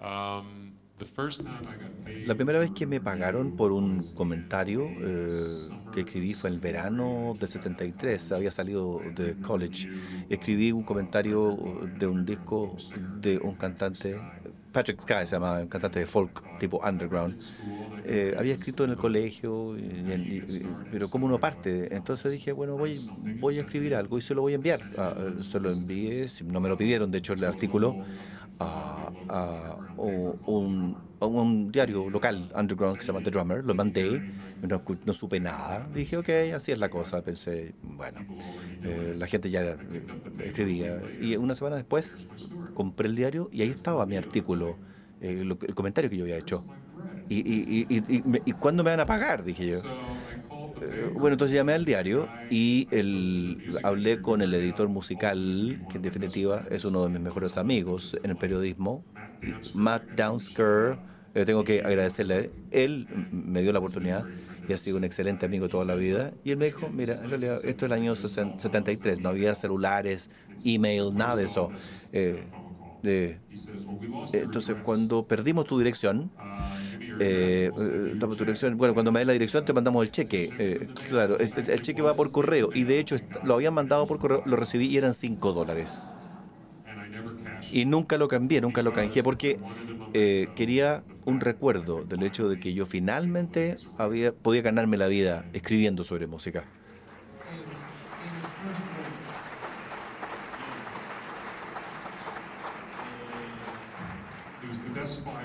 [0.00, 0.73] Um,
[2.24, 6.60] La primera vez que me pagaron por un comentario eh, que escribí fue en el
[6.60, 9.88] verano del 73, había salido de college.
[10.28, 14.26] Escribí un comentario de un disco de un cantante,
[14.72, 17.36] Patrick Sky se llamaba, un cantante de folk tipo underground.
[18.02, 21.94] Eh, había escrito en el colegio, y- y- y- pero como uno parte.
[21.96, 24.88] Entonces dije, bueno, voy, voy a escribir algo y se lo voy a enviar.
[24.96, 27.98] Ah, eh, se lo envié, no me lo pidieron, de hecho, el artículo
[28.58, 33.64] a, a un, un- diario local, underground, que se llama The Drummer.
[33.64, 34.24] Lo mandé,
[34.60, 35.88] no, no supe nada.
[35.92, 37.22] Dije, ok, así es la cosa.
[37.22, 38.26] Pensé, bueno,
[38.82, 40.08] eh, la gente ya eh,
[40.38, 41.02] escribía.
[41.18, 42.28] Y una semana después
[42.72, 44.80] compré el diario y ahí estaba mi artículo,
[45.20, 46.68] eh, el comentario que yo había hecho.
[47.28, 49.44] Y, y, y, ¿y cuándo me van a pagar?
[49.44, 49.86] Dije yo.
[51.14, 56.64] Bueno, entonces llamé al diario y el, hablé con el editor musical, que en definitiva
[56.70, 59.04] es uno de mis mejores amigos en el periodismo,
[59.74, 60.98] Matt Downsker.
[61.34, 62.50] Eh, tengo que agradecerle.
[62.70, 64.24] Él me dio la oportunidad
[64.68, 66.32] y ha sido un excelente amigo toda la vida.
[66.44, 69.54] Y él me dijo, mira, en realidad esto es el año 60 73, no había
[69.54, 70.30] celulares,
[70.64, 71.70] email, nada de eso.
[72.12, 72.44] Eh,
[73.04, 73.42] de-
[74.32, 76.32] entonces, cuando perdimos tu dirección,
[77.18, 78.76] eh, eh, damos tu dirección.
[78.78, 80.54] Bueno, cuando me des la dirección te mandamos el cheque.
[80.58, 84.18] Eh, claro, el, el cheque va por correo y de hecho lo habían mandado por
[84.18, 86.30] correo, lo recibí y eran 5 dólares.
[87.68, 89.64] Y nunca lo cambié, nunca lo canjeé porque
[90.12, 95.48] eh, quería un recuerdo del hecho de que yo finalmente había, podía ganarme la vida
[95.52, 96.68] escribiendo sobre música.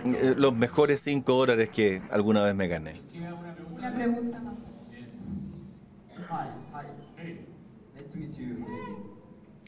[0.04, 3.04] Eh, Los mejores 5 dólares que alguna vez me gané.
[3.78, 4.68] Una pregunta más.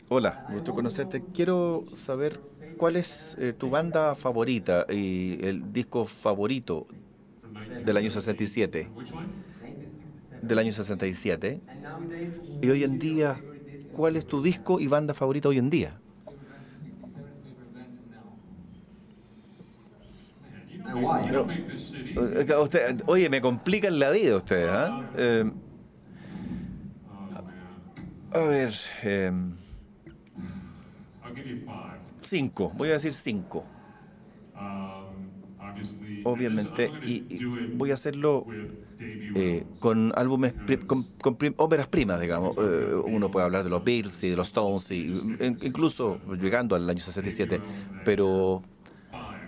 [0.07, 1.25] Hola, gusto conocerte.
[1.31, 2.43] Quiero saber
[2.75, 6.87] cuál es eh, tu banda favorita y el disco favorito
[7.81, 8.93] del año 67.
[10.41, 11.63] Del año 67.
[12.61, 13.45] Y hoy en día,
[13.91, 16.01] ¿cuál es tu disco y banda favorita hoy en día?
[22.15, 24.97] Eh, usted- oye, me complican la vida ustedes, ¿ah?
[25.13, 25.45] Eh,
[28.31, 29.31] a ver, eh,
[32.21, 33.71] cinco, voy a decir cinco.
[36.23, 38.51] Obviamente, y, y voy a hacerlo
[39.33, 40.55] eh, con álbumes,
[40.87, 42.55] con, con prim- óperas primas, digamos.
[42.57, 46.75] Eh, uno puede hablar de los Beatles y de los Stones, y, in- incluso llegando
[46.75, 47.63] al año 67,
[48.03, 48.63] pero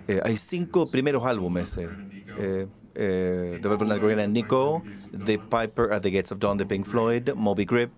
[0.07, 1.77] eh, hay cinco primeros álbumes.
[1.77, 1.89] Eh,
[2.37, 6.65] eh, eh, The Velvet Underground and Nico, The Piper at the Gates of Dawn de
[6.65, 7.91] Pink Floyd, Moby Grip,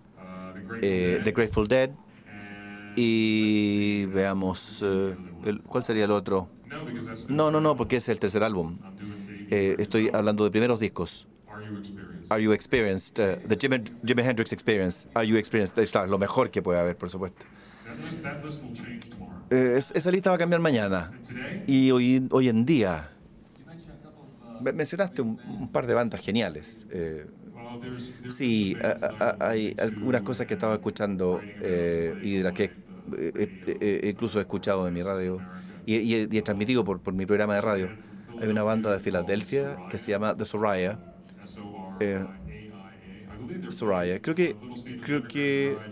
[0.82, 1.90] eh, The Grateful Dead
[2.94, 5.16] y veamos, eh,
[5.68, 6.48] ¿cuál sería el otro?
[7.28, 8.78] No, no, no, porque es el tercer álbum.
[9.50, 11.28] Estoy hablando de primeros discos.
[12.28, 13.18] Are You Experienced?
[13.20, 15.08] eh, the Jimi, Jimi Hendrix Experience.
[15.14, 15.78] Are You Experienced?
[15.78, 17.46] Está lo mejor que puede haber, por supuesto.
[19.50, 21.14] Eh, es- esa lista va a cambiar mañana.
[21.66, 23.10] Y hoy, hoy en día,
[24.58, 26.86] me- mencionaste un, un par de bandas geniales.
[26.90, 27.26] eh,
[28.26, 32.64] sí, a- a- hay algunas cosas que estaba escuchando eh, y de las que
[33.16, 35.44] eh, eh, eh, incluso he escuchado en mi radio
[35.84, 37.92] y, y he, y he transmitido por, por mi programa de radio.
[38.36, 41.00] Hay una banda de Filadelfia que se llama The Soraya.
[43.68, 44.20] Soraya.
[44.20, 44.60] Creo que,
[45.00, 45.82] creo que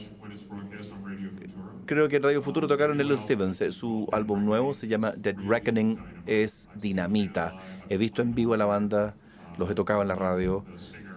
[1.86, 3.61] Creo que en Radio Futuro tocaron Little Stevens.
[3.61, 5.98] eh, Su álbum nuevo se llama Dead Reckoning.
[6.27, 7.56] Es dinamita.
[7.89, 9.15] He visto en vivo a la banda,
[9.59, 10.65] los he tocado en la radio.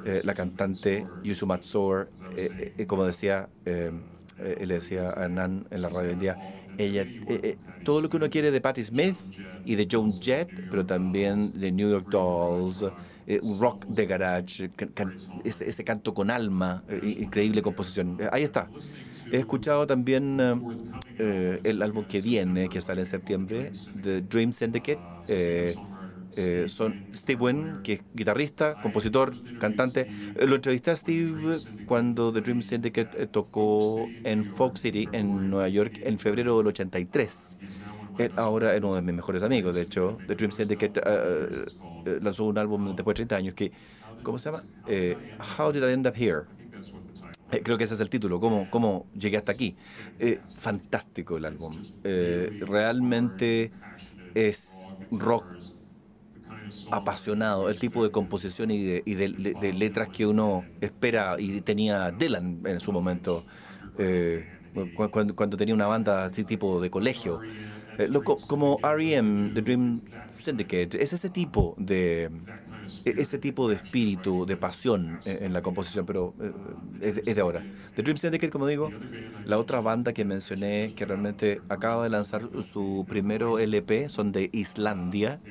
[0.06, 6.08] eh, la cantante Yusu Matsur, eh, como decía, le decía a Hernán en la radio
[6.10, 6.38] hoy en día,
[6.78, 7.06] ella,
[7.84, 9.16] todo lo que uno quiere de Patti Smith
[9.66, 12.84] y de Joan Jett, pero también de New York Dolls,
[13.42, 18.18] un rock de garage, can- ese, ese canto con alma, increíble composición.
[18.32, 18.70] Ahí está.
[19.32, 20.38] He escuchado también
[21.18, 23.72] eh, el álbum que viene, que sale en septiembre,
[24.02, 25.00] The Dream Syndicate.
[25.28, 25.76] Eh,
[26.36, 30.08] eh, son Steve Wynn, que es guitarrista, compositor, cantante.
[30.46, 36.00] Lo entrevisté a Steve cuando The Dream Syndicate tocó en Folk City, en Nueva York,
[36.04, 37.58] en febrero del 83.
[38.20, 40.18] Él ahora es uno de mis mejores amigos, de hecho.
[40.28, 41.02] The Dream Syndicate
[42.22, 43.72] lanzó un álbum después de 30 años que,
[44.24, 44.64] ¿cómo se llama?
[44.88, 45.18] Eh,
[45.58, 46.44] How Did I End Up Here?
[47.52, 49.78] Eh, creo que ese es el título, ¿cómo, cómo llegué hasta aquí?
[50.20, 51.84] Eh, fantástico el álbum.
[52.04, 53.74] Eh, realmente
[54.34, 55.50] es rock
[56.90, 59.04] apasionado, el tipo de composición y de,
[59.74, 63.46] letras que uno espera y tenía Dylan en su momento,
[64.74, 67.44] cu- cuando, cuando tenía una banda así tipo de colegio.
[68.48, 70.02] Como R.E.M., The Dream
[70.38, 72.30] Syndicate, es ese tipo de
[73.06, 76.54] e- ese tipo de espíritu, de pasión en, en la composición, pero eh,
[77.26, 77.68] es, de- ahora.
[77.96, 78.96] The Dream Syndicate, como digo,
[79.44, 84.50] la otra banda que mencioné que realmente acaba de lanzar su primero LP, son de
[84.54, 85.44] Islandia.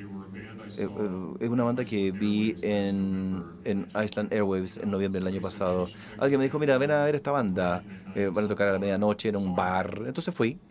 [0.75, 5.41] Eh, eh, es una banda que vi en, en Iceland Airwaves en noviembre del año
[5.41, 5.91] pasado.
[6.17, 7.85] Alguien me dijo, mira, ven a ver esta banda.
[8.13, 10.03] Eh, van a tocar a la medianoche en un bar.
[10.05, 10.61] Entonces fui.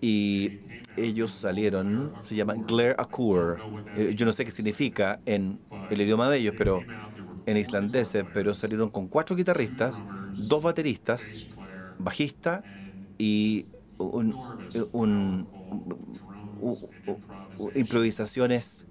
[0.00, 0.56] Y
[1.04, 3.64] ellos salieron, se llaman Glare Akur.
[3.94, 6.88] Eh, yo no sé qué significa en el idioma de ellos, pero
[7.46, 10.04] en islandés, eh, pero salieron con cuatro guitarristas,
[10.36, 11.44] dos bateristas,
[11.98, 12.66] bajista
[13.18, 14.40] y un,
[14.92, 16.22] un- un-
[16.58, 17.22] u-
[17.56, 18.86] u- improvisaciones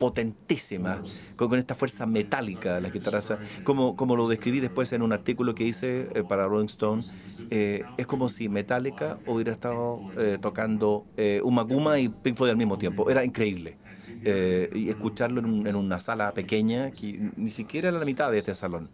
[0.00, 1.02] potentísimas,
[1.36, 3.32] con, esta fuerza metálica de las guitarras.
[3.62, 7.06] Como, como lo describí después en un artículo que hice eh, para Rolling Stone,
[7.50, 11.08] eh, es como si Metallica hubiera estado eh, tocando
[11.44, 13.10] Uma Guma y Pink Floyd al mismo tiempo.
[13.10, 13.78] Era increíble.
[14.24, 18.38] Y escucharlo en, un- en una sala pequeña, que ni siquiera era la mitad de
[18.38, 18.90] este salón.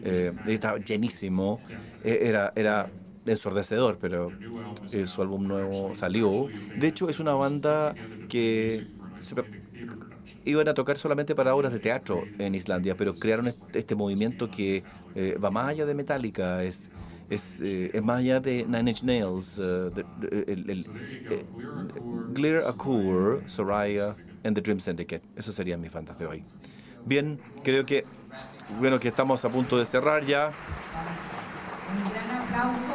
[0.00, 1.62] Estaba llenísimo.
[2.00, 2.92] Era, era
[3.26, 4.36] ensordecedor, pero
[5.06, 6.50] su álbum nuevo salió.
[6.74, 8.86] De hecho, es una banda que
[9.20, 9.34] se
[10.44, 14.82] iban a tocar solamente para obras de teatro en Islandia, pero crearon este, movimiento que
[15.14, 16.88] eh, va más allá de Metallica, es,
[17.28, 20.86] es, eh, es más allá de Nine Inch Nails, eh, de-
[22.34, 25.22] eh, Akur, Soraya and the Dream Syndicate.
[25.36, 26.44] Esas serían mis bandas de hoy.
[27.04, 28.04] Bien, creo que,
[28.78, 30.52] bueno, que estamos a punto de cerrar ya.
[31.92, 32.92] Un gran aplauso.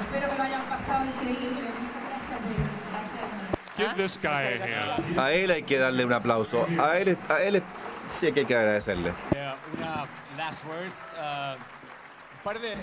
[0.00, 1.60] Espero que lo hayan pasado increíble.
[1.80, 2.66] Muchas gracias, David.
[2.92, 3.54] Gracias.
[3.76, 5.18] Give this guy a hand.
[5.18, 6.66] A él hay que darle un aplauso.
[6.80, 7.62] A él, a él
[8.08, 9.12] sí que hay que agradecerle.
[9.76, 10.06] Una
[10.36, 11.12] last words.
[11.18, 12.74] uh, un par de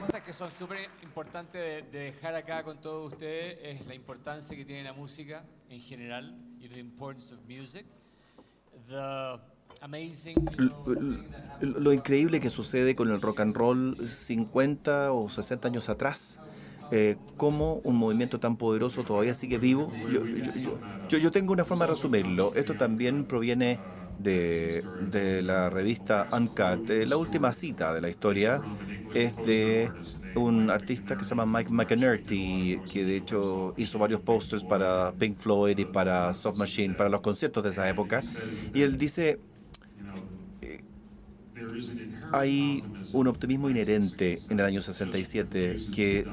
[0.00, 4.56] cosas que son súper importantes de, de dejar acá con todos ustedes es la importancia
[4.56, 7.86] que tiene la música en general y the importance of music.
[8.88, 9.40] The
[9.80, 13.96] amazing you know, thing that Lo lo increíble que sucede con el rock and roll
[14.06, 16.38] 50 o 60 años atrás,
[16.90, 19.92] eh, cómo un movimiento tan poderoso todavía sigue vivo.
[21.08, 22.52] Yo, yo- tengo una forma de resumirlo.
[22.54, 23.78] Esto también proviene
[24.18, 26.88] de, de la revista Uncut.
[26.90, 28.62] Eh, la última cita de la historia
[29.14, 29.90] es de
[30.34, 35.38] un artista que se llama Mike McInerney, que de hecho hizo varios posters para Pink
[35.38, 38.20] Floyd y para Soft Machine, para los conciertos de esa época.
[38.74, 39.38] Y él dice,
[42.32, 42.82] hay
[43.12, 46.26] un optimismo inherente en el año 67 que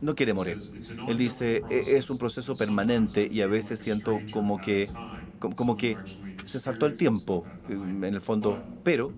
[0.00, 0.62] no quiere morir.
[1.06, 4.94] Él dice, "E- es un proceso permanente y a veces siento como que,
[5.38, 6.02] como, que
[6.44, 9.16] se saltó el tiempo, em, en el fondo, pero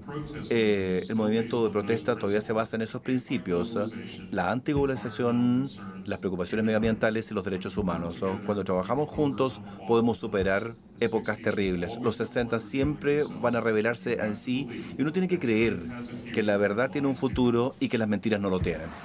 [0.49, 3.89] eh, el movimiento de protesta todavía se basa en esos principios, ¿eh?
[4.31, 5.73] la antiglobalización,
[6.05, 8.21] las preocupaciones medioambientales y los derechos humanos.
[8.23, 8.41] ¿no?
[8.43, 11.99] Cuando trabajamos juntos podemos superar épocas terribles.
[12.01, 15.93] Los 60 siempre van a revelarse en sí y uno tiene que creer
[16.33, 18.97] que la verdad tiene un futuro y que las mentiras no lo tienen.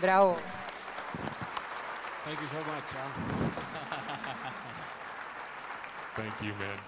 [0.00, 0.36] Bravo.
[2.24, 2.88] Thank you so much.
[2.92, 3.08] huh?
[6.22, 6.78] Thank you, man.